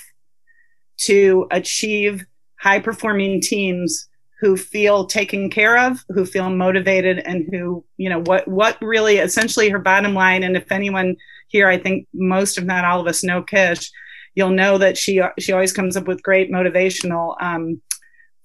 to 0.98 1.48
achieve 1.50 2.26
high 2.60 2.80
performing 2.80 3.40
teams 3.40 4.08
who 4.40 4.58
feel 4.58 5.06
taken 5.06 5.48
care 5.48 5.78
of, 5.78 6.04
who 6.10 6.26
feel 6.26 6.50
motivated, 6.50 7.18
and 7.20 7.48
who, 7.50 7.82
you 7.96 8.10
know, 8.10 8.20
what 8.20 8.46
what 8.46 8.76
really 8.82 9.16
essentially 9.16 9.70
her 9.70 9.78
bottom 9.78 10.12
line. 10.12 10.42
And 10.42 10.54
if 10.54 10.70
anyone 10.70 11.16
here, 11.50 11.68
I 11.68 11.78
think 11.78 12.06
most, 12.14 12.58
if 12.58 12.64
not 12.64 12.84
all 12.84 13.00
of 13.00 13.06
us, 13.06 13.22
know 13.22 13.42
Kish, 13.42 13.90
you'll 14.34 14.50
know 14.50 14.78
that 14.78 14.96
she 14.96 15.20
she 15.38 15.52
always 15.52 15.72
comes 15.72 15.96
up 15.96 16.06
with 16.06 16.22
great 16.22 16.50
motivational 16.50 17.34
um, 17.42 17.82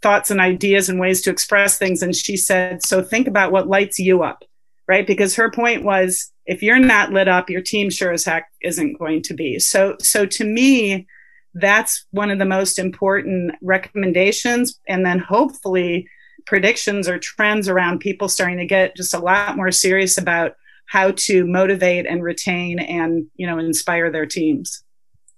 thoughts 0.02 0.32
and 0.32 0.42
ideas 0.42 0.90
and 0.90 1.00
ways 1.00 1.22
to 1.22 1.30
express 1.30 1.78
things. 1.78 2.02
And 2.02 2.16
she 2.16 2.36
said, 2.36 2.84
so 2.84 3.02
think 3.02 3.28
about 3.28 3.52
what 3.52 3.68
lights 3.68 4.00
you 4.00 4.24
up, 4.24 4.44
right? 4.88 5.08
Because 5.08 5.36
her 5.36 5.50
point 5.50 5.84
was, 5.84 6.32
if 6.46 6.62
you're 6.62 6.80
not 6.80 7.14
lit 7.14 7.28
up, 7.28 7.50
your 7.50 7.62
team 7.62 7.90
sure 7.90 8.12
as 8.12 8.26
heck 8.26 8.48
isn't 8.62 9.00
going 9.00 9.22
to 9.24 9.34
be. 9.34 9.60
So 9.60 9.96
so 10.00 10.26
to 10.26 10.44
me 10.44 11.08
that's 11.56 12.06
one 12.12 12.30
of 12.30 12.38
the 12.38 12.46
most 12.46 12.78
important 12.78 13.56
recommendations. 13.62 14.80
And 14.88 15.06
then 15.06 15.20
hopefully 15.20 16.08
predictions 16.46 17.08
or 17.08 17.18
trends 17.18 17.68
around 17.68 18.00
people 18.00 18.30
starting 18.30 18.58
to 18.58 18.66
get 18.66 18.96
just 18.96 19.14
a 19.14 19.20
lot 19.20 19.56
more 19.56 19.72
serious 19.72 20.18
about 20.18 20.56
how 20.88 21.12
to 21.12 21.46
motivate 21.46 22.06
and 22.06 22.24
retain 22.24 22.80
and 22.80 23.28
you 23.36 23.48
know 23.48 23.58
inspire 23.58 24.12
their 24.12 24.26
teams. 24.26 24.84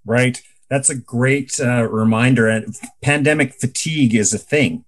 Right. 0.05 0.41
That's 0.69 0.89
a 0.89 0.95
great 0.95 1.59
uh, 1.59 1.87
reminder. 1.89 2.47
And 2.47 2.75
pandemic 3.01 3.53
fatigue 3.53 4.15
is 4.15 4.33
a 4.33 4.37
thing. 4.37 4.83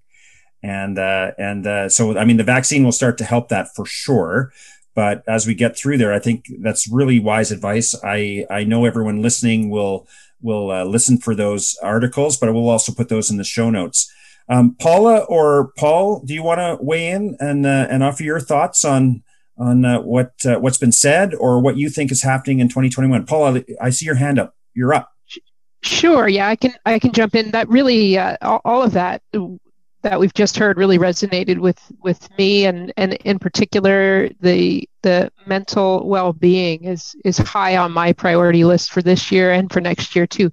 And 0.62 1.00
uh, 1.00 1.32
and 1.38 1.66
uh, 1.66 1.90
so 1.90 2.18
i 2.18 2.26
mean 2.26 2.38
the 2.38 2.44
vaccine 2.44 2.84
will 2.84 2.92
start 2.92 3.18
to 3.20 3.24
help 3.24 3.50
that 3.50 3.74
for 3.76 3.86
sure. 3.86 4.52
But 4.96 5.24
as 5.28 5.48
we 5.48 5.54
get 5.54 5.78
through 5.78 5.98
there 5.98 6.14
i 6.14 6.20
think 6.20 6.46
that's 6.62 6.92
really 6.92 7.20
wise 7.20 7.52
advice. 7.52 7.96
I 8.04 8.46
i 8.50 8.64
know 8.64 8.86
everyone 8.86 9.22
listening 9.22 9.70
will 9.70 10.08
will 10.42 10.72
uh, 10.72 10.84
listen 10.84 11.18
for 11.18 11.34
those 11.34 11.78
articles, 11.82 12.38
but 12.38 12.50
i 12.50 12.52
will 12.52 12.70
also 12.70 12.94
put 12.94 13.08
those 13.08 13.32
in 13.32 13.38
the 13.38 13.44
show 13.46 13.70
notes. 13.70 14.12
Um, 14.50 14.76
Paula 14.80 15.20
or 15.20 15.72
Paul, 15.78 16.24
do 16.26 16.34
you 16.34 16.44
want 16.44 16.60
to 16.60 16.84
weigh 16.84 17.10
in 17.10 17.38
and 17.40 17.66
uh, 17.66 17.88
and 17.90 18.04
offer 18.04 18.24
your 18.24 18.40
thoughts 18.40 18.84
on 18.84 19.24
on 19.60 19.86
uh, 19.86 20.02
what 20.02 20.34
uh, 20.46 20.58
what's 20.60 20.78
been 20.78 20.92
said 20.92 21.36
or 21.36 21.60
what 21.60 21.78
you 21.78 21.90
think 21.90 22.12
is 22.12 22.24
happening 22.24 22.60
in 22.60 22.70
2021? 22.70 23.26
Paula, 23.26 23.64
I 23.82 23.90
see 23.90 24.06
your 24.06 24.16
hand 24.16 24.40
up. 24.40 24.56
You're 24.74 24.94
up. 24.94 25.12
Sure. 25.82 26.28
Yeah, 26.28 26.48
I 26.48 26.56
can 26.56 26.74
I 26.86 27.00
can 27.00 27.12
jump 27.12 27.36
in. 27.36 27.52
That 27.52 27.70
really 27.70 28.18
uh, 28.18 28.38
all, 28.42 28.84
of 28.84 28.94
that 28.94 29.22
that 30.02 30.20
we've 30.20 30.34
just 30.34 30.58
heard 30.58 30.78
really 30.78 30.98
resonated 30.98 31.60
with 31.60 31.80
with 32.02 32.30
me 32.38 32.66
and 32.66 32.94
and 32.98 33.14
in 33.14 33.40
particular 33.40 34.30
the 34.40 34.88
the 35.04 35.32
mental 35.46 36.08
well-being 36.08 36.84
is 36.84 37.16
is 37.26 37.38
high 37.38 37.78
on 37.78 37.92
my 37.92 38.14
priority 38.14 38.64
list 38.64 38.92
for 38.92 39.02
this 39.02 39.32
year 39.32 39.52
and 39.52 39.72
for 39.72 39.82
next 39.82 40.16
year 40.16 40.26
too 40.26 40.52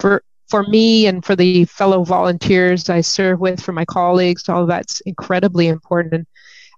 for 0.00 0.22
for 0.48 0.64
me 0.64 1.06
and 1.06 1.24
for 1.24 1.34
the 1.34 1.64
fellow 1.66 2.04
volunteers 2.04 2.90
I 2.90 3.00
serve 3.00 3.40
with 3.40 3.60
for 3.60 3.72
my 3.72 3.86
colleagues 3.86 4.48
all 4.48 4.62
of 4.62 4.68
that's 4.68 5.00
incredibly 5.02 5.68
important 5.68 6.14
and 6.14 6.26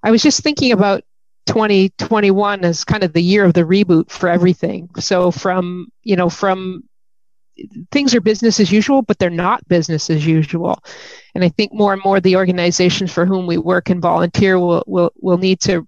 I 0.03 0.13
was 0.13 0.23
just 0.23 0.43
thinking 0.43 0.71
about 0.71 1.03
2021 1.47 2.65
as 2.65 2.85
kind 2.85 3.03
of 3.03 3.13
the 3.13 3.23
year 3.23 3.45
of 3.45 3.55
the 3.55 3.63
reboot 3.63 4.11
for 4.11 4.29
everything 4.29 4.89
so 4.99 5.31
from 5.31 5.89
you 6.03 6.17
know 6.17 6.29
from 6.29 6.83
things 7.91 8.15
are 8.15 8.21
business 8.21 8.61
as 8.61 8.71
usual, 8.71 9.03
but 9.03 9.19
they're 9.19 9.31
not 9.31 9.67
business 9.69 10.11
as 10.11 10.27
usual. 10.27 10.79
And 11.35 11.45
I 11.45 11.49
think 11.49 11.73
more 11.73 11.93
and 11.93 12.03
more 12.03 12.21
the 12.21 12.37
organizations 12.37 13.13
for 13.13 13.27
whom 13.27 13.47
we 13.47 13.59
work 13.59 13.91
and 13.91 14.01
volunteer 14.01 14.59
will 14.59 14.85
will 14.87 15.13
will 15.17 15.39
need 15.39 15.61
to 15.63 15.87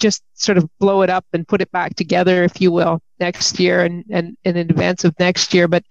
just 0.00 0.22
sort 0.34 0.58
of 0.58 0.68
blow 0.80 1.02
it 1.02 1.10
up 1.10 1.24
and 1.32 1.46
put 1.46 1.60
it 1.60 1.70
back 1.70 1.94
together, 1.94 2.42
if 2.42 2.60
you 2.60 2.72
will, 2.72 3.00
next 3.20 3.60
year 3.60 3.84
and, 3.84 4.04
and, 4.10 4.36
and 4.44 4.56
in 4.56 4.68
advance 4.68 5.04
of 5.04 5.14
next 5.18 5.54
year. 5.54 5.68
But 5.68 5.84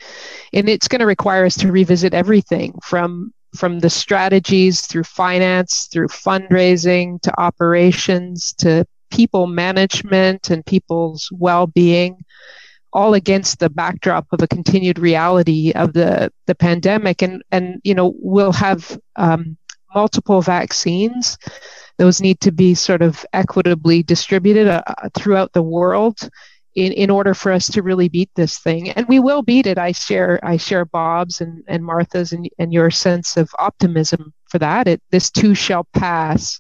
and 0.52 0.68
it's 0.68 0.88
going 0.88 1.00
to 1.00 1.06
require 1.06 1.46
us 1.46 1.56
to 1.58 1.72
revisit 1.72 2.14
everything 2.14 2.78
from 2.84 3.34
from 3.56 3.80
the 3.80 3.90
strategies 3.90 4.82
through 4.82 5.04
finance, 5.04 5.88
through 5.92 6.08
fundraising, 6.08 7.22
to 7.22 7.40
operations, 7.40 8.54
to 8.58 8.86
people 9.14 9.46
management 9.48 10.50
and 10.50 10.66
people's 10.66 11.30
well-being 11.32 12.14
all 12.92 13.14
against 13.14 13.60
the 13.60 13.70
backdrop 13.70 14.26
of 14.32 14.42
a 14.42 14.48
continued 14.48 15.00
reality 15.00 15.72
of 15.76 15.94
the, 15.94 16.32
the 16.46 16.56
pandemic. 16.56 17.24
And, 17.24 17.44
and, 17.52 17.80
you 17.84 17.96
know, 17.96 18.14
we'll 18.18 18.52
have 18.52 19.00
um, 19.16 19.58
multiple 19.96 20.42
vaccines. 20.42 21.38
Those 21.98 22.22
need 22.22 22.40
to 22.42 22.52
be 22.52 22.76
sort 22.76 23.02
of 23.02 23.26
equitably 23.34 24.04
distributed 24.04 24.68
uh, 24.68 24.84
throughout 25.16 25.54
the 25.54 25.64
world 25.64 26.18
in, 26.76 26.92
in 26.94 27.10
order 27.10 27.34
for 27.34 27.52
us 27.52 27.68
to 27.72 27.82
really 27.82 28.10
beat 28.10 28.32
this 28.36 28.60
thing. 28.60 28.90
And 28.90 29.08
we 29.08 29.20
will 29.20 29.44
beat 29.44 29.68
it. 29.68 29.78
I 29.78 29.92
share 29.92 30.40
I 30.44 30.58
share 30.58 30.86
Bob's 30.86 31.42
and, 31.42 31.64
and 31.68 31.84
Martha's 31.84 32.34
and, 32.34 32.50
and 32.58 32.74
your 32.74 32.92
sense 32.92 33.38
of 33.38 33.50
optimism 33.60 34.34
for 34.50 34.60
that. 34.60 34.88
It 34.88 35.02
this 35.12 35.30
too 35.30 35.56
shall 35.56 35.86
pass, 35.94 36.60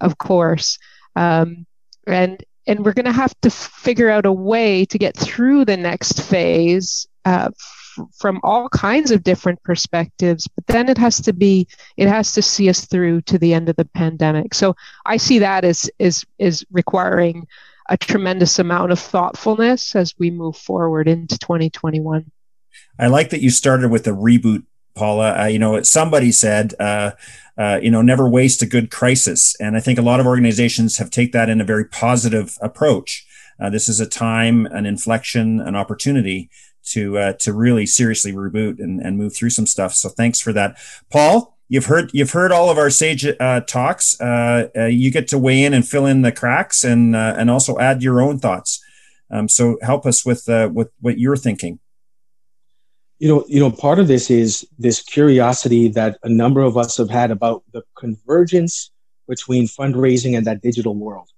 of 0.00 0.16
course. 0.18 0.78
Um, 1.16 1.66
and 2.06 2.44
and 2.66 2.84
we're 2.84 2.94
going 2.94 3.04
to 3.04 3.12
have 3.12 3.38
to 3.42 3.50
figure 3.50 4.08
out 4.08 4.24
a 4.24 4.32
way 4.32 4.86
to 4.86 4.98
get 4.98 5.16
through 5.16 5.66
the 5.66 5.76
next 5.76 6.22
phase 6.22 7.06
uh, 7.26 7.50
f- 7.54 8.06
from 8.16 8.40
all 8.42 8.68
kinds 8.70 9.10
of 9.10 9.22
different 9.22 9.62
perspectives 9.62 10.48
but 10.48 10.66
then 10.66 10.88
it 10.88 10.98
has 10.98 11.20
to 11.20 11.32
be 11.32 11.66
it 11.96 12.08
has 12.08 12.32
to 12.32 12.42
see 12.42 12.68
us 12.68 12.86
through 12.86 13.20
to 13.22 13.38
the 13.38 13.54
end 13.54 13.68
of 13.68 13.76
the 13.76 13.84
pandemic. 13.84 14.54
So 14.54 14.76
i 15.06 15.16
see 15.16 15.38
that 15.40 15.64
as 15.64 15.90
is 15.98 16.24
is 16.38 16.64
requiring 16.70 17.46
a 17.88 17.96
tremendous 17.96 18.58
amount 18.58 18.92
of 18.92 18.98
thoughtfulness 18.98 19.94
as 19.94 20.14
we 20.18 20.30
move 20.30 20.56
forward 20.56 21.06
into 21.06 21.38
2021 21.38 22.30
i 22.98 23.06
like 23.06 23.30
that 23.30 23.42
you 23.42 23.50
started 23.50 23.90
with 23.90 24.06
a 24.06 24.10
reboot 24.10 24.64
Paula. 24.94 25.42
Uh, 25.42 25.46
you 25.46 25.58
know, 25.58 25.82
somebody 25.82 26.32
said, 26.32 26.74
uh, 26.78 27.12
uh, 27.56 27.78
you 27.82 27.90
know, 27.90 28.02
never 28.02 28.28
waste 28.28 28.62
a 28.62 28.66
good 28.66 28.90
crisis. 28.90 29.54
And 29.60 29.76
I 29.76 29.80
think 29.80 29.98
a 29.98 30.02
lot 30.02 30.20
of 30.20 30.26
organizations 30.26 30.98
have 30.98 31.10
take 31.10 31.32
that 31.32 31.48
in 31.48 31.60
a 31.60 31.64
very 31.64 31.84
positive 31.84 32.56
approach. 32.60 33.26
Uh, 33.60 33.70
this 33.70 33.88
is 33.88 34.00
a 34.00 34.06
time, 34.06 34.66
an 34.66 34.86
inflection, 34.86 35.60
an 35.60 35.76
opportunity 35.76 36.50
to 36.86 37.16
uh, 37.16 37.32
to 37.34 37.52
really 37.52 37.86
seriously 37.86 38.32
reboot 38.32 38.78
and, 38.78 39.00
and 39.00 39.16
move 39.16 39.34
through 39.34 39.50
some 39.50 39.66
stuff. 39.66 39.94
So 39.94 40.08
thanks 40.08 40.40
for 40.40 40.52
that, 40.52 40.76
Paul. 41.10 41.56
You've 41.68 41.86
heard 41.86 42.10
you've 42.12 42.32
heard 42.32 42.52
all 42.52 42.68
of 42.68 42.76
our 42.76 42.90
sage 42.90 43.24
uh, 43.24 43.60
talks. 43.60 44.16
you 44.20 45.10
get 45.10 45.28
to 45.28 45.38
weigh 45.38 45.64
in 45.64 45.72
and 45.72 45.88
fill 45.88 46.06
in 46.06 46.22
the 46.22 46.32
cracks 46.32 46.84
and 46.84 47.16
and 47.16 47.50
also 47.50 47.78
add 47.78 48.02
your 48.02 48.20
own 48.20 48.38
thoughts. 48.38 48.84
Um, 49.30 49.48
so 49.48 49.78
help 49.80 50.04
us 50.04 50.26
with 50.26 50.44
with 50.48 50.90
what 51.00 51.18
you're 51.18 51.36
thinking 51.36 51.78
you 53.18 53.28
know 53.28 53.44
you 53.48 53.60
know 53.60 53.70
part 53.70 53.98
of 53.98 54.08
this 54.08 54.30
is 54.30 54.66
this 54.78 55.02
curiosity 55.02 55.88
that 55.88 56.18
a 56.22 56.28
number 56.28 56.60
of 56.60 56.76
us 56.76 56.96
have 56.96 57.10
had 57.10 57.30
about 57.30 57.62
the 57.72 57.82
convergence 57.96 58.90
between 59.28 59.66
fundraising 59.66 60.36
and 60.36 60.46
that 60.46 60.62
digital 60.62 60.94
world 60.94 61.28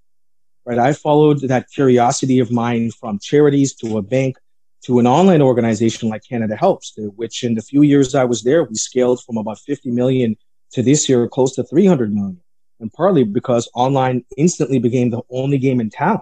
right? 0.65 0.79
I 0.79 0.91
followed 0.93 1.39
that 1.41 1.69
curiosity 1.69 2.39
of 2.39 2.51
mine 2.51 2.91
from 2.91 3.19
charities 3.19 3.73
to 3.75 3.97
a 3.97 4.01
bank 4.01 4.37
to 4.83 4.99
an 4.99 5.07
online 5.07 5.41
organization 5.41 6.09
like 6.09 6.23
canada 6.27 6.55
helps 6.55 6.93
which 7.15 7.43
in 7.43 7.55
the 7.55 7.61
few 7.61 7.81
years 7.81 8.15
i 8.15 8.23
was 8.23 8.43
there 8.43 8.63
we 8.63 8.75
scaled 8.75 9.23
from 9.23 9.37
about 9.37 9.59
50 9.59 9.91
million 9.91 10.35
to 10.71 10.83
this 10.83 11.07
year 11.07 11.27
close 11.27 11.55
to 11.55 11.63
300 11.63 12.13
million. 12.13 12.41
And 12.79 12.91
partly 12.93 13.23
because 13.23 13.69
online 13.73 14.23
instantly 14.37 14.79
became 14.79 15.09
the 15.09 15.21
only 15.29 15.57
game 15.57 15.79
in 15.79 15.89
town. 15.89 16.21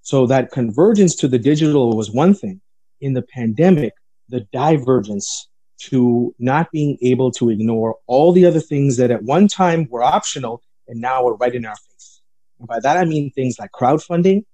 So 0.00 0.26
that 0.26 0.50
convergence 0.50 1.14
to 1.16 1.28
the 1.28 1.38
digital 1.38 1.96
was 1.96 2.10
one 2.10 2.34
thing. 2.34 2.60
In 3.00 3.12
the 3.14 3.22
pandemic 3.22 3.92
the 4.28 4.40
divergence 4.52 5.48
to 5.78 6.34
not 6.38 6.70
being 6.70 6.96
able 7.02 7.30
to 7.32 7.50
ignore 7.50 7.96
all 8.06 8.32
the 8.32 8.46
other 8.46 8.60
things 8.60 8.96
that 8.98 9.10
at 9.10 9.22
one 9.22 9.48
time 9.48 9.88
were 9.90 10.02
optional 10.02 10.62
and 10.86 11.00
now 11.00 11.26
are 11.26 11.34
right 11.34 11.54
in 11.54 11.66
our 11.66 11.76
face. 11.76 12.20
And 12.58 12.68
by 12.68 12.78
that, 12.80 12.96
I 12.96 13.04
mean 13.04 13.30
things 13.30 13.58
like 13.58 13.72
crowdfunding. 13.72 14.44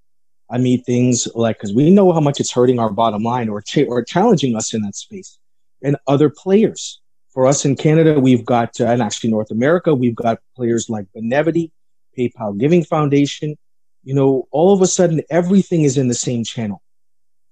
I 0.50 0.56
mean 0.56 0.82
things 0.82 1.28
like, 1.34 1.58
because 1.58 1.74
we 1.74 1.90
know 1.90 2.12
how 2.12 2.20
much 2.20 2.40
it's 2.40 2.52
hurting 2.52 2.78
our 2.78 2.90
bottom 2.90 3.22
line 3.22 3.50
or, 3.50 3.60
cha- 3.60 3.84
or 3.84 4.02
challenging 4.02 4.56
us 4.56 4.72
in 4.72 4.80
that 4.82 4.96
space 4.96 5.38
and 5.82 5.96
other 6.06 6.30
players. 6.30 7.00
For 7.30 7.46
us 7.46 7.64
in 7.66 7.76
Canada, 7.76 8.18
we've 8.18 8.44
got, 8.44 8.80
uh, 8.80 8.86
and 8.86 9.02
actually 9.02 9.30
North 9.30 9.50
America, 9.50 9.94
we've 9.94 10.16
got 10.16 10.38
players 10.56 10.88
like 10.88 11.06
Benevity, 11.14 11.70
PayPal 12.18 12.58
Giving 12.58 12.82
Foundation. 12.82 13.56
You 14.02 14.14
know, 14.14 14.48
all 14.50 14.72
of 14.72 14.80
a 14.80 14.86
sudden, 14.86 15.20
everything 15.28 15.82
is 15.82 15.98
in 15.98 16.08
the 16.08 16.14
same 16.14 16.42
channel. 16.42 16.80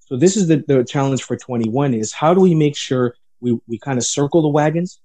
So 0.07 0.17
this 0.17 0.37
is 0.37 0.47
the, 0.47 0.65
the 0.69 0.85
challenge 0.85 1.25
for 1.25 1.37
21 1.37 1.93
is 1.93 2.13
how 2.13 2.33
do 2.33 2.41
we 2.41 2.55
make 2.55 2.77
sure 2.77 3.17
we, 3.41 3.59
we 3.67 3.79
kind 3.79 3.99
of 3.99 4.05
circle 4.05 4.41
the 4.41 4.49
wagons? 4.49 5.01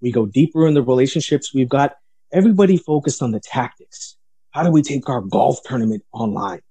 We 0.00 0.10
go 0.10 0.24
deeper 0.24 0.66
in 0.66 0.72
the 0.72 0.82
relationships. 0.82 1.52
We've 1.52 1.68
got 1.68 1.96
everybody 2.32 2.78
focused 2.78 3.22
on 3.22 3.32
the 3.32 3.40
tactics. 3.40 4.16
How 4.50 4.62
do 4.62 4.70
we 4.70 4.82
take 4.82 5.08
our 5.10 5.20
golf 5.20 5.60
tournament 5.64 6.04
online? 6.10 6.62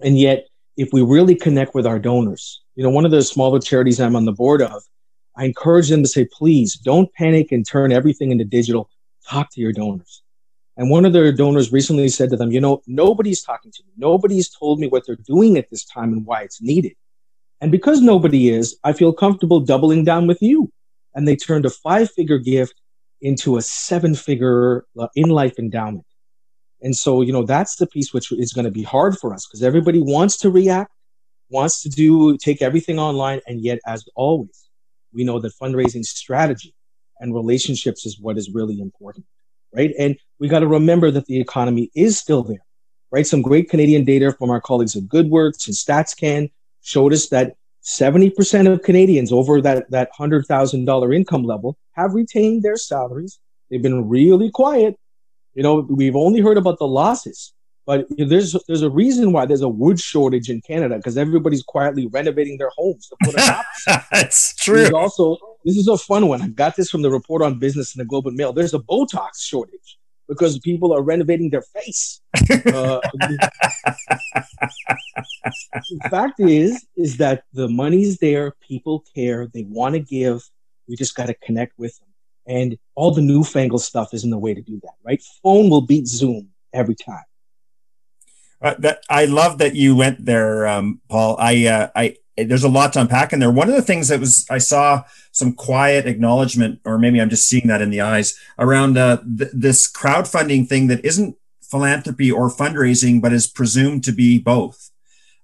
And 0.00 0.16
yet, 0.16 0.46
if 0.76 0.92
we 0.92 1.02
really 1.02 1.34
connect 1.34 1.74
with 1.74 1.86
our 1.86 1.98
donors, 1.98 2.62
you 2.76 2.84
know, 2.84 2.90
one 2.90 3.04
of 3.04 3.10
the 3.10 3.22
smaller 3.22 3.58
charities 3.58 4.00
I'm 4.00 4.14
on 4.14 4.24
the 4.24 4.32
board 4.32 4.62
of, 4.62 4.82
I 5.36 5.44
encourage 5.46 5.88
them 5.88 6.02
to 6.02 6.08
say, 6.08 6.24
please 6.24 6.74
don't 6.74 7.12
panic 7.14 7.50
and 7.50 7.66
turn 7.66 7.90
everything 7.90 8.30
into 8.30 8.44
digital. 8.44 8.88
Talk 9.28 9.50
to 9.52 9.60
your 9.60 9.72
donors. 9.72 10.22
And 10.76 10.90
one 10.90 11.04
of 11.06 11.12
their 11.12 11.32
donors 11.32 11.72
recently 11.72 12.08
said 12.08 12.30
to 12.30 12.36
them, 12.36 12.52
you 12.52 12.60
know, 12.60 12.82
nobody's 12.86 13.42
talking 13.42 13.72
to 13.72 13.82
me. 13.84 13.92
Nobody's 13.96 14.48
told 14.48 14.78
me 14.78 14.88
what 14.88 15.06
they're 15.06 15.16
doing 15.16 15.56
at 15.56 15.70
this 15.70 15.84
time 15.84 16.12
and 16.12 16.26
why 16.26 16.42
it's 16.42 16.60
needed. 16.60 16.92
And 17.60 17.72
because 17.72 18.02
nobody 18.02 18.50
is, 18.50 18.78
I 18.84 18.92
feel 18.92 19.12
comfortable 19.12 19.60
doubling 19.60 20.04
down 20.04 20.26
with 20.26 20.42
you. 20.42 20.70
And 21.14 21.26
they 21.26 21.36
turned 21.36 21.64
a 21.64 21.70
five 21.70 22.10
figure 22.10 22.38
gift 22.38 22.74
into 23.22 23.56
a 23.56 23.62
seven 23.62 24.14
figure 24.14 24.84
uh, 24.98 25.08
in 25.14 25.30
life 25.30 25.58
endowment. 25.58 26.04
And 26.82 26.94
so, 26.94 27.22
you 27.22 27.32
know, 27.32 27.44
that's 27.44 27.76
the 27.76 27.86
piece 27.86 28.12
which 28.12 28.30
is 28.32 28.52
going 28.52 28.66
to 28.66 28.70
be 28.70 28.82
hard 28.82 29.18
for 29.18 29.32
us 29.32 29.46
because 29.46 29.62
everybody 29.62 30.00
wants 30.00 30.36
to 30.38 30.50
react, 30.50 30.92
wants 31.48 31.82
to 31.82 31.88
do, 31.88 32.36
take 32.36 32.60
everything 32.60 32.98
online. 32.98 33.40
And 33.46 33.62
yet, 33.62 33.78
as 33.86 34.04
always, 34.14 34.68
we 35.12 35.24
know 35.24 35.40
that 35.40 35.54
fundraising 35.60 36.04
strategy 36.04 36.74
and 37.18 37.34
relationships 37.34 38.04
is 38.04 38.20
what 38.20 38.36
is 38.36 38.50
really 38.50 38.78
important, 38.78 39.24
right? 39.74 39.92
And 39.98 40.16
we 40.38 40.48
got 40.48 40.60
to 40.60 40.66
remember 40.66 41.10
that 41.10 41.26
the 41.26 41.40
economy 41.40 41.90
is 41.94 42.18
still 42.18 42.42
there, 42.42 42.64
right? 43.10 43.26
Some 43.26 43.42
great 43.42 43.70
Canadian 43.70 44.04
data 44.04 44.32
from 44.32 44.50
our 44.50 44.60
colleagues 44.60 44.96
at 44.96 45.04
GoodWorks 45.04 45.66
and 45.66 45.76
StatsCan 45.76 46.50
showed 46.82 47.12
us 47.12 47.28
that 47.28 47.56
70% 47.84 48.72
of 48.72 48.82
Canadians 48.82 49.32
over 49.32 49.60
that, 49.60 49.90
that 49.90 50.10
$100,000 50.18 51.14
income 51.14 51.44
level 51.44 51.76
have 51.92 52.14
retained 52.14 52.62
their 52.62 52.76
salaries. 52.76 53.38
They've 53.70 53.82
been 53.82 54.08
really 54.08 54.50
quiet. 54.50 54.98
You 55.54 55.62
know, 55.62 55.86
we've 55.88 56.16
only 56.16 56.40
heard 56.40 56.58
about 56.58 56.78
the 56.78 56.86
losses, 56.86 57.54
but 57.86 58.06
there's 58.10 58.56
there's 58.66 58.82
a 58.82 58.90
reason 58.90 59.32
why 59.32 59.46
there's 59.46 59.62
a 59.62 59.68
wood 59.68 59.98
shortage 59.98 60.50
in 60.50 60.60
Canada 60.60 60.96
because 60.96 61.16
everybody's 61.16 61.62
quietly 61.62 62.08
renovating 62.08 62.58
their 62.58 62.70
homes 62.76 63.08
to 63.08 63.16
put 63.24 63.38
up. 63.38 63.64
That's 64.12 64.54
true. 64.56 64.76
There's 64.76 64.90
also, 64.90 65.38
this 65.66 65.76
is 65.76 65.88
a 65.88 65.98
fun 65.98 66.28
one. 66.28 66.40
I 66.40 66.46
got 66.46 66.76
this 66.76 66.88
from 66.88 67.02
the 67.02 67.10
report 67.10 67.42
on 67.42 67.58
business 67.58 67.94
in 67.94 67.98
the 67.98 68.04
Globe 68.04 68.28
and 68.28 68.36
Mail. 68.36 68.52
There's 68.52 68.72
a 68.72 68.78
Botox 68.78 69.40
shortage 69.40 69.98
because 70.28 70.60
people 70.60 70.94
are 70.94 71.02
renovating 71.02 71.50
their 71.50 71.62
face. 71.62 72.20
Uh, 72.50 73.00
the 75.90 76.08
fact 76.08 76.38
is, 76.38 76.86
is 76.96 77.16
that 77.16 77.42
the 77.52 77.68
money's 77.68 78.18
there. 78.18 78.52
People 78.60 79.04
care. 79.12 79.48
They 79.52 79.64
want 79.64 79.94
to 79.94 80.00
give. 80.00 80.48
We 80.88 80.94
just 80.94 81.16
got 81.16 81.26
to 81.26 81.34
connect 81.34 81.76
with 81.78 81.98
them. 81.98 82.08
And 82.46 82.78
all 82.94 83.10
the 83.10 83.20
newfangled 83.20 83.82
stuff 83.82 84.14
isn't 84.14 84.30
the 84.30 84.38
way 84.38 84.54
to 84.54 84.62
do 84.62 84.78
that, 84.84 84.94
right? 85.04 85.20
Phone 85.42 85.68
will 85.68 85.80
beat 85.80 86.06
Zoom 86.06 86.50
every 86.72 86.94
time. 86.94 87.24
Uh, 88.62 88.74
that 88.78 89.00
I 89.10 89.24
love 89.24 89.58
that 89.58 89.74
you 89.74 89.96
went 89.96 90.24
there, 90.24 90.68
um, 90.68 91.00
Paul. 91.08 91.36
I, 91.40 91.66
uh, 91.66 91.88
I, 91.96 92.16
there's 92.36 92.64
a 92.64 92.68
lot 92.68 92.92
to 92.92 93.00
unpack 93.00 93.32
in 93.32 93.40
there. 93.40 93.50
One 93.50 93.68
of 93.68 93.74
the 93.74 93.82
things 93.82 94.08
that 94.08 94.20
was 94.20 94.46
I 94.48 94.58
saw 94.58 95.04
some 95.36 95.52
quiet 95.52 96.06
acknowledgement, 96.06 96.80
or 96.86 96.98
maybe 96.98 97.20
I'm 97.20 97.28
just 97.28 97.46
seeing 97.46 97.66
that 97.66 97.82
in 97.82 97.90
the 97.90 98.00
eyes 98.00 98.38
around 98.58 98.96
uh, 98.96 99.18
th- 99.18 99.50
this 99.52 99.90
crowdfunding 99.92 100.66
thing 100.66 100.86
that 100.86 101.04
isn't 101.04 101.36
philanthropy 101.60 102.32
or 102.32 102.48
fundraising, 102.48 103.20
but 103.20 103.34
is 103.34 103.46
presumed 103.46 104.02
to 104.04 104.12
be 104.12 104.38
both. 104.38 104.90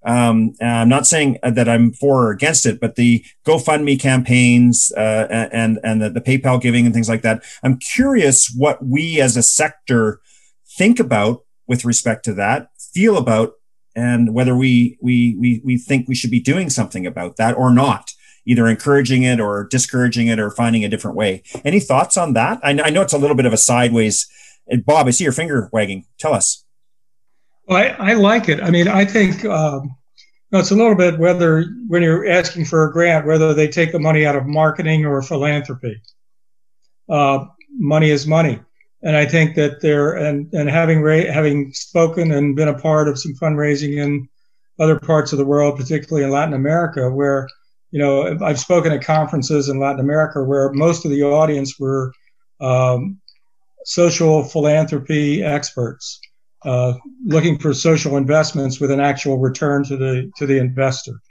Um, 0.03 0.55
I'm 0.59 0.89
not 0.89 1.05
saying 1.05 1.37
that 1.43 1.69
I'm 1.69 1.93
for 1.93 2.25
or 2.25 2.31
against 2.31 2.65
it, 2.65 2.79
but 2.79 2.95
the 2.95 3.23
GoFundMe 3.45 3.99
campaigns 3.99 4.91
uh, 4.97 5.27
and 5.53 5.79
and 5.83 6.01
the, 6.01 6.09
the 6.09 6.21
PayPal 6.21 6.59
giving 6.59 6.85
and 6.85 6.93
things 6.93 7.07
like 7.07 7.21
that. 7.21 7.43
I'm 7.61 7.77
curious 7.77 8.51
what 8.57 8.83
we 8.83 9.21
as 9.21 9.37
a 9.37 9.43
sector 9.43 10.21
think 10.75 10.99
about 10.99 11.45
with 11.67 11.85
respect 11.85 12.25
to 12.25 12.33
that, 12.33 12.69
feel 12.79 13.15
about, 13.15 13.53
and 13.95 14.33
whether 14.33 14.55
we 14.55 14.97
we 15.01 15.37
we 15.39 15.61
we 15.63 15.77
think 15.77 16.07
we 16.07 16.15
should 16.15 16.31
be 16.31 16.39
doing 16.41 16.71
something 16.71 17.05
about 17.05 17.37
that 17.37 17.55
or 17.55 17.71
not. 17.71 18.12
Either 18.45 18.67
encouraging 18.67 19.23
it 19.23 19.39
or 19.39 19.65
discouraging 19.65 20.27
it 20.27 20.39
or 20.39 20.49
finding 20.49 20.83
a 20.83 20.89
different 20.89 21.15
way. 21.15 21.43
Any 21.63 21.79
thoughts 21.79 22.17
on 22.17 22.33
that? 22.33 22.59
I, 22.63 22.71
I 22.71 22.89
know 22.89 23.01
it's 23.01 23.13
a 23.13 23.17
little 23.17 23.35
bit 23.35 23.45
of 23.45 23.53
a 23.53 23.57
sideways. 23.57 24.27
Bob, 24.85 25.07
I 25.07 25.11
see 25.11 25.23
your 25.23 25.33
finger 25.33 25.69
wagging. 25.71 26.05
Tell 26.17 26.33
us. 26.33 26.65
Well, 27.67 27.77
I, 27.77 28.11
I 28.11 28.13
like 28.13 28.49
it. 28.49 28.61
I 28.61 28.69
mean, 28.69 28.87
I 28.87 29.05
think 29.05 29.45
um, 29.45 29.95
it's 30.51 30.71
a 30.71 30.75
little 30.75 30.95
bit 30.95 31.17
whether 31.19 31.65
when 31.87 32.03
you're 32.03 32.27
asking 32.27 32.65
for 32.65 32.87
a 32.87 32.91
grant, 32.91 33.25
whether 33.25 33.53
they 33.53 33.67
take 33.67 33.91
the 33.91 33.99
money 33.99 34.25
out 34.25 34.35
of 34.35 34.45
marketing 34.45 35.05
or 35.05 35.21
philanthropy. 35.21 36.01
Uh, 37.09 37.45
money 37.77 38.09
is 38.09 38.27
money, 38.27 38.59
and 39.01 39.15
I 39.15 39.25
think 39.25 39.55
that 39.55 39.81
they're 39.81 40.13
and 40.13 40.51
and 40.53 40.69
having 40.69 41.01
ra- 41.01 41.31
having 41.31 41.73
spoken 41.73 42.31
and 42.31 42.55
been 42.55 42.67
a 42.67 42.77
part 42.77 43.07
of 43.07 43.19
some 43.19 43.33
fundraising 43.33 43.97
in 43.97 44.27
other 44.79 44.99
parts 44.99 45.31
of 45.31 45.37
the 45.37 45.45
world, 45.45 45.77
particularly 45.77 46.23
in 46.25 46.31
Latin 46.31 46.53
America, 46.53 47.09
where 47.09 47.47
you 47.93 47.99
know 47.99 48.37
I've 48.41 48.59
spoken 48.59 48.91
at 48.91 49.05
conferences 49.05 49.69
in 49.69 49.79
Latin 49.79 49.99
America 49.99 50.43
where 50.43 50.73
most 50.73 51.05
of 51.05 51.11
the 51.11 51.21
audience 51.21 51.79
were 51.79 52.11
um, 52.59 53.21
social 53.85 54.43
philanthropy 54.43 55.43
experts 55.43 56.19
uh, 56.65 56.93
looking 57.23 57.59
for 57.59 57.71
social 57.71 58.17
investments 58.17 58.79
with 58.79 58.89
an 58.89 58.99
actual 58.99 59.37
return 59.37 59.83
to 59.83 59.95
the 59.95 60.31
to 60.37 60.47
the 60.47 60.57
investor. 60.57 61.21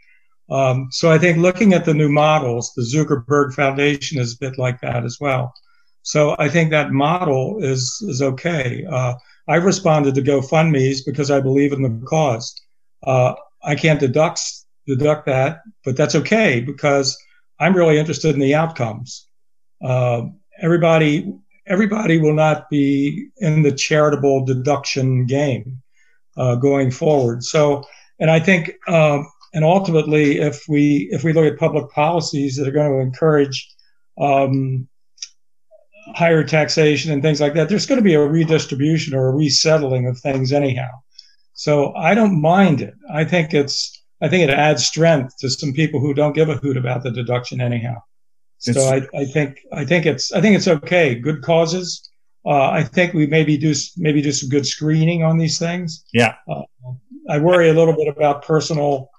Um, 0.51 0.87
so 0.93 1.11
I 1.11 1.19
think 1.19 1.39
looking 1.39 1.73
at 1.73 1.85
the 1.85 1.95
new 1.95 2.09
models, 2.09 2.73
the 2.77 2.83
Zuckerberg 2.83 3.55
Foundation 3.55 4.21
is 4.21 4.35
a 4.35 4.39
bit 4.39 4.57
like 4.57 4.81
that 4.83 5.05
as 5.05 5.19
well. 5.21 5.53
So 6.03 6.37
I 6.39 6.49
think 6.49 6.71
that 6.71 6.93
model 6.93 7.59
is 7.61 8.01
is 8.09 8.23
okay. 8.23 8.85
Uh, 8.89 9.15
I 9.49 9.57
responded 9.57 10.15
to 10.15 10.23
GoFundmes 10.23 11.01
because 11.05 11.33
I 11.33 11.41
believe 11.41 11.73
in 11.73 11.83
the 11.83 12.07
cause. 12.07 12.55
Uh, 13.05 13.35
I 13.65 13.75
can't 13.75 13.99
deduct 13.99 14.41
deduct 14.87 15.27
that, 15.27 15.63
but 15.85 15.97
that's 15.97 16.15
okay 16.15 16.61
because 16.61 17.17
I'm 17.59 17.77
really 17.77 17.99
interested 17.99 18.35
in 18.35 18.41
the 18.41 18.55
outcomes. 18.55 19.27
Uh, 19.83 20.23
everybody 20.61 21.33
everybody 21.67 22.19
will 22.19 22.35
not 22.35 22.69
be 22.69 23.29
in 23.39 23.63
the 23.63 23.73
charitable 23.73 24.45
deduction 24.45 25.27
game 25.27 25.81
uh, 26.37 26.57
going 26.57 26.91
forward. 26.91 27.45
So, 27.45 27.85
and 28.19 28.31
I 28.31 28.41
think, 28.41 28.73
um, 28.89 29.31
and 29.55 29.65
ultimately, 29.65 30.39
if 30.39 30.63
we 30.69 31.09
if 31.13 31.25
we 31.25 31.33
look 31.33 31.45
at 31.45 31.59
public 31.59 31.91
policies 31.91 32.57
that 32.57 32.67
are 32.67 32.73
going 32.73 32.91
to 32.91 33.01
encourage 33.01 33.71
um, 34.19 34.89
higher 36.15 36.43
taxation 36.43 37.13
and 37.13 37.23
things 37.23 37.41
like 37.41 37.55
that, 37.55 37.69
there's 37.69 37.87
going 37.87 37.99
to 37.99 38.05
be 38.05 38.15
a 38.15 38.27
redistribution 38.27 39.15
or 39.15 39.29
a 39.29 39.35
resettling 39.35 40.07
of 40.07 40.19
things 40.19 40.53
anyhow. 40.53 40.89
So 41.55 41.95
I 41.95 42.15
don't 42.15 42.41
mind 42.41 42.81
it. 42.81 42.95
I 43.13 43.25
think 43.25 43.53
it's 43.53 44.02
I 44.23 44.29
think 44.29 44.49
it 44.49 44.51
adds 44.51 44.87
strength 44.87 45.37
to 45.39 45.51
some 45.51 45.73
people 45.73 46.01
who 46.01 46.15
don't 46.15 46.35
give 46.35 46.49
a 46.49 46.57
hoot 46.57 46.77
about 46.77 47.03
the 47.03 47.11
deduction 47.11 47.61
anyhow. 47.61 47.97
So 48.59 48.81
I, 48.81 49.03
I, 49.19 49.25
think 49.25 49.59
I 49.73 49.85
think 49.85 50.07
it's 50.07 50.33
I 50.33 50.41
think 50.41 50.55
it's 50.55 50.69
okay. 50.69 51.17
Good 51.17 51.43
causes. 51.43 52.09
Uh, 52.47 52.71
I 52.71 52.85
think 52.85 53.13
we 53.13 53.27
maybe 53.27 53.57
do 53.57 53.75
maybe 53.97 54.23
do 54.23 54.31
some 54.31 54.49
good 54.49 54.67
screening 54.67 55.25
on 55.25 55.37
these 55.37 55.59
things. 55.59 56.05
Yeah. 56.13 56.37
Uh, 56.49 56.63
I 57.29 57.39
worry 57.39 57.71
a 57.71 57.75
little 57.75 57.95
bit 57.95 58.07
about 58.07 58.45
personal 58.45 59.11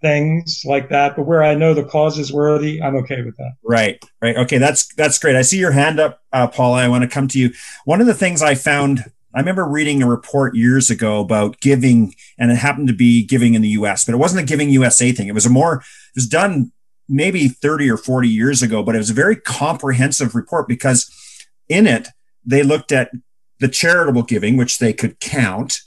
things 0.00 0.62
like 0.64 0.88
that, 0.88 1.14
but 1.14 1.26
where 1.26 1.44
I 1.44 1.54
know 1.54 1.74
the 1.74 1.84
cause 1.84 2.18
is 2.18 2.32
worthy, 2.32 2.82
I'm 2.82 2.96
okay 2.96 3.22
with 3.22 3.36
that. 3.36 3.52
Right. 3.62 4.04
Right. 4.20 4.36
Okay. 4.36 4.58
That's 4.58 4.92
that's 4.94 5.18
great. 5.18 5.36
I 5.36 5.42
see 5.42 5.58
your 5.58 5.72
hand 5.72 6.00
up, 6.00 6.20
uh, 6.32 6.48
Paula. 6.48 6.82
I 6.82 6.88
want 6.88 7.02
to 7.02 7.08
come 7.08 7.28
to 7.28 7.38
you. 7.38 7.52
One 7.84 8.00
of 8.00 8.08
the 8.08 8.14
things 8.14 8.42
I 8.42 8.56
found. 8.56 9.04
I 9.34 9.40
remember 9.40 9.64
reading 9.64 10.02
a 10.02 10.08
report 10.08 10.54
years 10.54 10.90
ago 10.90 11.20
about 11.20 11.60
giving, 11.60 12.14
and 12.38 12.50
it 12.50 12.56
happened 12.56 12.88
to 12.88 12.94
be 12.94 13.24
giving 13.24 13.54
in 13.54 13.62
the 13.62 13.68
U.S., 13.70 14.04
but 14.04 14.14
it 14.14 14.18
wasn't 14.18 14.42
a 14.42 14.46
Giving 14.46 14.70
USA 14.70 15.12
thing. 15.12 15.28
It 15.28 15.34
was 15.34 15.46
a 15.46 15.50
more. 15.50 15.76
It 15.76 16.16
was 16.16 16.26
done 16.26 16.72
maybe 17.08 17.48
30 17.48 17.90
or 17.90 17.96
40 17.96 18.28
years 18.28 18.62
ago, 18.62 18.82
but 18.82 18.94
it 18.94 18.98
was 18.98 19.10
a 19.10 19.14
very 19.14 19.36
comprehensive 19.36 20.34
report 20.34 20.68
because 20.68 21.10
in 21.68 21.86
it, 21.86 22.08
they 22.44 22.62
looked 22.62 22.92
at 22.92 23.10
the 23.60 23.68
charitable 23.68 24.24
giving, 24.24 24.56
which 24.56 24.78
they 24.78 24.92
could 24.92 25.20
count. 25.20 25.80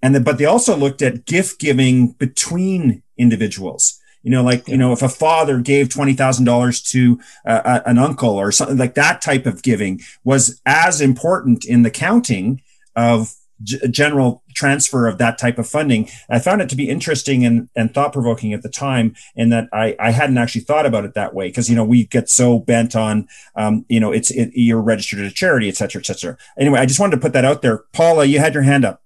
And 0.00 0.14
the, 0.14 0.20
but 0.20 0.38
they 0.38 0.44
also 0.44 0.76
looked 0.76 1.02
at 1.02 1.26
gift 1.26 1.60
giving 1.60 2.12
between 2.12 3.02
individuals. 3.16 4.00
You 4.22 4.30
know, 4.30 4.42
like, 4.42 4.66
you 4.68 4.76
know, 4.76 4.92
if 4.92 5.02
a 5.02 5.08
father 5.08 5.60
gave 5.60 5.88
$20,000 5.88 6.90
to 6.90 7.20
uh, 7.44 7.80
an 7.86 7.98
uncle 7.98 8.30
or 8.30 8.52
something 8.52 8.76
like 8.76 8.94
that 8.94 9.20
type 9.20 9.46
of 9.46 9.62
giving 9.62 10.00
was 10.24 10.60
as 10.64 11.00
important 11.00 11.64
in 11.64 11.82
the 11.82 11.90
counting 11.90 12.62
of 12.96 13.34
g- 13.62 13.78
general 13.88 14.42
transfer 14.54 15.06
of 15.06 15.18
that 15.18 15.38
type 15.38 15.58
of 15.58 15.68
funding. 15.68 16.08
I 16.28 16.38
found 16.38 16.60
it 16.60 16.68
to 16.68 16.76
be 16.76 16.88
interesting 16.88 17.44
and, 17.44 17.68
and 17.74 17.92
thought 17.92 18.12
provoking 18.12 18.52
at 18.52 18.62
the 18.62 18.68
time 18.68 19.14
in 19.34 19.48
that 19.50 19.68
I, 19.72 19.96
I 19.98 20.10
hadn't 20.10 20.38
actually 20.38 20.62
thought 20.62 20.86
about 20.86 21.04
it 21.04 21.14
that 21.14 21.34
way. 21.34 21.50
Cause, 21.50 21.70
you 21.70 21.76
know, 21.76 21.84
we 21.84 22.04
get 22.04 22.28
so 22.28 22.58
bent 22.58 22.94
on, 22.94 23.28
um, 23.56 23.84
you 23.88 24.00
know, 24.00 24.12
it's, 24.12 24.30
it, 24.30 24.50
you're 24.52 24.82
registered 24.82 25.20
as 25.20 25.32
a 25.32 25.34
charity, 25.34 25.68
et 25.68 25.76
cetera, 25.76 26.00
et 26.00 26.06
cetera. 26.06 26.36
Anyway, 26.58 26.78
I 26.78 26.86
just 26.86 27.00
wanted 27.00 27.16
to 27.16 27.22
put 27.22 27.32
that 27.32 27.44
out 27.44 27.62
there. 27.62 27.84
Paula, 27.92 28.24
you 28.24 28.38
had 28.38 28.54
your 28.54 28.62
hand 28.62 28.84
up. 28.84 29.00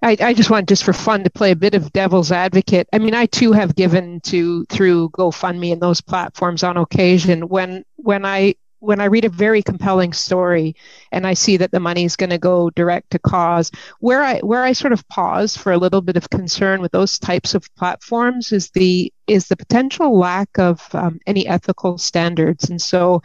I, 0.00 0.16
I 0.20 0.32
just 0.32 0.48
want 0.48 0.68
just 0.68 0.84
for 0.84 0.92
fun 0.92 1.24
to 1.24 1.30
play 1.30 1.50
a 1.50 1.56
bit 1.56 1.74
of 1.74 1.92
devil's 1.92 2.30
advocate. 2.30 2.88
I 2.92 2.98
mean, 2.98 3.14
I 3.14 3.26
too 3.26 3.50
have 3.50 3.74
given 3.74 4.20
to 4.26 4.64
through 4.66 5.10
GoFundMe 5.10 5.72
and 5.72 5.82
those 5.82 6.00
platforms 6.00 6.62
on 6.62 6.76
occasion. 6.76 7.48
When 7.48 7.84
when 7.96 8.24
I 8.24 8.54
when 8.80 9.00
I 9.00 9.06
read 9.06 9.24
a 9.24 9.30
very 9.30 9.62
compelling 9.62 10.12
story 10.12 10.74
and 11.12 11.26
I 11.26 11.34
see 11.34 11.56
that 11.56 11.72
the 11.72 11.80
money 11.80 12.04
is 12.04 12.16
going 12.16 12.30
to 12.30 12.38
go 12.38 12.70
direct 12.70 13.10
to 13.10 13.18
cause, 13.18 13.70
where 14.00 14.22
I 14.22 14.38
where 14.40 14.62
I 14.62 14.72
sort 14.72 14.92
of 14.92 15.06
pause 15.08 15.56
for 15.56 15.72
a 15.72 15.78
little 15.78 16.00
bit 16.00 16.16
of 16.16 16.30
concern 16.30 16.80
with 16.80 16.92
those 16.92 17.18
types 17.18 17.54
of 17.54 17.74
platforms 17.76 18.52
is 18.52 18.70
the 18.70 19.12
is 19.26 19.48
the 19.48 19.56
potential 19.56 20.18
lack 20.18 20.58
of 20.58 20.88
um, 20.94 21.18
any 21.26 21.46
ethical 21.46 21.98
standards. 21.98 22.70
And 22.70 22.80
so, 22.80 23.22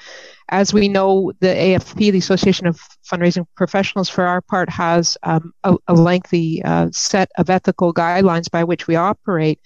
as 0.49 0.74
we 0.74 0.88
know, 0.89 1.32
the 1.39 1.47
AFP, 1.47 2.12
the 2.12 2.18
Association 2.18 2.68
of 2.68 2.80
Fundraising 3.10 3.45
Professionals, 3.56 4.10
for 4.10 4.26
our 4.26 4.41
part, 4.41 4.70
has 4.70 5.18
um, 5.24 5.54
a, 5.64 5.76
a, 5.88 5.93
lengthy 5.93 6.62
uh, 6.64 6.89
set 6.91 7.32
of 7.38 7.49
ethical 7.49 7.93
guidelines 7.93 8.51
by 8.51 8.64
which 8.66 8.88
we 8.88 8.95
operate. 8.95 9.62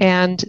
And 0.00 0.44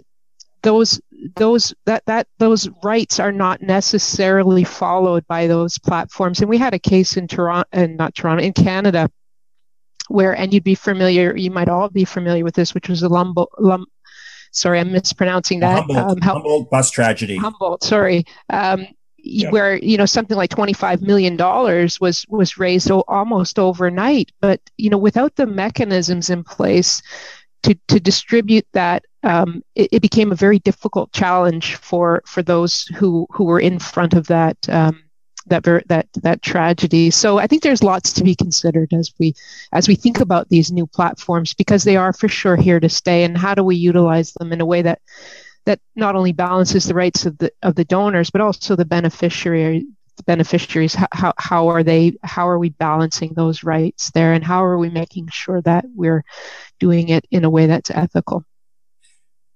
those 0.62 1.00
those 1.36 1.74
that 1.86 2.04
that 2.06 2.26
those 2.38 2.68
rights 2.82 3.20
are 3.20 3.32
not 3.32 3.62
necessarily 3.62 4.64
followed 4.64 5.26
by 5.26 5.46
those 5.46 5.78
platforms. 5.78 6.40
And 6.40 6.48
we 6.48 6.58
had 6.58 6.74
a 6.74 6.78
case 6.78 7.16
in 7.16 7.28
Toronto, 7.28 7.68
and 7.72 7.96
not 7.96 8.14
Toronto, 8.14 8.42
in 8.42 8.52
Canada, 8.52 9.10
where 10.08 10.36
and 10.36 10.52
you'd 10.52 10.64
be 10.64 10.74
familiar, 10.74 11.36
you 11.36 11.50
might 11.50 11.68
all 11.68 11.88
be 11.88 12.04
familiar 12.04 12.44
with 12.44 12.54
this, 12.54 12.74
which 12.74 12.88
was 12.88 13.00
the 13.00 13.08
Lumbo, 13.08 13.46
Lum, 13.58 13.86
sorry, 14.52 14.80
I'm 14.80 14.92
mispronouncing 14.92 15.60
that. 15.60 15.78
Humboldt, 15.78 16.10
um, 16.10 16.20
Humboldt 16.20 16.70
bus 16.70 16.90
tragedy. 16.90 17.36
Humboldt, 17.36 17.84
sorry. 17.84 18.24
Um, 18.48 18.86
yeah. 19.22 19.50
where 19.50 19.76
you 19.76 19.98
know 19.98 20.06
something 20.06 20.36
like 20.36 20.48
25 20.48 21.02
million 21.02 21.36
dollars 21.36 22.00
was 22.00 22.24
was 22.30 22.56
raised 22.56 22.90
almost 22.90 23.58
overnight 23.58 24.32
but 24.40 24.60
you 24.78 24.88
know 24.88 24.96
without 24.96 25.36
the 25.36 25.46
mechanisms 25.46 26.30
in 26.30 26.42
place 26.42 27.02
to, 27.62 27.74
to 27.88 28.00
distribute 28.00 28.66
that, 28.72 29.04
um, 29.22 29.62
it, 29.74 29.88
it, 29.92 30.02
became 30.02 30.32
a 30.32 30.36
very 30.36 30.58
difficult 30.58 31.12
challenge 31.12 31.76
for, 31.76 32.22
for 32.26 32.42
those 32.42 32.84
who, 32.96 33.26
who 33.30 33.44
were 33.44 33.60
in 33.60 33.78
front 33.78 34.14
of 34.14 34.26
that, 34.28 34.56
um, 34.68 35.02
that, 35.46 35.64
ver- 35.64 35.82
that, 35.86 36.08
that 36.22 36.42
tragedy. 36.42 37.10
So 37.10 37.38
I 37.38 37.46
think 37.46 37.62
there's 37.62 37.82
lots 37.82 38.12
to 38.14 38.24
be 38.24 38.34
considered 38.34 38.92
as 38.94 39.12
we, 39.18 39.34
as 39.72 39.88
we 39.88 39.94
think 39.94 40.20
about 40.20 40.48
these 40.48 40.72
new 40.72 40.86
platforms, 40.86 41.54
because 41.54 41.84
they 41.84 41.96
are 41.96 42.12
for 42.12 42.28
sure 42.28 42.56
here 42.56 42.80
to 42.80 42.88
stay. 42.88 43.24
And 43.24 43.36
how 43.36 43.54
do 43.54 43.62
we 43.62 43.76
utilize 43.76 44.32
them 44.32 44.52
in 44.52 44.60
a 44.60 44.66
way 44.66 44.82
that, 44.82 45.00
that 45.66 45.80
not 45.94 46.16
only 46.16 46.32
balances 46.32 46.86
the 46.86 46.94
rights 46.94 47.26
of 47.26 47.36
the, 47.38 47.52
of 47.62 47.74
the 47.74 47.84
donors, 47.84 48.30
but 48.30 48.40
also 48.40 48.74
the 48.74 48.84
beneficiary, 48.86 49.86
beneficiaries 50.20 50.96
how, 51.12 51.32
how 51.38 51.68
are 51.68 51.82
they 51.82 52.16
how 52.22 52.48
are 52.48 52.58
we 52.58 52.70
balancing 52.70 53.32
those 53.34 53.64
rights 53.64 54.10
there 54.12 54.32
and 54.32 54.44
how 54.44 54.64
are 54.64 54.78
we 54.78 54.88
making 54.88 55.28
sure 55.28 55.60
that 55.62 55.84
we're 55.94 56.24
doing 56.78 57.08
it 57.08 57.26
in 57.30 57.44
a 57.44 57.50
way 57.50 57.66
that's 57.66 57.90
ethical? 57.90 58.44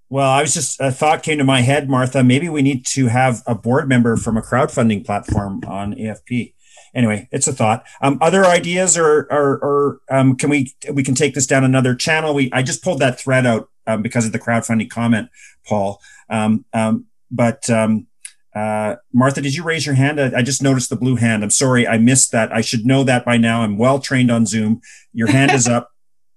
Well 0.08 0.30
i 0.30 0.42
was 0.42 0.54
just 0.54 0.80
a 0.80 0.92
thought 0.92 1.22
came 1.22 1.38
to 1.38 1.44
my 1.44 1.60
head 1.62 1.88
martha 1.88 2.22
maybe 2.22 2.48
we 2.48 2.62
need 2.62 2.84
to 2.86 3.06
have 3.06 3.42
a 3.46 3.54
board 3.54 3.88
member 3.88 4.16
from 4.16 4.36
a 4.36 4.42
crowdfunding 4.42 5.04
platform 5.04 5.62
on 5.66 5.94
afp 5.94 6.54
anyway 6.94 7.28
it's 7.32 7.46
a 7.46 7.52
thought. 7.52 7.84
Um, 8.00 8.18
other 8.20 8.44
ideas 8.44 8.96
or 8.96 9.26
or, 9.30 9.58
or 9.58 10.00
um, 10.10 10.36
can 10.36 10.50
we 10.50 10.74
we 10.92 11.02
can 11.02 11.14
take 11.14 11.34
this 11.34 11.46
down 11.46 11.64
another 11.64 11.94
channel? 11.94 12.34
We 12.34 12.50
i 12.52 12.62
just 12.62 12.82
pulled 12.82 13.00
that 13.00 13.18
thread 13.18 13.46
out 13.46 13.68
um, 13.86 14.02
because 14.02 14.26
of 14.26 14.32
the 14.32 14.38
crowdfunding 14.38 14.90
comment 14.90 15.28
paul. 15.66 16.00
Um, 16.30 16.64
um, 16.72 17.06
but 17.30 17.68
um, 17.68 18.06
uh, 18.54 18.96
Martha, 19.12 19.40
did 19.40 19.54
you 19.54 19.64
raise 19.64 19.84
your 19.84 19.96
hand? 19.96 20.20
I, 20.20 20.38
I, 20.38 20.42
just 20.42 20.62
noticed 20.62 20.88
the 20.88 20.96
blue 20.96 21.16
hand. 21.16 21.42
I'm 21.42 21.50
sorry, 21.50 21.88
I 21.88 21.98
missed 21.98 22.30
that. 22.32 22.52
I 22.52 22.60
should 22.60 22.86
know 22.86 23.02
that 23.02 23.24
by 23.24 23.36
now. 23.36 23.62
I'm 23.62 23.76
well 23.76 23.98
trained 23.98 24.30
on 24.30 24.46
Zoom. 24.46 24.80
Your 25.12 25.28
hand 25.28 25.50
is 25.50 25.66
up. 25.66 25.90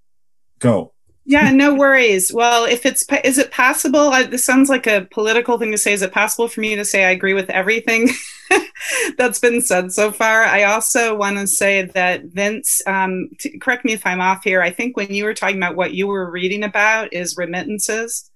Go. 0.60 0.94
Yeah, 1.26 1.52
no 1.52 1.76
worries. 1.76 2.34
Well, 2.34 2.66
if 2.66 2.86
it's 2.86 3.06
is 3.24 3.38
it 3.38 3.52
possible? 3.52 4.00
I, 4.00 4.24
this 4.24 4.46
sounds 4.46 4.70
like 4.70 4.88
a 4.88 5.08
political 5.12 5.60
thing 5.60 5.72
to 5.72 5.78
say. 5.78 5.94
Is 5.94 6.02
it 6.02 6.14
possible 6.14 6.48
for 6.48 6.62
me 6.62 6.76
to 6.76 6.86
say 6.86 7.04
I 7.04 7.12
agree 7.12 7.34
with 7.34 7.50
everything 7.50 8.10
that's 9.18 9.38
been 9.38 9.62
said 9.62 9.92
so 9.92 10.12
far? 10.12 10.44
I 10.44 10.64
also 10.64 11.16
want 11.16 11.38
to 11.38 11.46
say 11.46 11.84
that 11.84 12.24
Vince, 12.28 12.82
um, 12.88 13.30
t- 13.40 13.60
correct 13.60 13.84
me 13.84 13.92
if 13.92 14.06
I'm 14.06 14.22
off 14.22 14.44
here. 14.44 14.62
I 14.62 14.72
think 14.72 14.96
when 14.96 15.14
you 15.14 15.26
were 15.26 15.34
talking 15.34 15.58
about 15.58 15.76
what 15.76 15.94
you 15.94 16.08
were 16.08 16.32
reading 16.32 16.64
about 16.64 17.14
is 17.14 17.38
remittances 17.38 18.27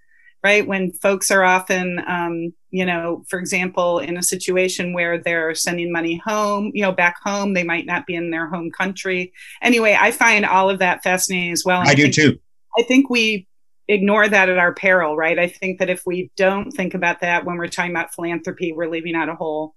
right? 0.43 0.65
When 0.67 0.91
folks 0.91 1.29
are 1.31 1.43
often, 1.43 2.03
um, 2.07 2.53
you 2.71 2.85
know, 2.85 3.23
for 3.29 3.39
example, 3.39 3.99
in 3.99 4.17
a 4.17 4.23
situation 4.23 4.93
where 4.93 5.21
they're 5.21 5.53
sending 5.53 5.91
money 5.91 6.21
home, 6.25 6.71
you 6.73 6.81
know, 6.81 6.91
back 6.91 7.17
home, 7.23 7.53
they 7.53 7.63
might 7.63 7.85
not 7.85 8.05
be 8.05 8.15
in 8.15 8.31
their 8.31 8.47
home 8.47 8.71
country. 8.71 9.33
Anyway, 9.61 9.97
I 9.99 10.11
find 10.11 10.45
all 10.45 10.69
of 10.69 10.79
that 10.79 11.03
fascinating 11.03 11.51
as 11.51 11.63
well. 11.65 11.81
I, 11.81 11.91
I 11.91 11.95
do 11.95 12.03
think, 12.03 12.15
too. 12.15 12.39
I 12.77 12.83
think 12.83 13.09
we 13.09 13.47
ignore 13.87 14.27
that 14.27 14.49
at 14.49 14.57
our 14.57 14.73
peril, 14.73 15.17
right? 15.17 15.37
I 15.37 15.47
think 15.47 15.79
that 15.79 15.89
if 15.89 16.03
we 16.05 16.31
don't 16.37 16.71
think 16.71 16.93
about 16.93 17.19
that 17.21 17.45
when 17.45 17.57
we're 17.57 17.67
talking 17.67 17.91
about 17.91 18.13
philanthropy, 18.13 18.71
we're 18.71 18.89
leaving 18.89 19.15
out 19.15 19.29
a 19.29 19.35
whole 19.35 19.75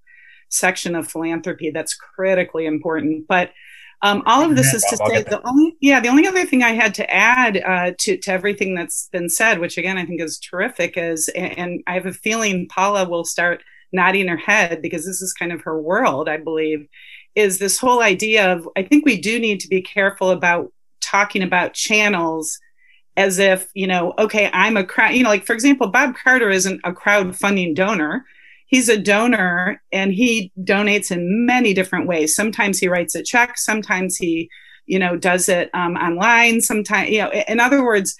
section 0.51 0.95
of 0.95 1.11
philanthropy 1.11 1.71
that's 1.71 1.95
critically 1.95 2.67
important. 2.67 3.27
But 3.27 3.51
um, 4.05 4.23
all 4.27 4.43
of 4.43 4.55
this 4.55 4.75
is 4.75 4.85
to 4.91 4.99
say 4.99 5.23
the 5.23 5.41
only 5.49 5.77
yeah 5.81 5.99
the 5.99 6.09
only 6.09 6.27
other 6.27 6.45
thing 6.45 6.63
I 6.63 6.73
had 6.73 6.93
to 6.97 7.11
add 7.11 7.57
uh, 7.57 7.93
to 8.01 8.19
to 8.19 8.31
everything 8.31 8.75
that's 8.75 9.09
been 9.11 9.31
said, 9.31 9.59
which 9.59 9.79
again 9.79 9.97
I 9.97 10.05
think 10.05 10.21
is 10.21 10.39
terrific, 10.39 10.99
is 10.99 11.31
and 11.35 11.83
I 11.87 11.95
have 11.95 12.05
a 12.05 12.13
feeling 12.13 12.69
Paula 12.69 13.09
will 13.09 13.25
start 13.25 13.63
nodding 13.93 14.29
her 14.29 14.37
head 14.37 14.83
because 14.83 15.07
this 15.07 15.23
is 15.23 15.33
kind 15.33 15.53
of 15.53 15.63
her 15.63 15.81
world, 15.81 16.29
I 16.29 16.37
believe, 16.37 16.87
is 17.35 17.59
this 17.59 17.79
whole 17.79 18.03
idea 18.03 18.53
of 18.53 18.69
I 18.77 18.83
think 18.83 19.07
we 19.07 19.19
do 19.19 19.39
need 19.39 19.61
to 19.61 19.69
be 19.69 19.81
careful 19.81 20.31
about 20.31 20.71
talking 21.01 21.43
about 21.43 21.73
channels 21.73 22.59
as 23.17 23.39
if 23.39 23.71
you 23.73 23.87
know 23.87 24.13
okay 24.19 24.51
I'm 24.53 24.77
a 24.77 24.85
crowd 24.85 25.15
you 25.15 25.23
know 25.23 25.31
like 25.31 25.47
for 25.47 25.55
example 25.55 25.87
Bob 25.87 26.15
Carter 26.23 26.51
isn't 26.51 26.81
a 26.85 26.93
crowdfunding 26.93 27.75
donor 27.75 28.27
he's 28.75 28.89
a 28.89 28.99
donor 28.99 29.81
and 29.93 30.13
he 30.13 30.51
donates 30.59 31.13
in 31.13 31.47
many 31.47 31.73
different 31.73 32.09
ways. 32.09 32.35
Sometimes 32.35 32.77
he 32.77 32.89
writes 32.89 33.15
a 33.15 33.23
check, 33.23 33.57
sometimes 33.57 34.17
he, 34.17 34.51
you 34.87 34.99
know, 34.99 35.17
does 35.17 35.49
it 35.49 35.71
um, 35.75 35.95
online. 35.95 36.61
Sometimes, 36.61 37.09
you 37.09 37.19
know, 37.19 37.31
in 37.47 37.61
other 37.61 37.85
words, 37.85 38.17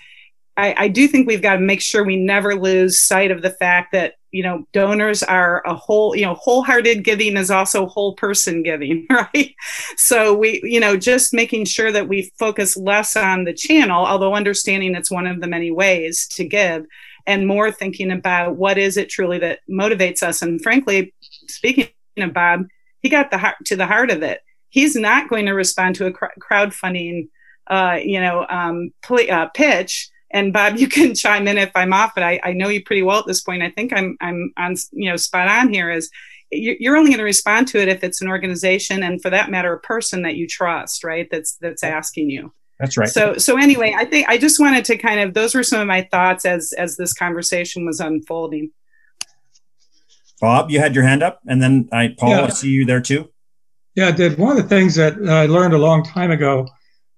I, 0.57 0.73
I 0.79 0.89
do 0.89 1.09
think 1.09 1.27
we've 1.27 1.43
got 1.43 1.55
to 1.55 1.61
make 1.61 1.81
sure 1.81 2.05
we 2.05 2.15
never 2.15 2.55
lose 2.55 3.01
sight 3.01 3.33
of 3.33 3.43
the 3.43 3.51
fact 3.51 3.91
that 3.91 4.15
you 4.31 4.45
know 4.45 4.65
donors 4.73 5.25
are 5.25 5.61
a 5.67 5.75
whole 5.75 6.15
you 6.15 6.25
know 6.25 6.35
wholehearted 6.35 7.03
giving 7.05 7.37
is 7.37 7.53
also 7.53 7.87
whole 7.87 8.15
person 8.15 8.65
giving 8.65 9.07
right 9.11 9.55
so 9.97 10.35
we 10.35 10.61
you 10.65 10.81
know 10.81 10.97
just 10.97 11.33
making 11.33 11.65
sure 11.65 11.93
that 11.93 12.09
we 12.09 12.33
focus 12.37 12.77
less 12.77 13.15
on 13.15 13.45
the 13.45 13.53
channel 13.53 14.05
although 14.05 14.35
understanding 14.35 14.97
it's 14.97 15.11
one 15.11 15.29
of 15.29 15.41
the 15.41 15.47
many 15.47 15.71
ways 15.71 16.27
to 16.27 16.45
give 16.45 16.85
and 17.27 17.47
more 17.47 17.71
thinking 17.71 18.11
about 18.11 18.57
what 18.57 18.79
is 18.79 18.97
it 18.97 19.09
truly 19.09 19.39
that 19.39 19.61
motivates 19.71 20.23
us. 20.23 20.43
And 20.43 20.63
frankly, 20.63 21.15
speaking 21.49 21.89
of 22.19 22.33
Bob, 22.33 22.67
he 23.01 23.09
got 23.09 23.31
the 23.31 23.39
heart 23.39 23.57
to 23.67 23.77
the 23.77 23.87
heart 23.87 24.11
of 24.11 24.23
it. 24.23 24.41
He's 24.69 24.97
not 24.97 25.29
going 25.29 25.47
to 25.47 25.53
respond 25.53 25.95
to 25.97 26.07
a 26.07 26.13
cr- 26.13 26.27
crowdfunding, 26.41 27.29
uh, 27.69 27.99
you 28.03 28.21
know, 28.21 28.47
um, 28.49 28.91
pl- 29.03 29.31
uh, 29.31 29.49
pitch. 29.49 30.11
And 30.31 30.53
Bob, 30.53 30.77
you 30.79 30.89
can 30.89 31.15
chime 31.15 31.49
in 31.49 31.59
if 31.59 31.71
I'm 31.75 31.93
off, 31.93 32.13
but 32.15 32.25
I, 32.25 32.41
I 32.43 32.53
know 32.53 32.69
you 32.69 32.83
pretty 32.83 33.03
well 33.03 33.21
at 33.21 33.27
this 33.27 33.41
point. 33.41 33.63
I 33.63 33.71
think 33.71 33.93
I'm 33.93 34.17
I'm 34.21 34.53
on 34.57 34.77
you 34.93 35.11
know 35.11 35.17
spot 35.17 35.49
on 35.49 35.73
here. 35.73 35.91
Is 35.91 36.11
you're 36.51 36.97
only 36.97 37.11
going 37.11 37.19
to 37.19 37.25
respond 37.25 37.69
to 37.69 37.81
it 37.81 37.89
if 37.89 38.05
it's 38.05 38.21
an 38.21 38.29
organization 38.29 39.03
and 39.03 39.21
for 39.21 39.31
that 39.31 39.51
matter 39.51 39.73
a 39.73 39.81
person 39.81 40.23
that 40.23 40.37
you 40.37 40.47
trust 40.47 41.03
right 41.03 41.29
that's 41.31 41.57
that's 41.57 41.83
asking 41.83 42.31
you 42.31 42.53
that's 42.85 42.99
right. 42.99 43.09
So 43.09 43.39
so 43.39 43.57
anyway, 43.57 43.95
I 43.97 44.05
think 44.05 44.29
I 44.29 44.37
just 44.37 44.61
wanted 44.61 44.85
to 44.87 44.99
kind 44.99 45.21
of 45.21 45.33
those 45.33 45.55
were 45.55 45.63
some 45.63 45.81
of 45.81 45.87
my 45.87 46.07
thoughts 46.11 46.45
as 46.45 46.75
as 46.77 46.97
this 46.97 47.15
conversation 47.15 47.87
was 47.87 47.99
unfolding. 47.99 48.71
Bob, 50.41 50.71
you 50.71 50.79
had 50.79 50.95
your 50.95 51.05
hand 51.05 51.23
up, 51.23 51.41
and 51.47 51.63
then 51.63 51.89
I 51.93 52.15
Paul, 52.19 52.31
yeah. 52.31 52.43
I 52.43 52.49
see 52.51 52.69
you 52.69 52.85
there 52.85 53.01
too. 53.01 53.31
Yeah, 53.95 54.09
I 54.09 54.11
did. 54.11 54.39
One 54.39 54.57
of 54.57 54.63
the 54.63 54.69
things 54.69 54.97
that 54.97 55.15
I 55.29 55.47
learned 55.47 55.73
a 55.73 55.79
long 55.79 56.05
time 56.05 56.31
ago 56.31 56.69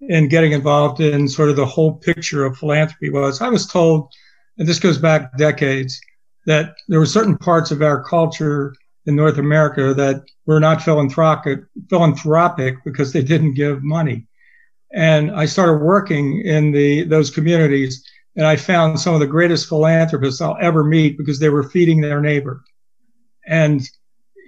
in 0.01 0.29
getting 0.29 0.53
involved 0.53 1.01
in 1.01 1.27
sort 1.27 1.49
of 1.49 1.57
the 1.57 1.67
whole 1.67 1.95
picture 1.95 2.45
of 2.45 2.57
philanthropy 2.59 3.11
was 3.11 3.41
I 3.41 3.49
was 3.49 3.67
told, 3.67 4.13
and 4.59 4.69
this 4.69 4.79
goes 4.79 4.99
back 4.99 5.37
decades, 5.37 5.99
that 6.45 6.75
there 6.87 7.01
were 7.01 7.07
certain 7.07 7.37
parts 7.37 7.73
of 7.73 7.83
our 7.83 8.05
culture 8.05 8.75
in 9.07 9.17
North 9.17 9.39
America 9.39 9.95
that 9.95 10.23
were 10.45 10.61
not 10.61 10.83
philanthropic, 10.83 11.61
philanthropic 11.89 12.77
because 12.85 13.13
they 13.13 13.23
didn't 13.23 13.55
give 13.55 13.83
money 13.83 14.27
and 14.93 15.31
I 15.31 15.47
started 15.47 15.85
working 15.85 16.41
in 16.41 16.71
the 16.71 17.05
those 17.05 17.31
communities. 17.31 18.05
and 18.37 18.47
I 18.47 18.57
found 18.57 19.01
some 19.01 19.15
of 19.15 19.21
the 19.21 19.27
greatest 19.27 19.69
philanthropists 19.69 20.41
I'll 20.41 20.59
ever 20.61 20.85
meet 20.85 21.17
because 21.17 21.39
they 21.39 21.49
were 21.49 21.71
feeding 21.71 22.01
their 22.01 22.21
neighbor. 22.21 22.63
And 23.47 23.81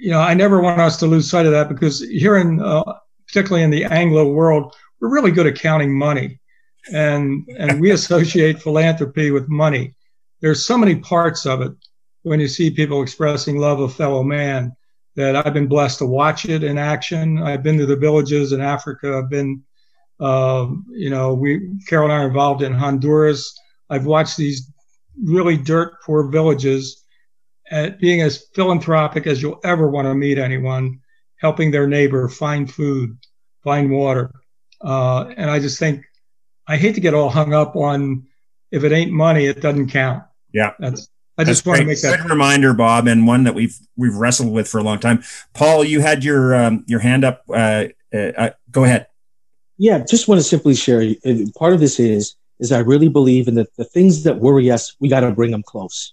you 0.00 0.10
know, 0.10 0.20
I 0.20 0.34
never 0.34 0.60
want 0.60 0.80
us 0.80 0.98
to 0.98 1.06
lose 1.06 1.28
sight 1.28 1.46
of 1.46 1.52
that 1.52 1.68
because 1.68 2.00
here 2.00 2.36
in, 2.36 2.60
uh, 2.60 2.84
particularly 3.26 3.64
in 3.64 3.70
the 3.70 3.84
Anglo 3.84 4.30
world, 4.30 4.74
we're 5.00 5.12
really 5.12 5.32
good 5.32 5.46
at 5.46 5.56
counting 5.56 5.96
money, 5.96 6.40
and 6.92 7.48
and 7.58 7.80
we 7.80 7.90
associate 7.90 8.62
philanthropy 8.62 9.30
with 9.30 9.48
money. 9.48 9.94
There's 10.40 10.64
so 10.64 10.78
many 10.78 10.96
parts 10.96 11.46
of 11.46 11.62
it 11.62 11.72
when 12.22 12.40
you 12.40 12.48
see 12.48 12.70
people 12.70 13.02
expressing 13.02 13.58
love 13.58 13.80
of 13.80 13.94
fellow 13.94 14.22
man 14.22 14.76
that 15.16 15.34
I've 15.34 15.54
been 15.54 15.66
blessed 15.66 15.98
to 15.98 16.06
watch 16.06 16.44
it 16.44 16.62
in 16.62 16.78
action. 16.78 17.42
I've 17.42 17.62
been 17.62 17.78
to 17.78 17.86
the 17.86 17.96
villages 17.96 18.52
in 18.52 18.60
Africa. 18.60 19.18
I've 19.18 19.28
been, 19.28 19.64
you 20.20 21.10
know, 21.10 21.34
we 21.34 21.78
Carol 21.86 22.06
and 22.06 22.12
I 22.12 22.22
are 22.22 22.28
involved 22.28 22.62
in 22.62 22.72
Honduras. 22.72 23.54
I've 23.90 24.06
watched 24.06 24.36
these 24.36 24.70
really 25.22 25.56
dirt 25.56 25.94
poor 26.04 26.28
villages 26.28 27.04
at 27.70 28.00
being 28.00 28.22
as 28.22 28.46
philanthropic 28.54 29.26
as 29.26 29.42
you'll 29.42 29.60
ever 29.64 29.88
want 29.88 30.06
to 30.06 30.14
meet 30.14 30.38
anyone, 30.38 31.00
helping 31.36 31.70
their 31.70 31.86
neighbor 31.86 32.28
find 32.28 32.72
food, 32.72 33.16
find 33.62 33.90
water. 33.90 34.32
Uh, 34.80 35.32
and 35.36 35.50
I 35.50 35.58
just 35.58 35.78
think 35.78 36.04
I 36.66 36.76
hate 36.76 36.94
to 36.94 37.00
get 37.00 37.14
all 37.14 37.30
hung 37.30 37.52
up 37.52 37.76
on 37.76 38.26
if 38.70 38.84
it 38.84 38.92
ain't 38.92 39.12
money, 39.12 39.46
it 39.46 39.60
doesn't 39.60 39.90
count. 39.90 40.24
Yeah. 40.52 40.72
That's 40.78 41.08
I 41.38 41.44
just 41.44 41.64
want 41.64 41.78
to 41.78 41.84
make 41.84 42.00
that 42.00 42.20
good 42.20 42.30
reminder, 42.30 42.74
Bob, 42.74 43.06
and 43.06 43.24
one 43.24 43.44
that 43.44 43.54
we've 43.54 43.78
we've 43.96 44.16
wrestled 44.16 44.52
with 44.52 44.66
for 44.68 44.78
a 44.78 44.82
long 44.82 44.98
time. 44.98 45.22
Paul, 45.54 45.84
you 45.84 46.00
had 46.00 46.24
your 46.24 46.54
um, 46.54 46.84
your 46.88 46.98
hand 46.98 47.24
up. 47.24 47.44
Uh, 47.48 47.84
uh, 48.12 48.16
uh 48.16 48.50
go 48.72 48.82
ahead. 48.82 49.06
Yeah, 49.78 50.04
just 50.04 50.28
want 50.28 50.40
to 50.40 50.44
simply 50.44 50.74
share. 50.74 51.02
Part 51.56 51.72
of 51.72 51.80
this 51.80 52.00
is 52.00 52.34
is 52.58 52.72
I 52.72 52.80
really 52.80 53.08
believe 53.08 53.46
in 53.46 53.54
the, 53.54 53.66
the 53.76 53.84
things 53.84 54.24
that 54.24 54.40
worry 54.40 54.70
us. 54.70 54.96
We 54.98 55.08
got 55.08 55.20
to 55.20 55.30
bring 55.30 55.52
them 55.52 55.62
close. 55.62 56.12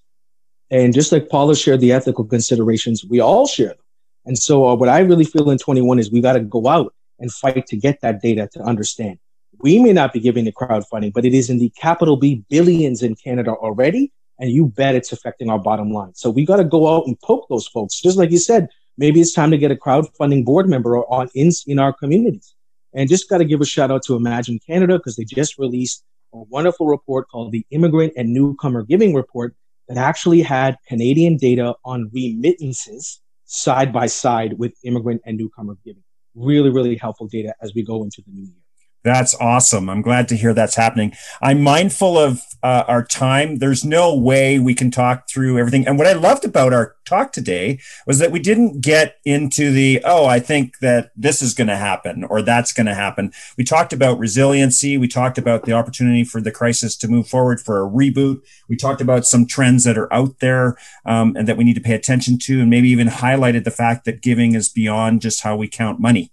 And 0.70 0.94
just 0.94 1.12
like 1.12 1.30
Paula 1.30 1.56
shared 1.56 1.80
the 1.80 1.92
ethical 1.92 2.24
considerations, 2.24 3.04
we 3.04 3.20
all 3.20 3.48
share 3.48 3.70
them. 3.70 3.78
And 4.26 4.38
so, 4.38 4.68
uh, 4.68 4.76
what 4.76 4.90
I 4.90 5.00
really 5.00 5.26
feel 5.26 5.50
in 5.50 5.58
21 5.58 6.00
is 6.00 6.12
we 6.12 6.22
got 6.22 6.34
to 6.34 6.40
go 6.40 6.68
out 6.68 6.94
and 7.20 7.32
fight 7.32 7.66
to 7.68 7.78
get 7.78 8.02
that 8.02 8.22
data 8.22 8.48
to 8.54 8.62
understand. 8.62 9.18
We 9.60 9.80
may 9.80 9.94
not 9.94 10.14
be 10.14 10.20
giving 10.20 10.46
the 10.46 10.52
crowdfunding, 10.52 11.14
but 11.14 11.26
it 11.26 11.34
is 11.34 11.50
in 11.50 11.60
the 11.60 11.70
capital 11.70 12.18
B 12.18 12.44
billions 12.50 13.02
in 13.02 13.16
Canada 13.16 13.52
already 13.52 14.12
and 14.40 14.52
you 14.52 14.68
bet 14.68 14.96
it's 14.96 15.12
affecting 15.12 15.50
our 15.50 15.60
bottom 15.60 15.92
line. 15.92 16.14
So 16.16 16.30
we 16.30 16.46
got 16.46 16.58
to 16.58 16.64
go 16.64 16.94
out 16.94 17.08
and 17.08 17.20
poke 17.22 17.48
those 17.50 17.68
folks. 17.68 18.00
Just 18.02 18.18
like 18.18 18.32
you 18.32 18.38
said, 18.38 18.70
maybe 18.98 19.22
it's 19.22 19.34
time 19.34 19.52
to 19.52 19.58
get 19.58 19.72
a 19.72 19.76
crowdfunding 19.76 20.46
board 20.46 20.68
member 20.68 20.98
on 20.98 21.30
in, 21.34 21.52
in 21.68 21.80
our 21.80 21.94
communities. 21.94 22.55
And 22.96 23.10
just 23.10 23.30
got 23.30 23.40
to 23.40 23.46
give 23.46 23.62
a 23.62 23.66
shout 23.66 23.92
out 23.92 24.04
to 24.04 24.16
Imagine 24.16 24.60
Canada 24.66 24.98
because 24.98 25.18
they 25.18 25.26
just 25.26 25.60
released 25.60 26.04
a 26.34 26.38
wonderful 26.38 26.88
report 26.88 27.28
called 27.30 27.52
the 27.52 27.66
Immigrant 27.70 28.14
and 28.16 28.34
Newcomer 28.34 28.84
Giving 28.84 29.14
Report 29.14 29.54
that 29.88 29.98
actually 29.98 30.42
had 30.42 30.78
Canadian 30.88 31.38
data 31.38 31.76
on 31.84 32.10
remittances 32.14 33.22
side 33.46 33.94
by 33.94 34.08
side 34.08 34.58
with 34.58 34.74
immigrant 34.84 35.22
and 35.26 35.38
newcomer 35.38 35.78
giving. 35.86 36.04
Really, 36.34 36.70
really 36.70 36.96
helpful 36.96 37.28
data 37.28 37.54
as 37.62 37.74
we 37.76 37.84
go 37.84 38.04
into 38.04 38.22
the 38.26 38.32
new 38.32 38.44
year. 38.44 38.65
That's 39.06 39.36
awesome. 39.36 39.88
I'm 39.88 40.02
glad 40.02 40.28
to 40.30 40.36
hear 40.36 40.52
that's 40.52 40.76
happening. 40.76 41.14
I'm 41.40 41.62
mindful 41.62 42.18
of 42.18 42.42
uh, 42.64 42.86
our 42.88 43.06
time. 43.06 43.58
There's 43.58 43.86
no 43.86 44.16
way 44.16 44.58
we 44.58 44.74
can 44.74 44.90
talk 44.90 45.30
through 45.30 45.60
everything. 45.60 45.88
And 45.88 46.00
what 46.00 46.08
I 46.08 46.14
loved 46.14 46.44
about 46.44 46.74
our 46.74 46.96
talk 47.06 47.32
today 47.32 47.80
was 48.08 48.18
that 48.18 48.32
we 48.32 48.40
didn't 48.40 48.82
get 48.82 49.18
into 49.24 49.72
the, 49.72 50.02
oh, 50.04 50.26
I 50.26 50.40
think 50.40 50.80
that 50.80 51.12
this 51.16 51.44
is 51.44 51.54
going 51.54 51.68
to 51.68 51.76
happen 51.78 52.24
or 52.24 52.42
that's 52.42 52.74
going 52.74 52.88
to 52.88 52.96
happen. 52.96 53.32
We 53.60 53.64
talked 53.64 53.94
about 53.94 54.18
resiliency. 54.18 54.98
We 54.98 55.08
talked 55.08 55.38
about 55.38 55.66
the 55.66 55.74
opportunity 55.74 56.24
for 56.24 56.42
the 56.42 56.52
crisis 56.52 56.98
to 56.98 57.08
move 57.08 57.28
forward 57.28 57.62
for 57.62 57.86
a 57.86 57.88
reboot. 57.88 58.42
We 58.68 58.76
talked 58.76 59.02
about 59.02 59.28
some 59.28 59.46
trends 59.46 59.84
that 59.84 60.00
are 60.00 60.12
out 60.12 60.40
there 60.40 60.78
um, 61.06 61.36
and 61.36 61.48
that 61.48 61.58
we 61.58 61.64
need 61.64 61.76
to 61.76 61.80
pay 61.80 61.94
attention 61.94 62.40
to, 62.40 62.60
and 62.60 62.72
maybe 62.72 62.90
even 62.90 63.08
highlighted 63.08 63.66
the 63.66 63.70
fact 63.70 64.06
that 64.06 64.24
giving 64.24 64.56
is 64.56 64.68
beyond 64.68 65.22
just 65.22 65.42
how 65.42 65.56
we 65.56 65.68
count 65.68 66.00
money. 66.00 66.32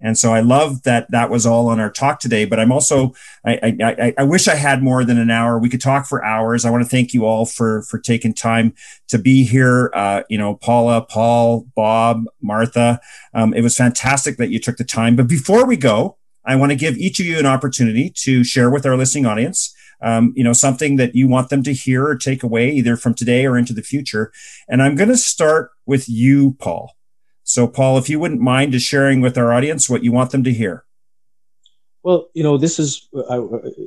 And 0.00 0.18
so 0.18 0.32
I 0.32 0.40
love 0.40 0.82
that 0.82 1.10
that 1.10 1.30
was 1.30 1.46
all 1.46 1.68
on 1.68 1.80
our 1.80 1.90
talk 1.90 2.20
today. 2.20 2.44
But 2.44 2.60
I'm 2.60 2.72
also 2.72 3.14
I, 3.44 3.76
I, 3.82 4.14
I 4.18 4.24
wish 4.24 4.48
I 4.48 4.54
had 4.54 4.82
more 4.82 5.04
than 5.04 5.18
an 5.18 5.30
hour. 5.30 5.58
We 5.58 5.68
could 5.68 5.80
talk 5.80 6.06
for 6.06 6.24
hours. 6.24 6.64
I 6.64 6.70
want 6.70 6.82
to 6.82 6.88
thank 6.88 7.14
you 7.14 7.24
all 7.24 7.46
for 7.46 7.82
for 7.82 7.98
taking 7.98 8.34
time 8.34 8.74
to 9.08 9.18
be 9.18 9.44
here. 9.44 9.90
Uh, 9.94 10.22
you 10.28 10.38
know, 10.38 10.56
Paula, 10.56 11.02
Paul, 11.02 11.66
Bob, 11.74 12.24
Martha. 12.42 13.00
Um, 13.32 13.54
it 13.54 13.62
was 13.62 13.76
fantastic 13.76 14.36
that 14.36 14.50
you 14.50 14.60
took 14.60 14.76
the 14.76 14.84
time. 14.84 15.16
But 15.16 15.28
before 15.28 15.66
we 15.66 15.76
go, 15.76 16.18
I 16.44 16.56
want 16.56 16.72
to 16.72 16.76
give 16.76 16.96
each 16.98 17.20
of 17.20 17.26
you 17.26 17.38
an 17.38 17.46
opportunity 17.46 18.12
to 18.16 18.44
share 18.44 18.70
with 18.70 18.84
our 18.84 18.96
listening 18.96 19.26
audience. 19.26 19.74
Um, 20.02 20.34
you 20.36 20.44
know, 20.44 20.52
something 20.52 20.96
that 20.96 21.14
you 21.14 21.28
want 21.28 21.48
them 21.48 21.62
to 21.62 21.72
hear 21.72 22.06
or 22.06 22.16
take 22.16 22.42
away 22.42 22.70
either 22.70 22.96
from 22.96 23.14
today 23.14 23.46
or 23.46 23.56
into 23.56 23.72
the 23.72 23.80
future. 23.80 24.32
And 24.68 24.82
I'm 24.82 24.96
going 24.96 25.08
to 25.08 25.16
start 25.16 25.70
with 25.86 26.10
you, 26.10 26.56
Paul. 26.58 26.94
So, 27.44 27.68
Paul, 27.68 27.98
if 27.98 28.08
you 28.08 28.18
wouldn't 28.18 28.40
mind 28.40 28.72
just 28.72 28.86
sharing 28.86 29.20
with 29.20 29.36
our 29.36 29.52
audience 29.52 29.88
what 29.88 30.02
you 30.02 30.12
want 30.12 30.30
them 30.30 30.42
to 30.44 30.52
hear. 30.52 30.84
Well, 32.02 32.28
you 32.34 32.42
know, 32.42 32.56
this 32.58 32.78
is 32.78 33.08
uh, 33.16 33.40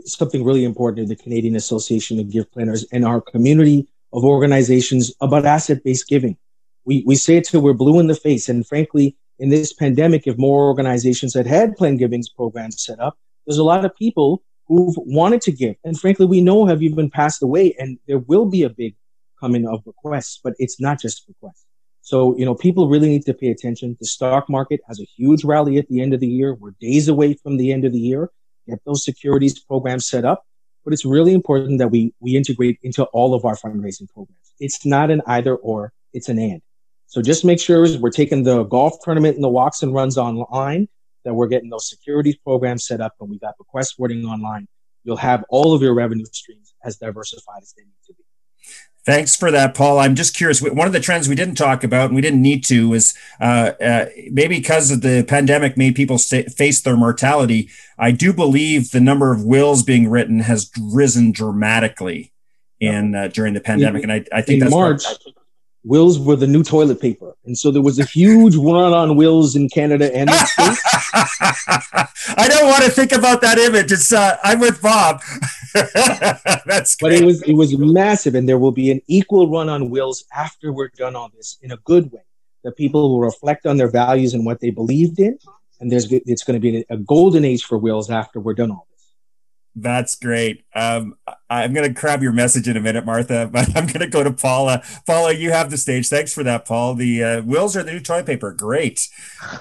something 0.05 0.43
really 0.43 0.63
important 0.63 0.99
in 0.99 1.09
the 1.09 1.15
Canadian 1.15 1.55
Association 1.55 2.19
of 2.19 2.31
Gift 2.31 2.51
Planners 2.51 2.85
and 2.91 3.03
our 3.03 3.19
community 3.19 3.87
of 4.13 4.23
organizations 4.23 5.13
about 5.21 5.45
asset 5.45 5.83
based 5.83 6.07
giving. 6.07 6.37
We, 6.85 7.03
we 7.05 7.15
say 7.15 7.37
it 7.37 7.45
till 7.45 7.61
we're 7.61 7.73
blue 7.73 7.99
in 7.99 8.07
the 8.07 8.15
face. 8.15 8.47
And 8.47 8.65
frankly, 8.65 9.17
in 9.39 9.49
this 9.49 9.73
pandemic, 9.73 10.25
if 10.25 10.37
more 10.37 10.67
organizations 10.67 11.33
had 11.33 11.45
had 11.45 11.75
planned 11.75 11.99
givings 11.99 12.29
programs 12.29 12.83
set 12.83 12.99
up, 12.99 13.17
there's 13.45 13.59
a 13.59 13.63
lot 13.63 13.85
of 13.85 13.95
people 13.95 14.43
who've 14.67 14.95
wanted 14.97 15.41
to 15.41 15.51
give. 15.51 15.75
And 15.83 15.99
frankly, 15.99 16.25
we 16.25 16.41
know 16.41 16.65
have 16.65 16.81
even 16.81 17.09
passed 17.09 17.43
away, 17.43 17.75
and 17.77 17.99
there 18.07 18.19
will 18.19 18.45
be 18.45 18.63
a 18.63 18.69
big 18.69 18.95
coming 19.39 19.67
of 19.67 19.83
requests, 19.85 20.39
but 20.43 20.53
it's 20.57 20.81
not 20.81 20.99
just 20.99 21.23
requests. 21.27 21.66
So, 22.07 22.37
you 22.37 22.45
know, 22.45 22.55
people 22.55 22.87
really 22.87 23.09
need 23.09 23.25
to 23.25 23.33
pay 23.33 23.49
attention. 23.49 23.97
The 23.99 24.05
stock 24.05 24.49
market 24.49 24.79
has 24.87 25.01
a 25.01 25.03
huge 25.03 25.43
rally 25.43 25.77
at 25.77 25.89
the 25.89 25.99
end 25.99 26.13
of 26.13 26.21
the 26.21 26.27
year. 26.27 26.53
We're 26.53 26.71
days 26.79 27.09
away 27.09 27.33
from 27.33 27.57
the 27.57 27.73
end 27.73 27.83
of 27.83 27.91
the 27.91 27.99
year. 27.99 28.31
Get 28.65 28.79
those 28.85 29.03
securities 29.03 29.59
programs 29.59 30.07
set 30.07 30.23
up. 30.23 30.45
But 30.85 30.93
it's 30.93 31.03
really 31.03 31.33
important 31.33 31.79
that 31.79 31.89
we, 31.89 32.13
we 32.21 32.37
integrate 32.37 32.79
into 32.81 33.03
all 33.07 33.33
of 33.33 33.43
our 33.43 33.57
fundraising 33.57 34.07
programs. 34.13 34.53
It's 34.57 34.85
not 34.85 35.11
an 35.11 35.21
either 35.27 35.53
or, 35.57 35.91
it's 36.13 36.29
an 36.29 36.39
and. 36.39 36.61
So 37.07 37.21
just 37.21 37.43
make 37.43 37.59
sure 37.59 37.85
we're 37.99 38.09
taking 38.09 38.43
the 38.43 38.63
golf 38.63 38.93
tournament 39.03 39.35
and 39.35 39.43
the 39.43 39.49
walks 39.49 39.83
and 39.83 39.93
runs 39.93 40.17
online, 40.17 40.87
that 41.25 41.33
we're 41.33 41.47
getting 41.47 41.69
those 41.69 41.89
securities 41.89 42.37
programs 42.37 42.87
set 42.87 43.01
up 43.01 43.15
and 43.19 43.29
we 43.29 43.37
got 43.37 43.55
request 43.59 43.95
wording 43.99 44.23
online. 44.23 44.65
You'll 45.03 45.17
have 45.17 45.43
all 45.49 45.73
of 45.73 45.81
your 45.81 45.93
revenue 45.93 46.23
streams 46.31 46.73
as 46.85 46.95
diversified 46.95 47.63
as 47.63 47.73
they 47.77 47.83
need 47.83 47.99
to 48.05 48.13
be. 48.13 48.23
Thanks 49.07 49.37
for 49.37 49.51
that, 49.51 49.73
Paul. 49.73 49.99
I'm 49.99 50.15
just 50.15 50.35
curious. 50.35 50.61
One 50.61 50.85
of 50.85 50.91
the 50.91 50.99
trends 50.99 51.29
we 51.29 51.35
didn't 51.35 51.55
talk 51.55 51.85
about 51.85 52.07
and 52.07 52.15
we 52.15 52.21
didn't 52.21 52.41
need 52.41 52.65
to 52.65 52.93
is 52.93 53.13
uh, 53.39 53.71
uh, 53.81 54.07
maybe 54.31 54.57
because 54.57 54.91
of 54.91 54.99
the 54.99 55.23
pandemic 55.23 55.77
made 55.77 55.95
people 55.95 56.17
face 56.17 56.81
their 56.81 56.97
mortality. 56.97 57.69
I 57.97 58.11
do 58.11 58.33
believe 58.33 58.91
the 58.91 58.99
number 58.99 59.31
of 59.31 59.45
wills 59.45 59.81
being 59.81 60.09
written 60.09 60.41
has 60.41 60.69
risen 60.77 61.31
dramatically 61.31 62.33
in 62.81 63.15
uh, 63.15 63.29
during 63.29 63.53
the 63.53 63.61
pandemic, 63.61 64.03
and 64.03 64.11
I, 64.11 64.25
I 64.33 64.41
think 64.41 64.55
in 64.55 64.59
that's 64.59 64.71
March. 64.71 65.03
Wills 65.87 66.19
were 66.19 66.35
the 66.35 66.47
new 66.47 66.63
toilet 66.63 66.99
paper. 66.99 67.33
And 67.45 67.57
so 67.57 67.71
there 67.71 67.81
was 67.81 67.97
a 67.97 68.03
huge 68.03 68.57
run 68.57 68.93
on 68.93 69.15
wills 69.15 69.55
in 69.55 69.69
Canada 69.69 70.13
and 70.13 70.27
the 70.27 70.45
States. 70.45 70.81
I 72.37 72.47
don't 72.49 72.67
want 72.67 72.83
to 72.83 72.91
think 72.91 73.13
about 73.13 73.39
that 73.41 73.57
image. 73.57 73.93
It's 73.93 74.11
uh, 74.11 74.35
I'm 74.43 74.59
with 74.59 74.81
Bob. 74.81 75.21
That's 76.65 76.95
great. 76.95 76.99
But 76.99 77.11
it 77.13 77.23
was 77.23 77.41
it 77.43 77.53
was 77.53 77.77
massive, 77.77 78.35
and 78.35 78.49
there 78.49 78.57
will 78.57 78.73
be 78.73 78.91
an 78.91 78.99
equal 79.07 79.49
run 79.49 79.69
on 79.69 79.89
wills 79.89 80.25
after 80.35 80.73
we're 80.73 80.89
done 80.89 81.15
all 81.15 81.29
this 81.33 81.57
in 81.61 81.71
a 81.71 81.77
good 81.77 82.11
way. 82.11 82.25
That 82.65 82.75
people 82.75 83.09
will 83.09 83.21
reflect 83.21 83.65
on 83.65 83.77
their 83.77 83.89
values 83.89 84.33
and 84.33 84.45
what 84.45 84.59
they 84.59 84.71
believed 84.71 85.19
in, 85.19 85.39
and 85.79 85.89
there's 85.89 86.11
it's 86.11 86.43
going 86.43 86.59
to 86.59 86.71
be 86.71 86.85
a 86.89 86.97
golden 86.97 87.45
age 87.45 87.63
for 87.63 87.77
wills 87.77 88.09
after 88.09 88.41
we're 88.41 88.55
done 88.55 88.71
all 88.71 88.87
this. 88.91 88.96
That's 89.79 90.15
great. 90.15 90.63
Um, 90.73 91.15
I'm 91.51 91.71
going 91.71 91.87
to 91.87 91.93
grab 91.93 92.23
your 92.23 92.31
message 92.31 92.67
in 92.67 92.75
a 92.77 92.81
minute, 92.81 93.05
Martha, 93.05 93.47
but 93.51 93.67
I'm 93.77 93.85
going 93.85 93.99
to 93.99 94.07
go 94.07 94.23
to 94.23 94.33
Paula. 94.33 94.81
Paula, 95.05 95.33
you 95.33 95.51
have 95.51 95.69
the 95.69 95.77
stage. 95.77 96.09
Thanks 96.09 96.33
for 96.33 96.43
that, 96.43 96.65
Paul. 96.65 96.95
The 96.95 97.23
uh, 97.23 97.41
wills 97.43 97.77
are 97.77 97.83
the 97.83 97.91
new 97.91 97.99
toilet 97.99 98.25
paper. 98.25 98.51
Great. 98.51 99.07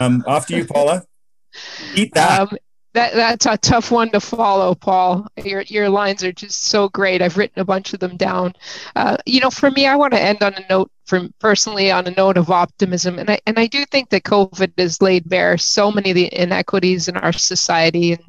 Um, 0.00 0.24
off 0.26 0.46
to 0.46 0.56
you, 0.56 0.64
Paula. 0.64 1.04
Eat 1.94 2.14
that. 2.14 2.40
Um, 2.40 2.56
that 2.94 3.12
that's 3.12 3.44
a 3.44 3.58
tough 3.58 3.90
one 3.90 4.10
to 4.12 4.20
follow, 4.20 4.74
Paul. 4.74 5.26
Your 5.44 5.60
your 5.62 5.90
lines 5.90 6.24
are 6.24 6.32
just 6.32 6.64
so 6.64 6.88
great. 6.88 7.20
I've 7.20 7.36
written 7.36 7.60
a 7.60 7.64
bunch 7.64 7.92
of 7.92 8.00
them 8.00 8.16
down. 8.16 8.54
Uh, 8.94 9.18
you 9.26 9.40
know, 9.40 9.50
for 9.50 9.70
me, 9.70 9.86
I 9.86 9.96
want 9.96 10.14
to 10.14 10.20
end 10.20 10.42
on 10.42 10.54
a 10.54 10.64
note 10.70 10.90
from 11.04 11.34
personally 11.38 11.90
on 11.90 12.06
a 12.06 12.12
note 12.12 12.38
of 12.38 12.50
optimism, 12.50 13.18
and 13.18 13.28
I 13.28 13.38
and 13.46 13.58
I 13.58 13.66
do 13.66 13.84
think 13.84 14.08
that 14.10 14.22
COVID 14.22 14.72
has 14.78 15.02
laid 15.02 15.28
bare 15.28 15.58
so 15.58 15.92
many 15.92 16.10
of 16.10 16.14
the 16.14 16.34
inequities 16.34 17.06
in 17.06 17.18
our 17.18 17.34
society, 17.34 18.14
and 18.14 18.24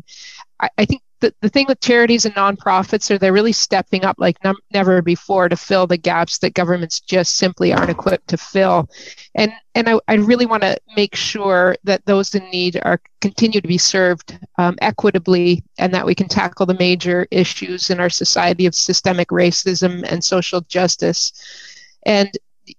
I, 0.59 0.69
I 0.77 0.83
think 0.83 1.01
the, 1.20 1.34
the 1.41 1.49
thing 1.49 1.65
with 1.68 1.80
charities 1.80 2.26
and 2.26 2.36
nonprofits 2.36 3.09
are 3.09 3.18
they're 3.18 3.34
really 3.34 3.51
stepping 3.51 4.05
up 4.05 4.18
like 4.20 4.38
num- 4.43 4.57
never 4.74 5.01
before 5.01 5.49
to 5.49 5.55
fill 5.55 5.88
the 5.88 5.97
gaps 5.97 6.38
that 6.39 6.53
governments 6.53 6.99
just 6.99 7.36
simply 7.38 7.74
aren't 7.74 7.89
equipped 7.89 8.28
to 8.28 8.38
fill. 8.38 8.89
And 9.36 9.51
and 9.74 9.89
i, 9.89 9.99
I 10.07 10.15
really 10.15 10.45
want 10.45 10.63
to 10.63 10.78
make 10.95 11.15
sure 11.15 11.76
that 11.84 12.05
those 12.05 12.36
in 12.36 12.49
need 12.49 12.80
are 12.84 13.01
continue 13.22 13.61
to 13.61 13.68
be 13.68 13.78
served 13.78 14.38
um, 14.57 14.76
equitably 14.82 15.63
and 15.78 15.93
that 15.93 16.05
we 16.05 16.15
can 16.15 16.28
tackle 16.28 16.65
the 16.65 16.76
major 16.76 17.28
issues 17.32 17.89
in 17.89 17.99
our 17.99 18.09
society 18.09 18.65
of 18.65 18.76
systemic 18.76 19.30
racism 19.30 20.03
and 20.11 20.24
social 20.24 20.61
justice. 20.61 21.34
And 22.05 22.30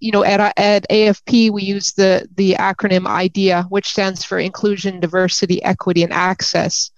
you 0.01 0.13
know 0.13 0.23
at, 0.23 0.39
at 0.59 0.87
afp 0.91 1.51
we 1.51 1.63
use 1.63 1.93
the 1.93 2.29
the 2.37 2.53
acronym 2.59 3.07
idea 3.07 3.65
which 3.71 3.89
stands 3.89 4.23
for 4.23 4.39
inclusion 4.39 5.01
diversity 5.01 5.63
equity 5.63 6.03
and 6.03 6.13
access 6.13 6.91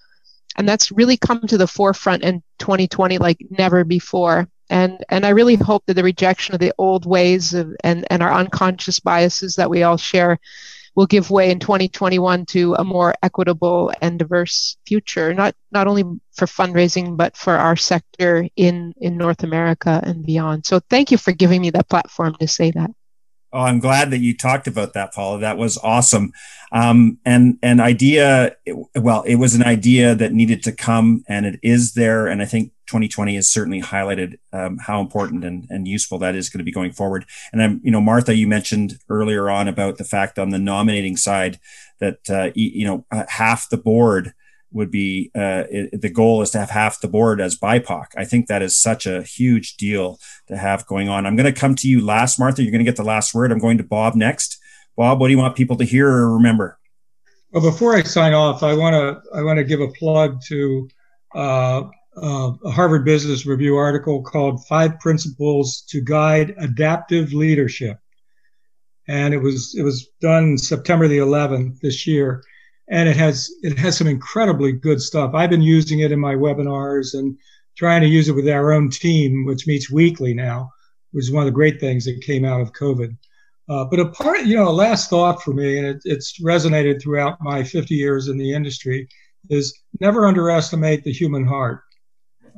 and 0.61 0.69
that's 0.69 0.93
really 0.93 1.17
come 1.17 1.41
to 1.47 1.57
the 1.57 1.67
forefront 1.67 2.23
in 2.23 2.43
2020 2.59 3.17
like 3.17 3.39
never 3.51 3.83
before. 3.83 4.47
And 4.69 5.05
and 5.09 5.27
i 5.27 5.31
really 5.31 5.57
hope 5.57 5.83
that 5.87 5.95
the 5.95 6.05
rejection 6.05 6.55
of 6.55 6.61
the 6.61 6.73
old 6.79 7.05
ways 7.07 7.55
of, 7.55 7.75
and 7.83 8.07
and 8.11 8.23
our 8.23 8.33
unconscious 8.33 9.01
biases 9.01 9.57
that 9.57 9.71
we 9.71 9.83
all 9.83 9.97
share 9.97 10.39
will 10.95 11.07
give 11.07 11.31
way 11.31 11.51
in 11.51 11.61
2021 11.61 12.47
to 12.47 12.75
a 12.75 12.85
more 12.85 13.15
equitable 13.23 13.91
and 14.03 14.19
diverse 14.19 14.77
future 14.87 15.33
not 15.35 15.55
not 15.73 15.89
only 15.89 16.05
for 16.37 16.47
fundraising 16.47 17.17
but 17.17 17.37
for 17.37 17.55
our 17.57 17.75
sector 17.75 18.47
in 18.55 18.93
in 19.01 19.17
north 19.17 19.43
america 19.43 20.01
and 20.05 20.27
beyond. 20.27 20.67
So 20.67 20.79
thank 20.91 21.11
you 21.11 21.19
for 21.19 21.33
giving 21.33 21.63
me 21.63 21.71
that 21.71 21.89
platform 21.89 22.37
to 22.39 22.47
say 22.47 22.71
that 22.73 22.91
Oh, 23.53 23.61
I'm 23.61 23.81
glad 23.81 24.11
that 24.11 24.19
you 24.19 24.37
talked 24.37 24.67
about 24.67 24.93
that, 24.93 25.13
Paula. 25.13 25.41
That 25.41 25.59
was 25.59 25.77
awesome. 25.79 26.33
Um, 26.73 27.19
and 27.25 27.59
an 27.63 27.81
idea, 27.81 28.57
well, 28.95 29.23
it 29.23 29.37
was 29.37 29.55
an 29.55 29.65
idea 29.65 30.15
that 30.15 30.33
needed 30.33 30.63
to 30.65 30.73
come, 30.73 31.25
and 31.29 31.45
it 31.45 31.59
is 31.63 31.95
there. 31.95 32.29
And 32.29 32.41
I 32.41 32.45
think 32.45 32.73
2020 32.87 33.35
has 33.35 33.51
certainly 33.51 33.81
highlighted 33.81 34.39
um, 34.53 34.79
how 34.79 35.01
important 35.01 35.45
and, 35.45 35.67
and 35.69 35.89
useful 35.89 36.19
that 36.19 36.37
is 36.37 36.49
going 36.49 36.59
to 36.59 36.65
be 36.65 36.73
going 36.73 36.93
forward. 36.93 37.25
And 37.53 37.61
I'm, 37.61 37.81
you 37.83 37.91
know, 37.91 38.01
Martha, 38.01 38.37
you 38.37 38.47
mentioned 38.47 38.99
earlier 39.09 39.51
on 39.51 39.67
about 39.67 39.99
the 39.99 40.05
fact 40.05 40.39
on 40.39 40.51
the 40.51 40.59
nominating 40.59 41.17
side 41.17 41.59
that 42.01 42.31
uh, 42.31 42.51
you 42.55 42.87
know 42.87 43.05
half 43.29 43.69
the 43.69 43.77
board 43.77 44.33
would 44.73 44.91
be 44.91 45.31
uh, 45.35 45.65
it, 45.71 46.01
the 46.01 46.09
goal 46.09 46.43
is 46.43 46.51
to 46.51 46.59
have 46.59 46.71
half 46.71 47.01
the 47.01 47.09
board 47.09 47.41
as 47.41 47.59
BIPOC. 47.59 48.07
I 48.17 48.25
think 48.25 48.47
that 48.47 48.63
is 48.63 48.77
such 48.77 49.07
a 49.07 49.23
huge 49.23 49.77
deal 49.77 50.19
to 50.49 50.57
have 50.57 50.87
going 50.87 51.09
on. 51.09 51.27
I'm 51.27 51.37
going 51.37 51.53
to 51.53 51.59
come 51.59 51.75
to 51.77 51.89
you 51.89 52.05
last, 52.05 52.39
Martha. 52.39 52.63
You're 52.63 52.71
going 52.71 52.85
to 52.85 52.91
get 52.91 52.97
the 52.97 53.05
last 53.05 53.35
word. 53.35 53.53
I'm 53.53 53.59
going 53.59 53.79
to 53.79 53.85
Bob 53.85 54.15
next. 54.15 54.59
Bob, 54.97 55.21
what 55.21 55.29
do 55.29 55.33
you 55.33 55.39
want 55.39 55.57
people 55.57 55.77
to 55.77 55.85
hear 55.85 56.09
or 56.09 56.35
remember? 56.35 56.79
Well, 57.53 57.63
before 57.63 57.97
I 57.97 58.03
sign 58.03 58.33
off, 58.33 58.63
I 58.63 58.75
want 58.75 58.95
to 58.95 59.37
I 59.37 59.43
want 59.43 59.59
to 59.59 59.65
give 59.65 59.81
a 59.81 59.89
plug 59.89 60.41
to 60.47 60.89
uh, 61.35 61.83
uh, 62.17 62.53
a 62.65 62.71
Harvard 62.71 63.05
Business 63.05 63.45
Review 63.45 63.77
article 63.77 64.23
called 64.23 64.67
Five 64.67 65.01
Principles 65.01 65.83
to 65.89 66.01
Guide 66.01 66.55
Adaptive 66.59 67.33
Leadership, 67.33 67.99
and 69.09 69.35
it 69.35 69.39
was 69.39 69.75
it 69.77 69.83
was 69.83 70.09
done 70.21 70.59
September 70.59 71.09
the 71.09 71.19
11th 71.19 71.81
this 71.81 72.07
year 72.07 72.45
and 72.91 73.09
it 73.09 73.17
has 73.17 73.51
it 73.63 73.79
has 73.79 73.97
some 73.97 74.09
incredibly 74.09 74.73
good 74.73 75.01
stuff. 75.01 75.33
I've 75.35 75.51
been 75.51 75.63
using 75.63 76.01
it 76.01 76.13
in 76.13 76.19
my 76.19 76.35
webinars 76.35 77.15
and 77.15 77.39
trying 77.79 78.03
to 78.03 78.09
use 78.09 78.29
it 78.29 78.35
with 78.35 78.49
our 78.49 78.73
own 78.73 78.91
team, 78.91 79.47
which 79.47 79.67
meets 79.67 79.91
weekly 79.91 80.35
now, 80.35 80.71
which 81.13 81.25
is 81.25 81.33
one 81.33 81.43
of 81.43 81.47
the 81.47 81.53
great 81.53 81.81
things 81.81 82.05
that 82.05 82.21
came 82.21 82.45
out 82.45 82.61
of 82.61 82.73
COVID. 82.73 83.17
Uh, 83.69 83.85
but 83.85 84.01
a 84.01 84.07
part, 84.07 84.43
you 84.43 84.57
know, 84.57 84.69
a 84.69 84.71
last 84.71 85.09
thought 85.09 85.41
for 85.41 85.55
me, 85.55 85.79
and 85.79 85.87
it, 85.87 86.03
it's 86.05 86.43
resonated 86.43 87.01
throughout 87.01 87.41
my 87.41 87.63
50 87.63 87.95
years 87.95 88.27
in 88.27 88.37
the 88.37 88.53
industry, 88.53 89.09
is 89.49 89.81
never 90.01 90.27
underestimate 90.27 91.05
the 91.05 91.13
human 91.13 91.47
heart. 91.47 91.83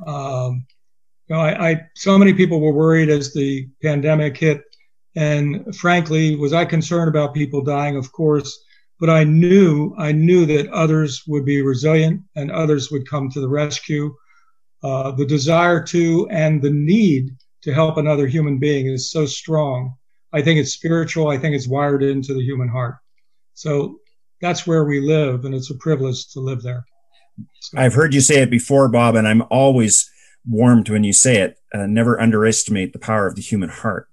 Um, 0.07 0.66
you 1.28 1.37
know, 1.37 1.43
I, 1.43 1.70
I 1.70 1.80
so 1.95 2.18
many 2.18 2.33
people 2.33 2.61
were 2.61 2.72
worried 2.72 3.11
as 3.11 3.35
the 3.35 3.68
pandemic 3.83 4.39
hit, 4.39 4.62
and 5.14 5.76
frankly, 5.76 6.37
was 6.37 6.55
I 6.55 6.64
concerned 6.64 7.09
about 7.09 7.35
people 7.35 7.62
dying? 7.62 7.97
Of 7.97 8.11
course 8.12 8.59
but 9.03 9.11
I 9.11 9.24
knew 9.24 9.92
I 9.98 10.12
knew 10.12 10.46
that 10.46 10.68
others 10.68 11.24
would 11.26 11.44
be 11.44 11.61
resilient 11.61 12.22
and 12.36 12.53
others 12.53 12.92
would 12.92 13.11
come 13.11 13.28
to 13.30 13.40
the 13.40 13.48
rescue. 13.48 14.14
Uh, 14.84 15.11
the 15.11 15.26
desire 15.26 15.82
to 15.86 16.28
and 16.30 16.62
the 16.62 16.70
need 16.70 17.30
to 17.62 17.74
help 17.74 17.96
another 17.96 18.28
human 18.28 18.61
being 18.61 18.86
is 18.86 19.11
so 19.11 19.26
strong. 19.26 19.96
I 20.32 20.40
think 20.40 20.61
it's 20.61 20.72
spiritual. 20.72 21.30
I 21.30 21.36
think 21.36 21.57
it's 21.57 21.66
wired 21.66 22.05
into 22.05 22.32
the 22.32 22.44
human 22.44 22.68
heart. 22.68 22.94
So 23.55 23.98
that's 24.40 24.68
where 24.68 24.84
we 24.84 25.00
live, 25.00 25.44
and 25.46 25.53
it's 25.55 25.72
a 25.72 25.78
privilege 25.78 26.28
to 26.34 26.40
live 26.40 26.62
there. 26.62 26.84
So. 27.61 27.78
I've 27.78 27.94
heard 27.94 28.14
you 28.14 28.20
say 28.20 28.40
it 28.40 28.53
before, 28.53 28.88
Bob, 28.88 29.16
and 29.16 29.26
I'm 29.26 29.42
always 29.50 30.09
warmed 30.46 30.88
when 30.88 31.03
you 31.03 31.12
say 31.12 31.38
it. 31.38 31.59
Uh, 31.74 31.86
never 31.86 32.20
underestimate 32.20 32.92
the 32.92 33.00
power 33.00 33.26
of 33.26 33.34
the 33.34 33.42
human 33.42 33.68
heart. 33.68 34.09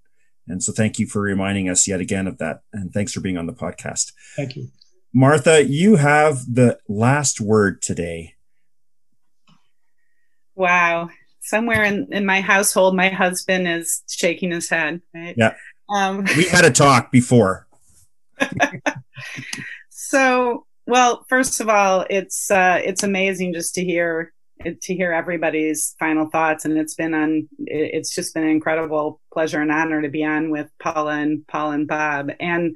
And 0.48 0.64
so 0.64 0.74
thank 0.74 0.98
you 0.98 1.06
for 1.06 1.22
reminding 1.22 1.70
us 1.70 1.88
yet 1.88 2.00
again 2.00 2.26
of 2.26 2.40
that. 2.40 2.62
And 2.74 2.92
thanks 2.92 3.14
for 3.14 3.22
being 3.22 3.38
on 3.38 3.46
the 3.46 3.54
podcast. 3.54 4.14
Thank 4.36 4.56
you. 4.56 4.70
Martha, 5.14 5.66
you 5.66 5.96
have 5.96 6.42
the 6.54 6.80
last 6.88 7.42
word 7.42 7.82
today. 7.82 8.36
Wow. 10.56 11.10
Somewhere 11.42 11.84
in, 11.84 12.08
in 12.12 12.26
my 12.26 12.42
household, 12.42 12.96
my 12.96 13.10
husband 13.10 13.68
is 13.68 14.04
shaking 14.08 14.52
his 14.52 14.70
head. 14.70 15.02
Right? 15.14 15.34
Yeah. 15.38 15.56
Um, 15.90 16.26
we 16.38 16.44
had 16.44 16.66
a 16.66 16.72
talk 16.72 17.12
before. 17.12 17.68
so, 19.90 20.66
well, 20.86 21.26
first 21.28 21.60
of 21.60 21.70
all, 21.70 22.06
it's 22.10 22.52
uh, 22.52 22.80
it's 22.84 23.04
amazing 23.04 23.54
just 23.54 23.76
to 23.76 23.84
hear 23.84 24.34
to 24.64 24.96
hear 24.96 25.14
everybody's 25.14 25.96
final 26.00 26.30
thoughts, 26.30 26.66
and 26.66 26.78
it's 26.78 26.96
been 26.96 27.14
on. 27.14 27.50
It's 27.60 28.14
just 28.14 28.34
been 28.34 28.44
an 28.44 28.50
incredible 28.50 29.22
pleasure 29.34 29.62
and 29.62 29.72
honor 29.72 30.02
to 30.02 30.10
be 30.10 30.24
on 30.24 30.52
with 30.52 30.70
Paula 30.82 31.18
and 31.18 31.46
Paul 31.48 31.72
and 31.72 31.88
Bob, 31.88 32.32
and 32.40 32.76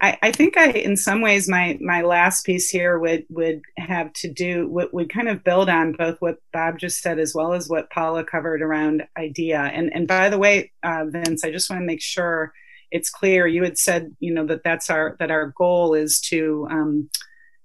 I, 0.00 0.18
I, 0.22 0.32
think 0.32 0.56
I, 0.56 0.70
in 0.70 0.96
some 0.96 1.22
ways, 1.22 1.48
my 1.48 1.78
my 1.80 2.02
last 2.02 2.44
piece 2.44 2.68
here 2.68 2.98
would 2.98 3.24
would 3.30 3.62
have 3.78 4.12
to 4.14 4.28
do 4.30 4.68
would, 4.68 4.92
would 4.92 5.12
kind 5.12 5.28
of 5.28 5.44
build 5.44 5.68
on 5.68 5.92
both 5.92 6.20
what 6.20 6.38
Bob 6.52 6.78
just 6.78 7.00
said 7.00 7.18
as 7.18 7.34
well 7.34 7.52
as 7.52 7.68
what 7.68 7.90
Paula 7.90 8.24
covered 8.24 8.60
around 8.60 9.04
idea. 9.16 9.60
And 9.60 9.92
and 9.94 10.06
by 10.06 10.28
the 10.28 10.38
way, 10.38 10.72
uh, 10.82 11.04
Vince, 11.08 11.44
I 11.44 11.50
just 11.50 11.70
want 11.70 11.80
to 11.80 11.86
make 11.86 12.02
sure 12.02 12.52
it's 12.90 13.10
clear. 13.10 13.46
You 13.46 13.64
had 13.64 13.78
said, 13.78 14.14
you 14.20 14.32
know, 14.34 14.46
that 14.46 14.62
that's 14.64 14.90
our 14.90 15.16
that 15.20 15.30
our 15.30 15.54
goal 15.56 15.94
is 15.94 16.20
to, 16.28 16.66
um, 16.70 17.08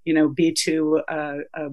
you 0.06 0.14
know, 0.14 0.30
be 0.30 0.54
to 0.66 1.02
a, 1.08 1.40
a 1.54 1.70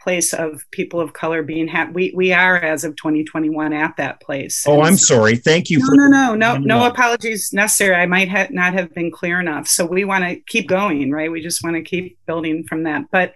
place 0.00 0.32
of 0.32 0.64
people 0.70 1.00
of 1.00 1.12
color 1.12 1.42
being 1.42 1.68
happy. 1.68 1.92
We 1.92 2.12
we 2.16 2.32
are 2.32 2.56
as 2.56 2.84
of 2.84 2.96
2021 2.96 3.72
at 3.72 3.96
that 3.96 4.20
place. 4.20 4.64
Oh, 4.66 4.82
I'm 4.82 4.96
sorry. 4.96 5.36
Thank 5.36 5.70
you. 5.70 5.78
No, 5.78 5.86
for- 5.86 5.96
no, 5.96 6.34
no, 6.34 6.34
no, 6.34 6.56
no 6.56 6.86
apologies 6.86 7.52
necessary. 7.52 7.94
I 7.94 8.06
might 8.06 8.28
ha- 8.28 8.48
not 8.50 8.74
have 8.74 8.92
been 8.94 9.10
clear 9.10 9.40
enough. 9.40 9.68
So 9.68 9.84
we 9.84 10.04
want 10.04 10.24
to 10.24 10.40
keep 10.46 10.68
going, 10.68 11.10
right? 11.10 11.30
We 11.30 11.40
just 11.42 11.62
want 11.62 11.76
to 11.76 11.82
keep 11.82 12.18
building 12.26 12.64
from 12.68 12.84
that. 12.84 13.04
But, 13.12 13.34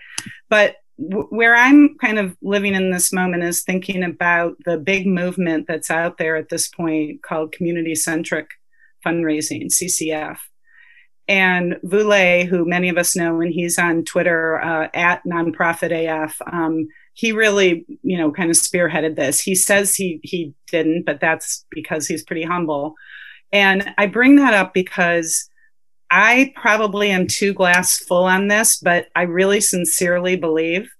but 0.48 0.76
w- 0.98 1.28
where 1.30 1.54
I'm 1.54 1.96
kind 2.00 2.18
of 2.18 2.36
living 2.42 2.74
in 2.74 2.90
this 2.90 3.12
moment 3.12 3.42
is 3.42 3.62
thinking 3.62 4.02
about 4.02 4.56
the 4.64 4.78
big 4.78 5.06
movement 5.06 5.66
that's 5.68 5.90
out 5.90 6.18
there 6.18 6.36
at 6.36 6.48
this 6.48 6.68
point 6.68 7.22
called 7.22 7.52
community 7.52 7.94
centric 7.94 8.48
fundraising, 9.04 9.66
CCF 9.66 10.38
and 11.26 11.76
Vu 11.82 12.06
Le, 12.06 12.44
who 12.44 12.66
many 12.66 12.88
of 12.88 12.98
us 12.98 13.16
know, 13.16 13.40
and 13.40 13.52
he's 13.52 13.78
on 13.78 14.04
Twitter 14.04 14.60
uh, 14.60 14.88
at 14.92 15.22
nonprofit 15.24 15.90
AF, 15.92 16.40
um, 16.52 16.86
he 17.14 17.32
really, 17.32 17.86
you 18.02 18.18
know, 18.18 18.30
kind 18.30 18.50
of 18.50 18.56
spearheaded 18.56 19.16
this. 19.16 19.40
He 19.40 19.54
says 19.54 19.94
he 19.94 20.20
he 20.22 20.52
didn't, 20.70 21.04
but 21.06 21.20
that's 21.20 21.64
because 21.70 22.06
he's 22.06 22.24
pretty 22.24 22.42
humble. 22.42 22.94
And 23.52 23.94
I 23.96 24.06
bring 24.06 24.36
that 24.36 24.52
up 24.52 24.74
because 24.74 25.48
I 26.10 26.52
probably 26.56 27.10
am 27.10 27.26
too 27.26 27.54
glass 27.54 27.98
full 27.98 28.24
on 28.24 28.48
this, 28.48 28.78
but 28.82 29.06
I 29.16 29.22
really 29.22 29.60
sincerely 29.60 30.36
believe 30.36 30.90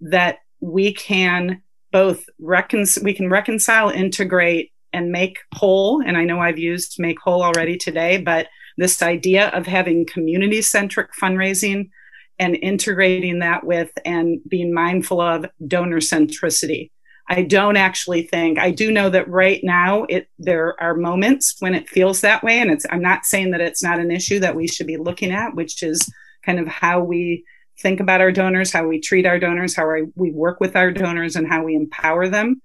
that 0.00 0.38
we 0.60 0.92
can 0.92 1.62
both 1.90 2.24
reconcile, 2.38 3.04
we 3.04 3.14
can 3.14 3.30
reconcile, 3.30 3.88
integrate, 3.88 4.70
and 4.92 5.10
make 5.10 5.38
whole. 5.54 6.02
And 6.04 6.16
I 6.16 6.24
know 6.24 6.40
I've 6.40 6.58
used 6.58 6.96
make 6.98 7.18
whole 7.20 7.42
already 7.42 7.76
today, 7.76 8.18
but 8.18 8.48
this 8.78 9.02
idea 9.02 9.48
of 9.48 9.66
having 9.66 10.06
community 10.06 10.62
centric 10.62 11.10
fundraising 11.20 11.90
and 12.38 12.56
integrating 12.56 13.40
that 13.40 13.64
with 13.64 13.90
and 14.04 14.38
being 14.48 14.72
mindful 14.72 15.20
of 15.20 15.44
donor 15.66 15.98
centricity. 15.98 16.90
I 17.28 17.42
don't 17.42 17.76
actually 17.76 18.22
think 18.22 18.58
I 18.58 18.70
do 18.70 18.90
know 18.90 19.10
that 19.10 19.28
right 19.28 19.60
now 19.62 20.04
it 20.04 20.28
there 20.38 20.80
are 20.80 20.94
moments 20.94 21.56
when 21.58 21.74
it 21.74 21.88
feels 21.88 22.22
that 22.22 22.42
way 22.42 22.58
and 22.60 22.70
it's 22.70 22.86
I'm 22.88 23.02
not 23.02 23.26
saying 23.26 23.50
that 23.50 23.60
it's 23.60 23.82
not 23.82 23.98
an 23.98 24.10
issue 24.10 24.40
that 24.40 24.56
we 24.56 24.66
should 24.66 24.86
be 24.86 24.96
looking 24.96 25.30
at 25.30 25.54
which 25.54 25.82
is 25.82 26.10
kind 26.46 26.58
of 26.58 26.66
how 26.68 27.02
we 27.02 27.44
think 27.80 28.00
about 28.00 28.20
our 28.20 28.32
donors, 28.32 28.72
how 28.72 28.86
we 28.86 29.00
treat 29.00 29.26
our 29.26 29.38
donors, 29.38 29.74
how 29.74 29.88
we 30.14 30.32
work 30.32 30.58
with 30.60 30.74
our 30.74 30.90
donors 30.90 31.36
and 31.36 31.46
how 31.46 31.62
we 31.62 31.76
empower 31.76 32.28
them. 32.28 32.60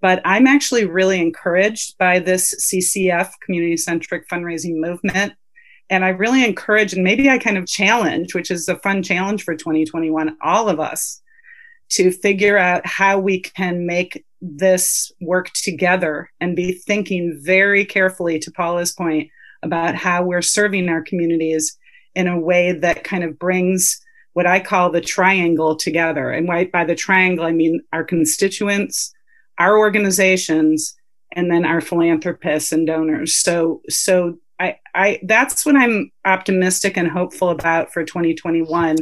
But 0.00 0.22
I'm 0.24 0.46
actually 0.46 0.86
really 0.86 1.20
encouraged 1.20 1.98
by 1.98 2.18
this 2.18 2.54
CCF 2.72 3.30
community 3.44 3.76
centric 3.76 4.28
fundraising 4.28 4.76
movement 4.76 5.34
and 5.90 6.04
I 6.04 6.10
really 6.10 6.44
encourage, 6.44 6.92
and 6.92 7.02
maybe 7.02 7.30
I 7.30 7.38
kind 7.38 7.56
of 7.56 7.66
challenge, 7.66 8.34
which 8.34 8.50
is 8.50 8.68
a 8.68 8.78
fun 8.78 9.02
challenge 9.02 9.44
for 9.44 9.54
2021, 9.54 10.36
all 10.42 10.68
of 10.68 10.80
us 10.80 11.20
to 11.90 12.10
figure 12.10 12.58
out 12.58 12.86
how 12.86 13.18
we 13.18 13.40
can 13.40 13.86
make 13.86 14.24
this 14.42 15.10
work 15.20 15.50
together 15.52 16.30
and 16.40 16.54
be 16.54 16.72
thinking 16.72 17.40
very 17.42 17.84
carefully, 17.84 18.38
to 18.38 18.50
Paula's 18.50 18.92
point, 18.92 19.30
about 19.62 19.94
how 19.94 20.22
we're 20.22 20.42
serving 20.42 20.88
our 20.88 21.02
communities 21.02 21.76
in 22.14 22.28
a 22.28 22.38
way 22.38 22.72
that 22.72 23.04
kind 23.04 23.24
of 23.24 23.38
brings 23.38 24.00
what 24.34 24.46
I 24.46 24.60
call 24.60 24.90
the 24.90 25.00
triangle 25.00 25.74
together. 25.74 26.30
And 26.30 26.46
by 26.46 26.84
the 26.84 26.94
triangle, 26.94 27.44
I 27.44 27.52
mean 27.52 27.80
our 27.92 28.04
constituents, 28.04 29.12
our 29.58 29.78
organizations, 29.78 30.94
and 31.34 31.50
then 31.50 31.64
our 31.64 31.80
philanthropists 31.80 32.70
and 32.70 32.86
donors. 32.86 33.34
So, 33.34 33.82
so 33.88 34.38
I, 34.60 34.78
I, 34.94 35.20
that's 35.22 35.64
what 35.64 35.76
I'm 35.76 36.10
optimistic 36.24 36.96
and 36.96 37.08
hopeful 37.08 37.50
about 37.50 37.92
for 37.92 38.04
2021. 38.04 38.96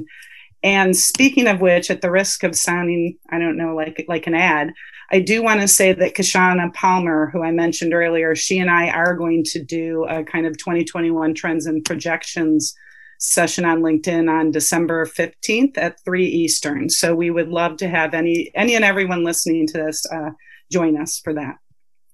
And 0.62 0.96
speaking 0.96 1.46
of 1.46 1.60
which, 1.60 1.90
at 1.90 2.00
the 2.00 2.10
risk 2.10 2.42
of 2.42 2.56
sounding, 2.56 3.18
I 3.30 3.38
don't 3.38 3.56
know, 3.56 3.74
like 3.74 4.04
like 4.08 4.26
an 4.26 4.34
ad, 4.34 4.72
I 5.10 5.20
do 5.20 5.42
want 5.42 5.60
to 5.60 5.68
say 5.68 5.92
that 5.92 6.14
Kishshana 6.14 6.74
Palmer, 6.74 7.30
who 7.30 7.42
I 7.42 7.52
mentioned 7.52 7.94
earlier, 7.94 8.34
she 8.34 8.58
and 8.58 8.70
I 8.70 8.88
are 8.88 9.14
going 9.14 9.44
to 9.44 9.62
do 9.62 10.04
a 10.08 10.24
kind 10.24 10.46
of 10.46 10.58
2021 10.58 11.34
trends 11.34 11.66
and 11.66 11.84
projections 11.84 12.74
session 13.18 13.64
on 13.64 13.80
LinkedIn 13.80 14.28
on 14.28 14.50
December 14.50 15.06
15th 15.06 15.78
at 15.78 16.02
3 16.04 16.26
Eastern. 16.26 16.90
So 16.90 17.14
we 17.14 17.30
would 17.30 17.48
love 17.48 17.76
to 17.78 17.88
have 17.88 18.12
any 18.12 18.50
any 18.54 18.74
and 18.74 18.84
everyone 18.84 19.24
listening 19.24 19.66
to 19.68 19.74
this 19.74 20.04
uh, 20.12 20.30
join 20.70 21.00
us 21.00 21.20
for 21.22 21.32
that. 21.34 21.56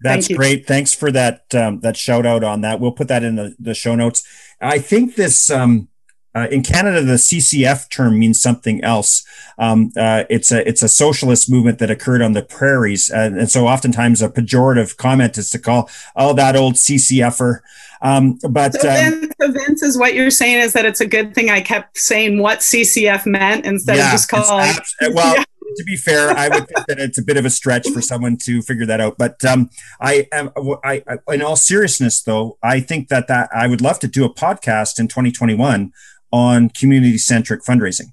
That's 0.03 0.26
Thank 0.26 0.38
great. 0.38 0.66
Thanks 0.66 0.94
for 0.94 1.11
that 1.12 1.55
um, 1.55 1.80
that 1.80 1.96
shout 1.96 2.26
out 2.26 2.42
on 2.44 2.61
that. 2.62 2.80
We'll 2.80 2.92
put 2.92 3.09
that 3.09 3.22
in 3.22 3.36
the, 3.36 3.55
the 3.59 3.74
show 3.74 3.94
notes. 3.94 4.26
I 4.61 4.78
think 4.78 5.16
this 5.16 5.50
um, 5.50 5.88
uh, 6.34 6.48
in 6.50 6.62
Canada, 6.62 7.03
the 7.03 7.14
CCF 7.14 7.90
term 7.90 8.18
means 8.18 8.40
something 8.40 8.82
else. 8.82 9.24
Um, 9.59 9.92
uh, 9.96 10.24
it's 10.30 10.50
a 10.50 10.66
it's 10.66 10.82
a 10.82 10.88
socialist 10.88 11.50
movement 11.50 11.78
that 11.78 11.90
occurred 11.90 12.22
on 12.22 12.32
the 12.32 12.42
prairies, 12.42 13.11
and, 13.11 13.38
and, 13.38 13.50
so 13.50 13.68
oftentimes 13.68 14.22
a 14.22 14.30
pejorative 14.30 14.96
comment 14.96 15.36
is 15.36 15.50
to 15.50 15.59
call 15.59 15.90
oh 16.16 16.32
that 16.34 16.57
old 16.57 16.74
CCFer. 16.74 17.61
Um, 18.00 18.38
but 18.48 18.74
so, 18.74 18.90
um, 18.90 19.30
so 19.40 19.53
Vince 19.53 19.82
is 19.82 19.98
what 19.98 20.14
you're 20.14 20.30
saying 20.30 20.61
is 20.61 20.72
that 20.72 20.86
it's 20.86 21.00
a 21.00 21.07
good 21.07 21.34
thing 21.34 21.50
I 21.50 21.61
kept 21.61 21.98
saying 21.98 22.38
what 22.38 22.61
CCF 22.61 23.26
meant 23.26 23.66
instead 23.66 23.98
yeah, 23.98 24.07
of 24.07 24.12
just 24.12 24.28
calling. 24.28 24.70
Abs- 24.70 24.96
well, 25.12 25.34
yeah. 25.36 25.44
To 25.76 25.84
be 25.84 25.96
fair, 25.96 26.30
I 26.30 26.48
would 26.48 26.66
think 26.68 26.86
that 26.86 26.98
it's 26.98 27.18
a 27.18 27.22
bit 27.22 27.36
of 27.36 27.44
a 27.44 27.50
stretch 27.50 27.88
for 27.88 28.00
someone 28.00 28.36
to 28.44 28.62
figure 28.62 28.86
that 28.86 29.00
out. 29.00 29.16
But 29.18 29.44
um, 29.44 29.70
I 30.00 30.28
am, 30.32 30.50
I, 30.84 31.02
I, 31.06 31.34
in 31.34 31.42
all 31.42 31.56
seriousness, 31.56 32.22
though, 32.22 32.58
I 32.62 32.80
think 32.80 33.08
that 33.08 33.28
that 33.28 33.50
I 33.54 33.66
would 33.66 33.80
love 33.80 33.98
to 34.00 34.08
do 34.08 34.24
a 34.24 34.34
podcast 34.34 34.98
in 34.98 35.08
2021 35.08 35.92
on 36.32 36.70
community 36.70 37.18
centric 37.18 37.62
fundraising. 37.62 38.12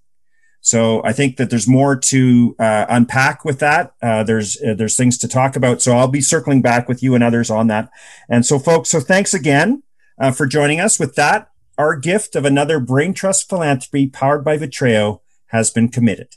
So 0.62 1.02
I 1.06 1.14
think 1.14 1.38
that 1.38 1.50
there's 1.50 1.68
more 1.68 1.96
to 1.96 2.56
uh, 2.60 2.86
unpack 2.90 3.46
with 3.46 3.60
that. 3.60 3.94
Uh, 4.02 4.24
there's 4.24 4.62
uh, 4.62 4.74
there's 4.74 4.98
things 4.98 5.18
to 5.20 5.28
talk 5.28 5.56
about. 5.56 5.82
So 5.82 5.94
I'll 5.94 6.10
be 6.10 6.22
circling 6.22 6.62
back 6.62 6.88
with 6.88 7.02
you 7.02 7.16
and 7.16 7.24
others 7.24 7.50
on 7.50 7.68
that. 7.68 7.90
And 8.28 8.46
so, 8.46 8.60
folks, 8.60 8.90
so 8.90 9.00
thanks 9.00 9.34
again 9.34 9.84
uh, 10.20 10.32
for 10.32 10.46
joining 10.46 10.80
us. 10.80 11.00
With 11.00 11.16
that, 11.16 11.50
our 11.78 11.96
gift 11.96 12.36
of 12.36 12.44
another 12.44 12.80
Brain 12.80 13.14
Trust 13.14 13.48
philanthropy 13.48 14.08
powered 14.08 14.44
by 14.44 14.58
Vitreo 14.58 15.22
has 15.48 15.72
been 15.72 15.90
committed. 15.90 16.36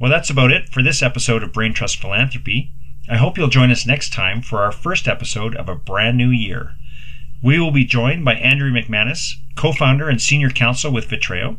Well, 0.00 0.10
that's 0.10 0.30
about 0.30 0.50
it 0.50 0.70
for 0.70 0.82
this 0.82 1.02
episode 1.02 1.42
of 1.42 1.52
Brain 1.52 1.74
Trust 1.74 2.00
Philanthropy. 2.00 2.72
I 3.06 3.18
hope 3.18 3.36
you'll 3.36 3.48
join 3.48 3.70
us 3.70 3.84
next 3.84 4.14
time 4.14 4.40
for 4.40 4.62
our 4.62 4.72
first 4.72 5.06
episode 5.06 5.54
of 5.54 5.68
a 5.68 5.74
brand 5.74 6.16
new 6.16 6.30
year. 6.30 6.74
We 7.42 7.60
will 7.60 7.70
be 7.70 7.84
joined 7.84 8.24
by 8.24 8.36
Andrew 8.36 8.70
McManus, 8.70 9.34
co 9.56 9.72
founder 9.72 10.08
and 10.08 10.18
senior 10.18 10.48
counsel 10.48 10.90
with 10.90 11.08
Vitreo, 11.08 11.58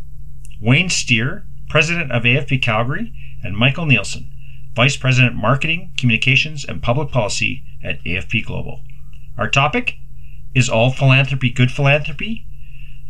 Wayne 0.59 0.89
Steer, 0.89 1.45
president 1.69 2.11
of 2.11 2.23
AFP 2.23 2.63
Calgary, 2.63 3.13
and 3.43 3.55
Michael 3.55 3.85
Nilsen, 3.85 4.25
vice 4.73 4.97
president 4.97 5.35
marketing, 5.35 5.91
communications, 5.95 6.65
and 6.65 6.81
public 6.81 7.11
policy 7.11 7.63
at 7.83 8.03
AFP 8.05 8.43
Global. 8.43 8.81
Our 9.37 9.51
topic 9.51 9.97
is 10.55 10.67
all 10.67 10.89
philanthropy 10.89 11.51
good 11.51 11.69
philanthropy? 11.69 12.47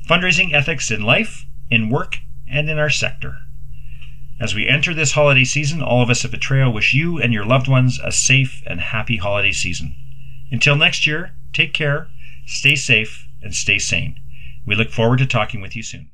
Fundraising 0.05 0.51
ethics 0.51 0.91
in 0.91 1.03
life, 1.03 1.45
in 1.69 1.89
work, 1.89 2.17
and 2.49 2.69
in 2.69 2.77
our 2.77 2.89
sector. 2.89 3.37
As 4.41 4.55
we 4.55 4.67
enter 4.67 4.93
this 4.93 5.11
holiday 5.11 5.43
season, 5.43 5.83
all 5.83 6.01
of 6.01 6.09
us 6.09 6.25
at 6.25 6.31
Vitreo 6.31 6.73
wish 6.73 6.93
you 6.93 7.19
and 7.19 7.31
your 7.31 7.45
loved 7.45 7.67
ones 7.67 7.99
a 8.03 8.11
safe 8.11 8.63
and 8.65 8.81
happy 8.81 9.17
holiday 9.17 9.51
season. 9.51 9.95
Until 10.51 10.75
next 10.75 11.05
year, 11.05 11.33
take 11.53 11.73
care 11.73 12.09
Stay 12.45 12.75
safe 12.75 13.27
and 13.41 13.55
stay 13.55 13.79
sane. 13.79 14.19
We 14.65 14.75
look 14.75 14.89
forward 14.89 15.19
to 15.19 15.25
talking 15.25 15.61
with 15.61 15.75
you 15.75 15.83
soon. 15.83 16.11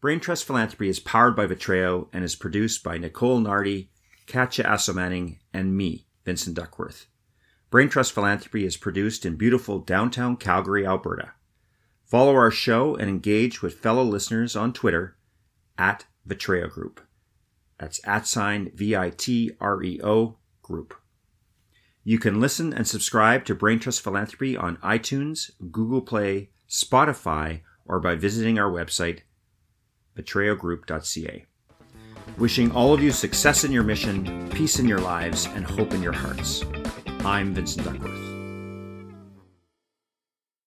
Brain 0.00 0.20
Trust 0.20 0.44
Philanthropy 0.44 0.88
is 0.88 1.00
powered 1.00 1.36
by 1.36 1.46
Vitreo 1.46 2.08
and 2.12 2.24
is 2.24 2.36
produced 2.36 2.82
by 2.82 2.96
Nicole 2.96 3.40
Nardi, 3.40 3.90
Katja 4.26 4.62
Asselmanning, 4.62 5.38
and 5.52 5.76
me, 5.76 6.06
Vincent 6.24 6.56
Duckworth. 6.56 7.06
Brain 7.70 7.88
Trust 7.88 8.12
Philanthropy 8.12 8.64
is 8.64 8.76
produced 8.76 9.26
in 9.26 9.36
beautiful 9.36 9.78
downtown 9.78 10.36
Calgary, 10.36 10.86
Alberta. 10.86 11.32
Follow 12.04 12.34
our 12.34 12.50
show 12.50 12.96
and 12.96 13.08
engage 13.08 13.62
with 13.62 13.80
fellow 13.80 14.04
listeners 14.04 14.56
on 14.56 14.72
Twitter 14.72 15.16
at 15.76 16.06
Vitreo 16.28 16.70
Group. 16.70 17.00
That's 17.78 18.00
at 18.06 18.26
sign 18.26 18.70
V 18.74 18.94
I 18.94 19.10
T 19.10 19.52
R 19.60 19.82
E 19.82 20.00
O 20.02 20.36
Group. 20.62 20.94
You 22.04 22.18
can 22.18 22.40
listen 22.40 22.72
and 22.72 22.86
subscribe 22.86 23.44
to 23.44 23.54
Brain 23.54 23.78
Trust 23.78 24.00
Philanthropy 24.02 24.56
on 24.56 24.78
iTunes, 24.78 25.50
Google 25.70 26.00
Play, 26.00 26.50
Spotify, 26.68 27.60
or 27.84 28.00
by 28.00 28.14
visiting 28.14 28.58
our 28.58 28.70
website, 28.70 29.20
vitreogroup.ca. 30.16 31.46
Wishing 32.38 32.70
all 32.72 32.94
of 32.94 33.02
you 33.02 33.10
success 33.10 33.64
in 33.64 33.72
your 33.72 33.82
mission, 33.82 34.48
peace 34.50 34.78
in 34.78 34.86
your 34.86 35.00
lives, 35.00 35.46
and 35.46 35.64
hope 35.64 35.92
in 35.92 36.02
your 36.02 36.12
hearts. 36.12 36.64
I'm 37.24 37.54
Vincent 37.54 37.84
Duckworth. 37.84 38.29